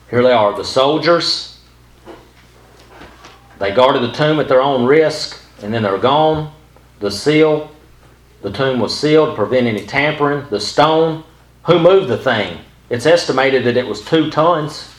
Here 0.09 0.23
they 0.23 0.33
are 0.33 0.57
the 0.57 0.65
soldiers 0.65 1.55
they 3.59 3.73
guarded 3.73 4.03
the 4.03 4.13
tomb 4.13 4.41
at 4.41 4.49
their 4.49 4.61
own 4.61 4.85
risk, 4.85 5.41
and 5.63 5.73
then 5.73 5.83
they're 5.83 5.99
gone. 5.99 6.53
The 7.01 7.11
seal, 7.11 7.71
the 8.43 8.51
tomb 8.51 8.81
was 8.81 8.99
sealed 8.99 9.31
to 9.31 9.35
prevent 9.37 9.67
any 9.67 9.87
tampering. 9.87 10.49
The 10.51 10.61
stone, 10.61 11.25
who 11.65 11.79
moved 11.79 12.09
the 12.09 12.19
thing? 12.19 12.59
It's 12.91 13.07
estimated 13.07 13.65
that 13.65 13.77
it 13.77 13.87
was 13.87 14.05
two 14.05 14.31
tons. 14.31 14.93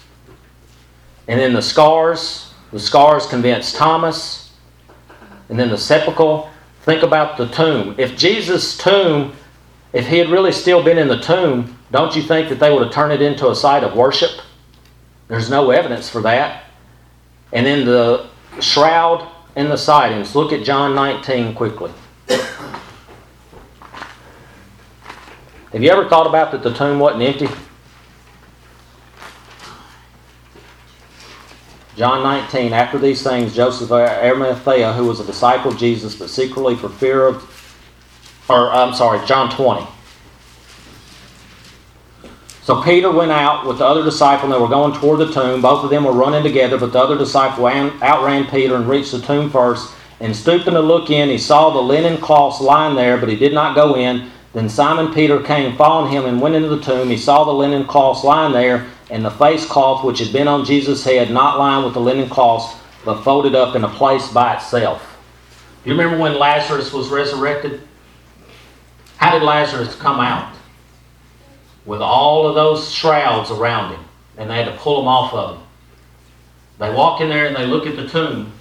And 1.27 1.39
then 1.39 1.53
the 1.53 1.61
scars, 1.61 2.53
the 2.71 2.79
scars 2.79 3.25
convinced 3.25 3.75
Thomas. 3.75 4.53
And 5.49 5.59
then 5.59 5.69
the 5.69 5.77
sepulchre. 5.77 6.49
Think 6.85 7.01
about 7.01 7.37
the 7.37 7.47
tomb. 7.47 7.95
If 7.97 8.15
Jesus' 8.15 8.77
tomb, 8.77 9.33
if 9.91 10.05
he 10.05 10.19
had 10.19 10.29
really 10.29 10.51
still 10.51 10.83
been 10.83 10.99
in 10.99 11.07
the 11.07 11.19
tomb, 11.19 11.75
don't 11.89 12.15
you 12.15 12.21
think 12.21 12.47
that 12.49 12.59
they 12.59 12.71
would 12.71 12.83
have 12.83 12.93
turned 12.93 13.11
it 13.11 13.23
into 13.23 13.49
a 13.49 13.55
site 13.55 13.83
of 13.83 13.95
worship? 13.95 14.39
There's 15.27 15.49
no 15.49 15.71
evidence 15.71 16.11
for 16.11 16.21
that. 16.21 16.65
And 17.51 17.65
then 17.65 17.85
the 17.85 18.27
shroud 18.59 19.27
and 19.55 19.71
the 19.71 19.77
sightings. 19.77 20.35
Look 20.35 20.53
at 20.53 20.63
John 20.63 20.93
19 20.93 21.55
quickly. 21.55 21.91
Have 22.27 23.01
you 25.81 25.89
ever 25.89 26.07
thought 26.07 26.27
about 26.27 26.51
that 26.51 26.61
the 26.61 26.71
tomb 26.71 26.99
wasn't 26.99 27.23
empty? 27.23 27.47
John 31.95 32.23
19, 32.23 32.73
after 32.73 32.97
these 32.97 33.23
things, 33.23 33.55
Joseph 33.55 33.89
of 33.89 33.99
Arimathea, 33.99 34.91
who 34.93 35.05
was 35.05 35.21
a 35.21 35.25
disciple 35.25 35.71
of 35.71 35.77
Jesus, 35.77 36.13
but 36.15 36.29
secretly 36.29 36.75
for 36.75 36.89
fear 36.89 37.25
of, 37.25 37.43
or 38.49 38.71
I'm 38.71 38.93
sorry, 38.93 39.25
John 39.25 39.49
20. 39.49 39.87
So 42.63 42.81
Peter 42.81 43.11
went 43.11 43.31
out 43.31 43.65
with 43.65 43.77
the 43.77 43.85
other 43.85 44.03
disciple, 44.03 44.45
and 44.45 44.53
they 44.53 44.59
were 44.59 44.67
going 44.67 44.93
toward 44.93 45.19
the 45.19 45.31
tomb. 45.31 45.61
Both 45.61 45.83
of 45.83 45.89
them 45.89 46.03
were 46.03 46.11
running 46.11 46.43
together, 46.43 46.77
but 46.77 46.91
the 46.91 46.99
other 46.99 47.17
disciple 47.17 47.65
outran 47.67 48.47
Peter 48.47 48.75
and 48.75 48.89
reached 48.89 49.11
the 49.11 49.21
tomb 49.21 49.49
first. 49.49 49.93
And 50.19 50.35
stooping 50.35 50.73
to 50.73 50.81
look 50.81 51.09
in, 51.09 51.29
he 51.29 51.37
saw 51.37 51.69
the 51.69 51.79
linen 51.79 52.17
cloths 52.17 52.59
lying 52.59 52.95
there, 52.95 53.17
but 53.17 53.29
he 53.29 53.35
did 53.35 53.53
not 53.53 53.75
go 53.75 53.95
in. 53.95 54.31
Then 54.53 54.67
Simon 54.67 55.13
Peter 55.13 55.41
came, 55.41 55.77
following 55.77 56.11
him, 56.11 56.25
and 56.25 56.41
went 56.41 56.55
into 56.55 56.69
the 56.69 56.81
tomb. 56.81 57.09
He 57.09 57.17
saw 57.17 57.43
the 57.43 57.51
linen 57.51 57.85
cloths 57.85 58.23
lying 58.23 58.53
there, 58.53 58.87
and 59.09 59.23
the 59.23 59.31
face 59.31 59.65
cloth 59.65 60.03
which 60.03 60.19
had 60.19 60.33
been 60.33 60.47
on 60.47 60.65
Jesus' 60.65 61.03
head, 61.03 61.31
not 61.31 61.59
lined 61.59 61.85
with 61.85 61.93
the 61.93 61.99
linen 61.99 62.29
cloths, 62.29 62.79
but 63.03 63.23
folded 63.23 63.55
up 63.55 63.75
in 63.75 63.83
a 63.83 63.89
place 63.89 64.27
by 64.31 64.55
itself. 64.55 65.17
You 65.83 65.91
remember 65.91 66.17
when 66.17 66.39
Lazarus 66.39 66.91
was 66.91 67.09
resurrected? 67.09 67.81
How 69.17 69.31
did 69.31 69.43
Lazarus 69.43 69.95
come 69.95 70.19
out? 70.19 70.55
with 71.85 72.01
all 72.01 72.47
of 72.47 72.55
those 72.55 72.91
shrouds 72.91 73.51
around 73.51 73.93
him, 73.93 74.03
and 74.37 74.49
they 74.49 74.55
had 74.55 74.65
to 74.65 74.77
pull 74.77 74.97
them 74.97 75.07
off 75.07 75.33
of 75.33 75.57
him. 75.57 75.63
They 76.79 76.93
walk 76.93 77.21
in 77.21 77.29
there 77.29 77.45
and 77.45 77.55
they 77.55 77.65
look 77.65 77.87
at 77.87 77.95
the 77.95 78.07
tomb, 78.07 78.51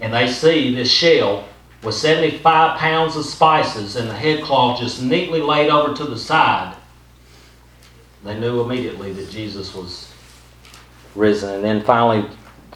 and 0.00 0.12
they 0.12 0.26
see 0.26 0.74
this 0.74 0.90
shell 0.90 1.46
with 1.82 1.94
75 1.94 2.78
pounds 2.78 3.16
of 3.16 3.24
spices 3.24 3.96
and 3.96 4.08
the 4.08 4.14
headcloth 4.14 4.80
just 4.80 5.02
neatly 5.02 5.40
laid 5.40 5.68
over 5.68 5.94
to 5.94 6.04
the 6.04 6.18
side. 6.18 6.76
They 8.24 8.38
knew 8.38 8.60
immediately 8.60 9.12
that 9.12 9.30
Jesus 9.30 9.74
was 9.74 10.12
risen. 11.14 11.54
And 11.54 11.64
then 11.64 11.82
finally, 11.82 12.28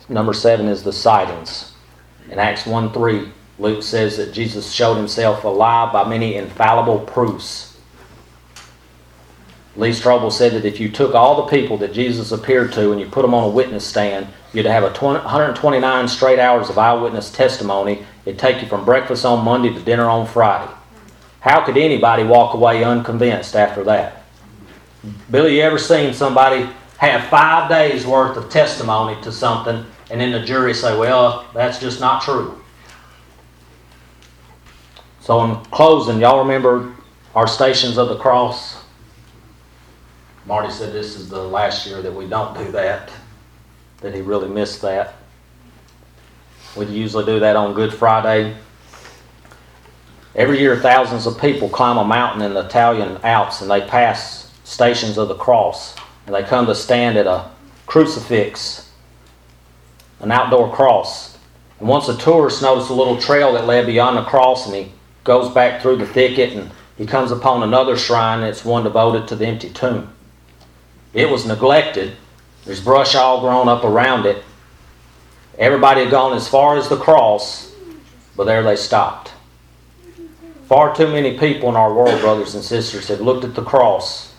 number 0.08 0.32
seven 0.32 0.66
is 0.66 0.82
the 0.82 0.92
sightings. 0.92 1.72
In 2.30 2.38
Acts 2.38 2.66
1 2.66 2.92
3, 2.92 3.28
Luke 3.58 3.82
says 3.82 4.16
that 4.16 4.32
Jesus 4.32 4.72
showed 4.72 4.96
himself 4.96 5.44
alive 5.44 5.92
by 5.92 6.08
many 6.08 6.34
infallible 6.34 7.00
proofs 7.00 7.76
Lee 9.76 9.90
Strobel 9.90 10.32
said 10.32 10.52
that 10.52 10.64
if 10.64 10.80
you 10.80 10.88
took 10.88 11.14
all 11.14 11.36
the 11.36 11.50
people 11.50 11.76
that 11.78 11.92
Jesus 11.92 12.32
appeared 12.32 12.72
to 12.72 12.92
and 12.92 13.00
you 13.00 13.06
put 13.06 13.22
them 13.22 13.34
on 13.34 13.44
a 13.44 13.48
witness 13.48 13.86
stand, 13.86 14.26
you'd 14.54 14.64
have 14.64 14.84
a 14.84 14.92
20, 14.92 15.20
129 15.20 16.08
straight 16.08 16.38
hours 16.38 16.70
of 16.70 16.78
eyewitness 16.78 17.30
testimony. 17.30 18.06
It'd 18.24 18.38
take 18.38 18.62
you 18.62 18.68
from 18.68 18.86
breakfast 18.86 19.26
on 19.26 19.44
Monday 19.44 19.72
to 19.74 19.80
dinner 19.80 20.08
on 20.08 20.26
Friday. 20.26 20.72
How 21.40 21.62
could 21.64 21.76
anybody 21.76 22.24
walk 22.24 22.54
away 22.54 22.82
unconvinced 22.84 23.54
after 23.54 23.84
that? 23.84 24.15
Billy, 25.30 25.56
you 25.56 25.62
ever 25.62 25.78
seen 25.78 26.12
somebody 26.14 26.68
have 26.98 27.28
five 27.28 27.68
days 27.68 28.06
worth 28.06 28.36
of 28.36 28.50
testimony 28.50 29.20
to 29.22 29.30
something 29.30 29.84
and 30.10 30.20
then 30.20 30.32
the 30.32 30.40
jury 30.40 30.72
say, 30.72 30.96
well, 30.96 31.46
that's 31.52 31.78
just 31.78 32.00
not 32.00 32.22
true? 32.22 32.60
So, 35.20 35.42
in 35.44 35.56
closing, 35.66 36.20
y'all 36.20 36.38
remember 36.38 36.94
our 37.34 37.48
Stations 37.48 37.98
of 37.98 38.08
the 38.08 38.16
Cross? 38.16 38.84
Marty 40.46 40.70
said 40.70 40.92
this 40.92 41.16
is 41.16 41.28
the 41.28 41.42
last 41.42 41.86
year 41.86 42.00
that 42.00 42.14
we 42.14 42.28
don't 42.28 42.56
do 42.56 42.70
that, 42.70 43.10
that 44.00 44.14
he 44.14 44.20
really 44.20 44.48
missed 44.48 44.80
that. 44.82 45.16
We 46.76 46.86
usually 46.86 47.24
do 47.24 47.40
that 47.40 47.56
on 47.56 47.74
Good 47.74 47.92
Friday. 47.92 48.56
Every 50.36 50.60
year, 50.60 50.76
thousands 50.76 51.26
of 51.26 51.40
people 51.40 51.68
climb 51.68 51.96
a 51.96 52.04
mountain 52.04 52.42
in 52.42 52.54
the 52.54 52.64
Italian 52.64 53.18
Alps 53.24 53.62
and 53.62 53.70
they 53.70 53.80
pass 53.80 54.45
stations 54.66 55.16
of 55.16 55.28
the 55.28 55.34
cross. 55.34 55.94
And 56.26 56.34
they 56.34 56.42
come 56.42 56.66
to 56.66 56.74
stand 56.74 57.16
at 57.16 57.26
a 57.26 57.48
crucifix, 57.86 58.90
an 60.20 60.32
outdoor 60.32 60.74
cross. 60.74 61.38
And 61.78 61.88
once 61.88 62.08
a 62.08 62.16
tourist 62.16 62.62
noticed 62.62 62.90
a 62.90 62.94
little 62.94 63.20
trail 63.20 63.52
that 63.52 63.66
led 63.66 63.86
beyond 63.86 64.16
the 64.16 64.24
cross, 64.24 64.66
and 64.66 64.74
he 64.74 64.92
goes 65.24 65.52
back 65.54 65.80
through 65.80 65.96
the 65.96 66.06
thicket 66.06 66.52
and 66.52 66.70
he 66.98 67.06
comes 67.06 67.30
upon 67.30 67.62
another 67.62 67.96
shrine, 67.96 68.40
and 68.40 68.48
it's 68.48 68.64
one 68.64 68.84
devoted 68.84 69.28
to 69.28 69.36
the 69.36 69.46
empty 69.46 69.70
tomb. 69.70 70.12
It 71.12 71.30
was 71.30 71.46
neglected. 71.46 72.16
There's 72.64 72.80
brush 72.80 73.14
all 73.14 73.40
grown 73.40 73.68
up 73.68 73.84
around 73.84 74.26
it. 74.26 74.42
Everybody 75.58 76.02
had 76.02 76.10
gone 76.10 76.34
as 76.34 76.48
far 76.48 76.76
as 76.76 76.88
the 76.88 76.96
cross, 76.96 77.72
but 78.36 78.44
there 78.44 78.62
they 78.62 78.76
stopped. 78.76 79.32
Far 80.66 80.94
too 80.96 81.06
many 81.06 81.38
people 81.38 81.68
in 81.68 81.76
our 81.76 81.94
world, 81.94 82.20
brothers 82.20 82.54
and 82.54 82.64
sisters, 82.64 83.08
have 83.08 83.20
looked 83.20 83.44
at 83.44 83.54
the 83.54 83.62
cross, 83.62 84.34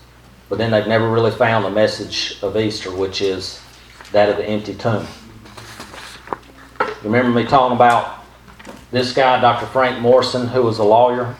but 0.48 0.58
then 0.58 0.70
they've 0.70 0.86
never 0.86 1.10
really 1.10 1.30
found 1.30 1.64
the 1.64 1.70
message 1.70 2.38
of 2.42 2.56
Easter, 2.56 2.94
which 2.94 3.20
is 3.20 3.60
that 4.12 4.28
of 4.28 4.36
the 4.36 4.44
empty 4.44 4.74
tomb. 4.74 5.06
Remember 7.02 7.30
me 7.30 7.46
talking 7.46 7.76
about 7.76 8.24
this 8.90 9.12
guy, 9.12 9.40
Dr. 9.40 9.66
Frank 9.66 10.00
Morison, 10.00 10.48
who 10.48 10.62
was 10.62 10.78
a 10.78 10.84
lawyer? 10.84 11.36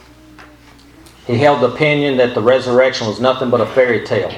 He 1.27 1.37
held 1.39 1.63
the 1.63 1.75
opinion 1.75 2.17
that 2.19 2.35
the 2.35 2.43
resurrection 2.43 3.07
was 3.07 3.21
nothing 3.21 3.51
but 3.51 3.61
a 3.61 3.67
fairy 3.67 4.05
tale 4.05 4.33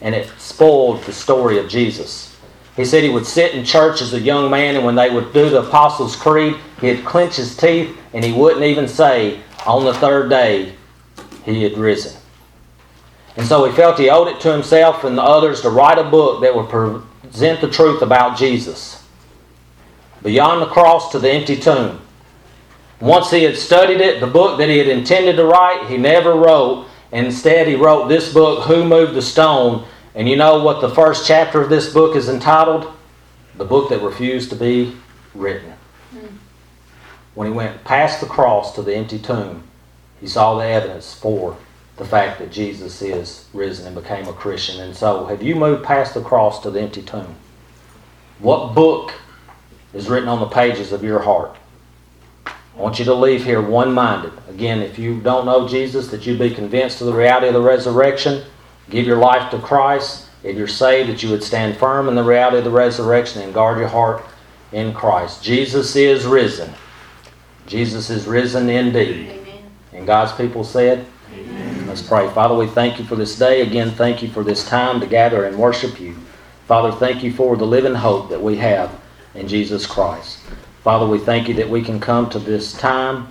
and 0.00 0.14
it 0.14 0.28
spoiled 0.38 1.02
the 1.04 1.12
story 1.12 1.58
of 1.58 1.68
Jesus. 1.68 2.36
He 2.76 2.84
said 2.84 3.02
he 3.02 3.10
would 3.10 3.26
sit 3.26 3.54
in 3.54 3.64
church 3.64 4.00
as 4.00 4.14
a 4.14 4.20
young 4.20 4.50
man, 4.50 4.76
and 4.76 4.84
when 4.84 4.94
they 4.94 5.10
would 5.10 5.32
do 5.32 5.50
the 5.50 5.62
Apostles' 5.62 6.14
Creed, 6.14 6.56
he'd 6.80 7.04
clench 7.04 7.36
his 7.36 7.56
teeth 7.56 7.96
and 8.14 8.24
he 8.24 8.32
wouldn't 8.32 8.64
even 8.64 8.86
say, 8.86 9.40
on 9.66 9.84
the 9.84 9.94
third 9.94 10.30
day, 10.30 10.74
he 11.44 11.62
had 11.64 11.76
risen. 11.76 12.17
And 13.38 13.46
so 13.46 13.64
he 13.64 13.72
felt 13.72 14.00
he 14.00 14.10
owed 14.10 14.26
it 14.26 14.40
to 14.40 14.52
himself 14.52 15.04
and 15.04 15.16
the 15.16 15.22
others 15.22 15.60
to 15.60 15.70
write 15.70 15.96
a 15.96 16.02
book 16.02 16.42
that 16.42 16.54
would 16.56 16.68
present 16.68 17.60
the 17.60 17.70
truth 17.70 18.02
about 18.02 18.36
Jesus. 18.36 19.04
beyond 20.24 20.60
the 20.60 20.66
cross 20.66 21.12
to 21.12 21.18
the 21.20 21.30
empty 21.30 21.56
tomb. 21.56 22.00
Once 23.00 23.30
he 23.30 23.44
had 23.44 23.56
studied 23.56 24.00
it, 24.00 24.18
the 24.18 24.26
book 24.26 24.58
that 24.58 24.68
he 24.68 24.76
had 24.78 24.88
intended 24.88 25.36
to 25.36 25.44
write, 25.44 25.86
he 25.86 25.96
never 25.96 26.34
wrote. 26.34 26.88
Instead, 27.12 27.68
he 27.68 27.76
wrote 27.76 28.08
this 28.08 28.34
book, 28.34 28.64
Who 28.64 28.84
Moved 28.84 29.14
the 29.14 29.22
Stone? 29.22 29.86
And 30.16 30.28
you 30.28 30.34
know 30.34 30.64
what 30.64 30.80
the 30.80 30.90
first 30.90 31.24
chapter 31.24 31.62
of 31.62 31.70
this 31.70 31.92
book 31.92 32.16
is 32.16 32.28
entitled? 32.28 32.92
The 33.56 33.64
book 33.64 33.88
that 33.90 34.02
refused 34.02 34.50
to 34.50 34.56
be 34.56 34.96
written. 35.32 35.74
When 37.36 37.46
he 37.46 37.54
went 37.54 37.84
past 37.84 38.20
the 38.20 38.26
cross 38.26 38.74
to 38.74 38.82
the 38.82 38.96
empty 38.96 39.20
tomb, 39.20 39.62
he 40.20 40.26
saw 40.26 40.58
the 40.58 40.64
evidence 40.64 41.14
for 41.14 41.56
the 41.98 42.04
fact 42.04 42.38
that 42.38 42.50
Jesus 42.50 43.02
is 43.02 43.46
risen 43.52 43.86
and 43.86 43.96
became 43.96 44.26
a 44.28 44.32
Christian. 44.32 44.80
And 44.80 44.96
so, 44.96 45.26
have 45.26 45.42
you 45.42 45.54
moved 45.54 45.84
past 45.84 46.14
the 46.14 46.22
cross 46.22 46.62
to 46.62 46.70
the 46.70 46.80
empty 46.80 47.02
tomb? 47.02 47.34
What 48.38 48.74
book 48.74 49.12
is 49.92 50.08
written 50.08 50.28
on 50.28 50.40
the 50.40 50.46
pages 50.46 50.92
of 50.92 51.02
your 51.02 51.18
heart? 51.18 51.56
I 52.46 52.80
want 52.80 53.00
you 53.00 53.04
to 53.06 53.14
leave 53.14 53.44
here 53.44 53.60
one 53.60 53.92
minded. 53.92 54.32
Again, 54.48 54.80
if 54.80 54.98
you 54.98 55.20
don't 55.20 55.46
know 55.46 55.66
Jesus, 55.66 56.08
that 56.08 56.24
you 56.24 56.38
be 56.38 56.54
convinced 56.54 57.00
of 57.00 57.08
the 57.08 57.12
reality 57.12 57.48
of 57.48 57.54
the 57.54 57.60
resurrection, 57.60 58.44
give 58.88 59.04
your 59.04 59.18
life 59.18 59.50
to 59.50 59.58
Christ. 59.58 60.26
If 60.44 60.56
you're 60.56 60.68
saved, 60.68 61.10
that 61.10 61.20
you 61.24 61.30
would 61.30 61.42
stand 61.42 61.76
firm 61.76 62.08
in 62.08 62.14
the 62.14 62.22
reality 62.22 62.58
of 62.58 62.64
the 62.64 62.70
resurrection 62.70 63.42
and 63.42 63.52
guard 63.52 63.78
your 63.78 63.88
heart 63.88 64.24
in 64.70 64.94
Christ. 64.94 65.42
Jesus 65.42 65.96
is 65.96 66.24
risen. 66.24 66.72
Jesus 67.66 68.10
is 68.10 68.26
risen 68.28 68.70
indeed. 68.70 69.30
Amen. 69.30 69.62
And 69.92 70.06
God's 70.06 70.32
people 70.32 70.62
said, 70.62 71.04
Let's 71.98 72.08
pray. 72.08 72.28
Father, 72.28 72.54
we 72.54 72.68
thank 72.68 73.00
you 73.00 73.04
for 73.04 73.16
this 73.16 73.36
day. 73.36 73.60
Again, 73.60 73.90
thank 73.90 74.22
you 74.22 74.28
for 74.28 74.44
this 74.44 74.64
time 74.68 75.00
to 75.00 75.06
gather 75.06 75.46
and 75.46 75.58
worship 75.58 75.98
you. 75.98 76.14
Father, 76.68 76.92
thank 76.92 77.24
you 77.24 77.32
for 77.32 77.56
the 77.56 77.66
living 77.66 77.96
hope 77.96 78.30
that 78.30 78.40
we 78.40 78.56
have 78.58 79.00
in 79.34 79.48
Jesus 79.48 79.84
Christ. 79.84 80.38
Father, 80.84 81.08
we 81.08 81.18
thank 81.18 81.48
you 81.48 81.54
that 81.54 81.68
we 81.68 81.82
can 81.82 81.98
come 81.98 82.30
to 82.30 82.38
this 82.38 82.72
time 82.74 83.26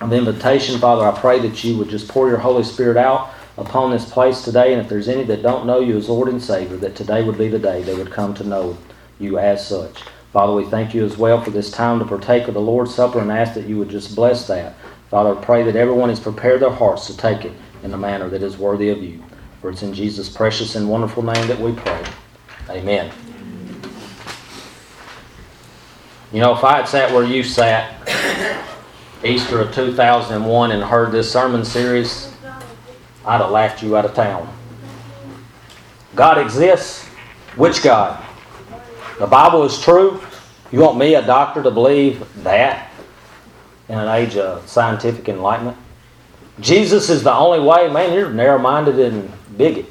of 0.00 0.12
invitation. 0.12 0.78
Father, 0.78 1.04
I 1.04 1.18
pray 1.18 1.40
that 1.40 1.64
you 1.64 1.76
would 1.78 1.88
just 1.88 2.06
pour 2.06 2.28
your 2.28 2.38
Holy 2.38 2.62
Spirit 2.62 2.96
out 2.96 3.32
upon 3.58 3.90
this 3.90 4.08
place 4.08 4.42
today. 4.42 4.72
And 4.72 4.80
if 4.80 4.88
there's 4.88 5.08
any 5.08 5.24
that 5.24 5.42
don't 5.42 5.66
know 5.66 5.80
you 5.80 5.96
as 5.96 6.08
Lord 6.08 6.28
and 6.28 6.40
Savior, 6.40 6.76
that 6.76 6.94
today 6.94 7.24
would 7.24 7.38
be 7.38 7.48
the 7.48 7.58
day 7.58 7.82
they 7.82 7.96
would 7.96 8.12
come 8.12 8.34
to 8.34 8.44
know 8.44 8.78
you 9.18 9.40
as 9.40 9.66
such. 9.66 10.04
Father, 10.32 10.54
we 10.54 10.64
thank 10.64 10.94
you 10.94 11.04
as 11.04 11.18
well 11.18 11.42
for 11.42 11.50
this 11.50 11.72
time 11.72 11.98
to 11.98 12.04
partake 12.04 12.46
of 12.46 12.54
the 12.54 12.60
Lord's 12.60 12.94
Supper 12.94 13.18
and 13.18 13.32
ask 13.32 13.54
that 13.54 13.66
you 13.66 13.78
would 13.78 13.90
just 13.90 14.14
bless 14.14 14.46
that. 14.46 14.76
Father, 15.10 15.34
pray 15.34 15.64
that 15.64 15.74
everyone 15.74 16.08
has 16.08 16.20
prepared 16.20 16.62
their 16.62 16.70
hearts 16.70 17.08
to 17.08 17.16
take 17.16 17.44
it 17.44 17.52
in 17.82 17.92
a 17.94 17.98
manner 17.98 18.28
that 18.28 18.42
is 18.42 18.58
worthy 18.58 18.90
of 18.90 19.02
you. 19.02 19.22
For 19.60 19.70
it's 19.70 19.82
in 19.82 19.92
Jesus' 19.92 20.28
precious 20.28 20.74
and 20.76 20.88
wonderful 20.88 21.22
name 21.22 21.46
that 21.46 21.58
we 21.58 21.72
pray. 21.72 22.04
Amen. 22.68 23.12
You 26.32 26.40
know, 26.40 26.54
if 26.56 26.62
I 26.62 26.76
had 26.76 26.88
sat 26.88 27.12
where 27.12 27.24
you 27.24 27.42
sat 27.42 28.08
Easter 29.24 29.60
of 29.60 29.74
2001 29.74 30.70
and 30.70 30.82
heard 30.82 31.12
this 31.12 31.30
sermon 31.30 31.64
series, 31.64 32.32
I'd 33.26 33.40
have 33.40 33.50
laughed 33.50 33.82
you 33.82 33.96
out 33.96 34.04
of 34.04 34.14
town. 34.14 34.48
God 36.14 36.38
exists. 36.38 37.06
Which 37.56 37.82
God? 37.82 38.24
The 39.18 39.26
Bible 39.26 39.64
is 39.64 39.80
true. 39.82 40.22
You 40.70 40.80
want 40.80 40.98
me, 40.98 41.16
a 41.16 41.22
doctor, 41.22 41.62
to 41.62 41.70
believe 41.70 42.24
that 42.44 42.90
in 43.88 43.98
an 43.98 44.08
age 44.08 44.36
of 44.36 44.68
scientific 44.68 45.28
enlightenment? 45.28 45.76
Jesus 46.60 47.08
is 47.10 47.22
the 47.22 47.34
only 47.34 47.60
way. 47.60 47.90
Man, 47.90 48.12
you're 48.12 48.30
narrow 48.30 48.58
minded 48.58 48.98
and 48.98 49.30
bigot. 49.56 49.86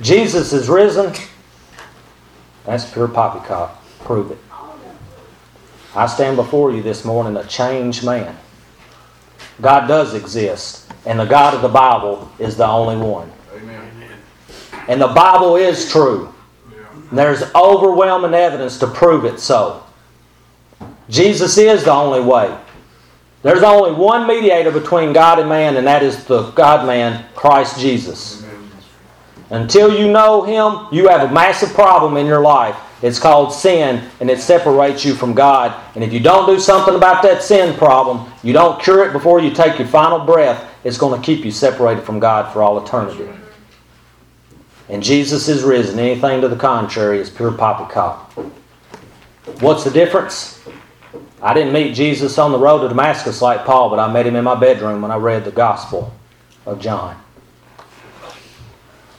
Jesus 0.00 0.52
is 0.52 0.68
risen. 0.68 1.12
That's 2.64 2.90
pure 2.90 3.08
poppycock. 3.08 3.82
Prove 4.00 4.30
it. 4.30 4.38
I 5.94 6.06
stand 6.06 6.36
before 6.36 6.72
you 6.72 6.82
this 6.82 7.04
morning 7.04 7.36
a 7.36 7.46
changed 7.46 8.04
man. 8.04 8.36
God 9.60 9.86
does 9.86 10.14
exist, 10.14 10.92
and 11.06 11.18
the 11.18 11.24
God 11.24 11.54
of 11.54 11.62
the 11.62 11.68
Bible 11.68 12.30
is 12.38 12.56
the 12.56 12.66
only 12.66 12.96
one. 12.96 13.32
Amen. 13.54 13.90
And 14.88 15.00
the 15.00 15.08
Bible 15.08 15.56
is 15.56 15.90
true. 15.90 16.32
And 17.08 17.18
there's 17.18 17.42
overwhelming 17.54 18.34
evidence 18.34 18.78
to 18.80 18.86
prove 18.86 19.24
it 19.24 19.40
so. 19.40 19.82
Jesus 21.08 21.56
is 21.56 21.84
the 21.84 21.92
only 21.92 22.20
way. 22.20 22.56
There's 23.46 23.62
only 23.62 23.92
one 23.92 24.26
mediator 24.26 24.72
between 24.72 25.12
God 25.12 25.38
and 25.38 25.48
man, 25.48 25.76
and 25.76 25.86
that 25.86 26.02
is 26.02 26.24
the 26.24 26.50
God 26.50 26.84
man, 26.84 27.24
Christ 27.36 27.78
Jesus. 27.78 28.44
Until 29.50 29.96
you 29.96 30.10
know 30.10 30.42
Him, 30.42 30.88
you 30.90 31.06
have 31.06 31.30
a 31.30 31.32
massive 31.32 31.72
problem 31.72 32.16
in 32.16 32.26
your 32.26 32.40
life. 32.40 32.76
It's 33.02 33.20
called 33.20 33.52
sin, 33.52 34.02
and 34.18 34.28
it 34.28 34.40
separates 34.40 35.04
you 35.04 35.14
from 35.14 35.32
God. 35.32 35.80
And 35.94 36.02
if 36.02 36.12
you 36.12 36.18
don't 36.18 36.46
do 36.46 36.58
something 36.58 36.96
about 36.96 37.22
that 37.22 37.40
sin 37.40 37.78
problem, 37.78 38.28
you 38.42 38.52
don't 38.52 38.82
cure 38.82 39.08
it 39.08 39.12
before 39.12 39.38
you 39.38 39.52
take 39.52 39.78
your 39.78 39.86
final 39.86 40.18
breath, 40.18 40.68
it's 40.82 40.98
going 40.98 41.16
to 41.16 41.24
keep 41.24 41.44
you 41.44 41.52
separated 41.52 42.02
from 42.02 42.18
God 42.18 42.52
for 42.52 42.64
all 42.64 42.84
eternity. 42.84 43.28
And 44.88 45.04
Jesus 45.04 45.46
is 45.46 45.62
risen. 45.62 46.00
Anything 46.00 46.40
to 46.40 46.48
the 46.48 46.56
contrary 46.56 47.20
is 47.20 47.30
pure 47.30 47.52
poppycock. 47.52 48.28
What's 49.60 49.84
the 49.84 49.92
difference? 49.92 50.56
I 51.46 51.54
didn't 51.54 51.72
meet 51.72 51.94
Jesus 51.94 52.38
on 52.38 52.50
the 52.50 52.58
road 52.58 52.80
to 52.80 52.88
Damascus 52.88 53.40
like 53.40 53.64
Paul, 53.64 53.88
but 53.88 54.00
I 54.00 54.12
met 54.12 54.26
him 54.26 54.34
in 54.34 54.42
my 54.42 54.58
bedroom 54.58 55.00
when 55.00 55.12
I 55.12 55.16
read 55.16 55.44
the 55.44 55.52
Gospel 55.52 56.12
of 56.66 56.80
John. 56.80 57.16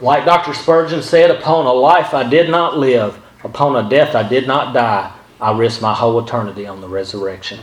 Like 0.02 0.26
Dr. 0.26 0.54
Spurgeon 0.54 1.02
said, 1.02 1.32
upon 1.32 1.66
a 1.68 1.72
life 1.72 2.14
I 2.14 2.28
did 2.28 2.50
not 2.50 2.78
live, 2.78 3.18
upon 3.46 3.78
a 3.78 3.90
death 3.90 4.14
I 4.14 4.28
did 4.28 4.46
not 4.46 4.74
die, 4.74 5.10
I 5.40 5.58
risked 5.58 5.82
my 5.82 5.94
whole 5.94 6.20
eternity 6.22 6.68
on 6.68 6.82
the 6.82 6.90
resurrection. 6.90 7.62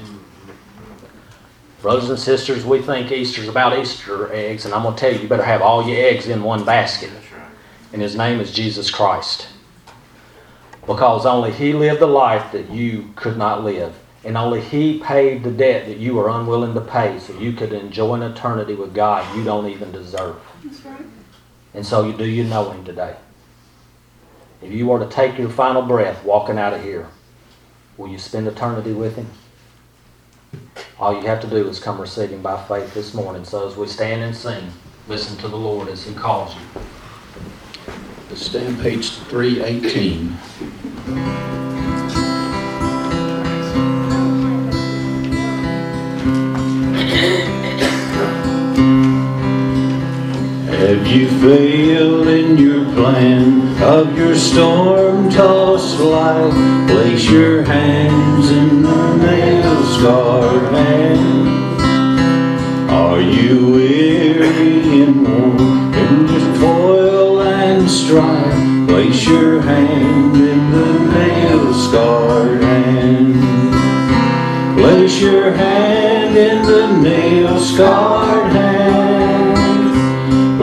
Brothers 1.83 2.09
and 2.09 2.19
sisters, 2.19 2.65
we 2.65 2.81
think 2.81 3.13
Easter's 3.13 3.49
about 3.49 3.79
Easter 3.79 4.33
eggs, 4.33 4.65
and 4.65 4.73
I'm 4.73 4.83
going 4.83 4.95
to 4.95 5.01
tell 5.01 5.13
you, 5.13 5.19
you 5.19 5.29
better 5.29 5.45
have 5.45 5.61
all 5.61 5.87
your 5.87 6.03
eggs 6.03 6.29
in 6.29 6.43
one 6.43 6.65
basket. 6.65 7.11
And 7.93 8.01
his 8.01 8.17
name 8.17 8.41
is 8.41 8.51
Jesus 8.51 8.91
Christ. 8.91 9.47
Because 10.87 11.27
only 11.27 11.53
he 11.53 11.75
lived 11.75 12.01
the 12.01 12.07
life 12.07 12.51
that 12.53 12.71
you 12.71 13.11
could 13.15 13.37
not 13.37 13.63
live. 13.63 13.95
And 14.25 14.39
only 14.39 14.61
he 14.61 15.01
paid 15.01 15.43
the 15.43 15.51
debt 15.51 15.87
that 15.87 15.99
you 15.99 16.15
were 16.15 16.31
unwilling 16.31 16.75
to 16.75 16.81
pay 16.81 17.19
so 17.19 17.39
you 17.39 17.53
could 17.53 17.73
enjoy 17.73 18.15
an 18.15 18.23
eternity 18.23 18.75
with 18.75 18.95
God 18.95 19.37
you 19.37 19.45
don't 19.45 19.69
even 19.69 19.93
deserve. 19.93 20.37
That's 20.65 20.83
right. 20.85 21.05
And 21.75 21.85
so 21.85 22.07
you 22.07 22.17
do 22.17 22.25
you 22.25 22.45
know 22.45 22.71
him 22.71 22.85
today? 22.85 23.17
If 24.63 24.73
you 24.73 24.87
were 24.87 24.99
to 24.99 25.11
take 25.11 25.39
your 25.39 25.51
final 25.51 25.83
breath 25.83 26.25
walking 26.25 26.59
out 26.59 26.73
of 26.73 26.83
here, 26.83 27.09
will 27.99 28.09
you 28.09 28.19
spend 28.19 28.49
eternity 28.49 28.93
with 28.93 29.17
him? 29.17 29.29
All 30.99 31.15
you 31.15 31.27
have 31.27 31.41
to 31.43 31.47
do 31.47 31.69
is 31.69 31.81
come 31.81 32.01
receive 32.01 32.31
him 32.31 32.41
by 32.41 32.63
faith 32.65 32.95
this 32.95 33.13
morning. 33.13 33.45
So 33.45 33.69
as 33.69 33.77
we 33.77 33.87
stand 33.87 34.23
and 34.23 34.35
sing, 34.35 34.73
listen 35.07 35.37
to 35.39 35.49
the 35.49 35.57
Lord 35.57 35.89
as 35.89 36.05
he 36.05 36.15
calls 36.15 36.55
you. 36.55 36.61
Stand 38.35 38.81
page 38.81 39.11
318. 39.11 41.64
Have 50.95 51.09
you 51.09 51.29
failed 51.41 52.29
in 52.29 52.57
your 52.57 52.85
plan 52.95 53.77
of 53.83 54.17
your 54.17 54.37
storm-tossed 54.37 55.99
life? 55.99 56.55
Place 56.89 57.29
your 57.29 57.65
hands 57.65 58.49
in 58.53 58.83
the 58.83 59.17
nail-scarred 59.17 60.73
hand. 60.73 61.49
Are 62.93 63.21
you 63.21 63.73
weary 63.73 65.03
and 65.03 65.27
worn 65.27 65.95
in 65.95 66.29
your 66.29 66.59
toil 66.61 67.43
and 67.43 67.91
strife? 67.91 68.87
Place 68.89 69.27
your 69.27 69.63
hand 69.63 70.37
in 70.37 70.71
the 70.71 70.93
nail-scarred 71.13 72.63
hand. 72.63 73.35
Place 74.79 75.21
your 75.21 75.51
hand 75.55 76.37
in 76.37 76.63
the 76.63 76.87
nail-scarred 77.03 78.53
hand. 78.53 78.74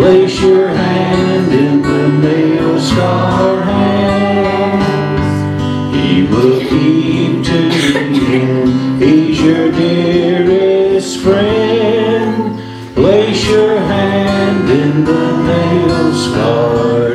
Place 0.01 0.41
your 0.41 0.67
hand 0.67 1.53
in 1.53 1.83
the 1.83 2.07
nail 2.27 2.79
scar 2.81 3.61
hands. 3.61 5.29
He 5.95 6.23
will 6.23 6.59
keep 6.59 7.45
to 7.45 7.69
the 7.69 7.99
end. 8.33 9.03
He's 9.03 9.39
your 9.39 9.71
dearest 9.71 11.19
friend. 11.19 12.59
Place 12.95 13.47
your 13.47 13.77
hand 13.77 14.67
in 14.71 15.05
the 15.05 15.43
nail 15.43 16.15
scar 16.15 17.11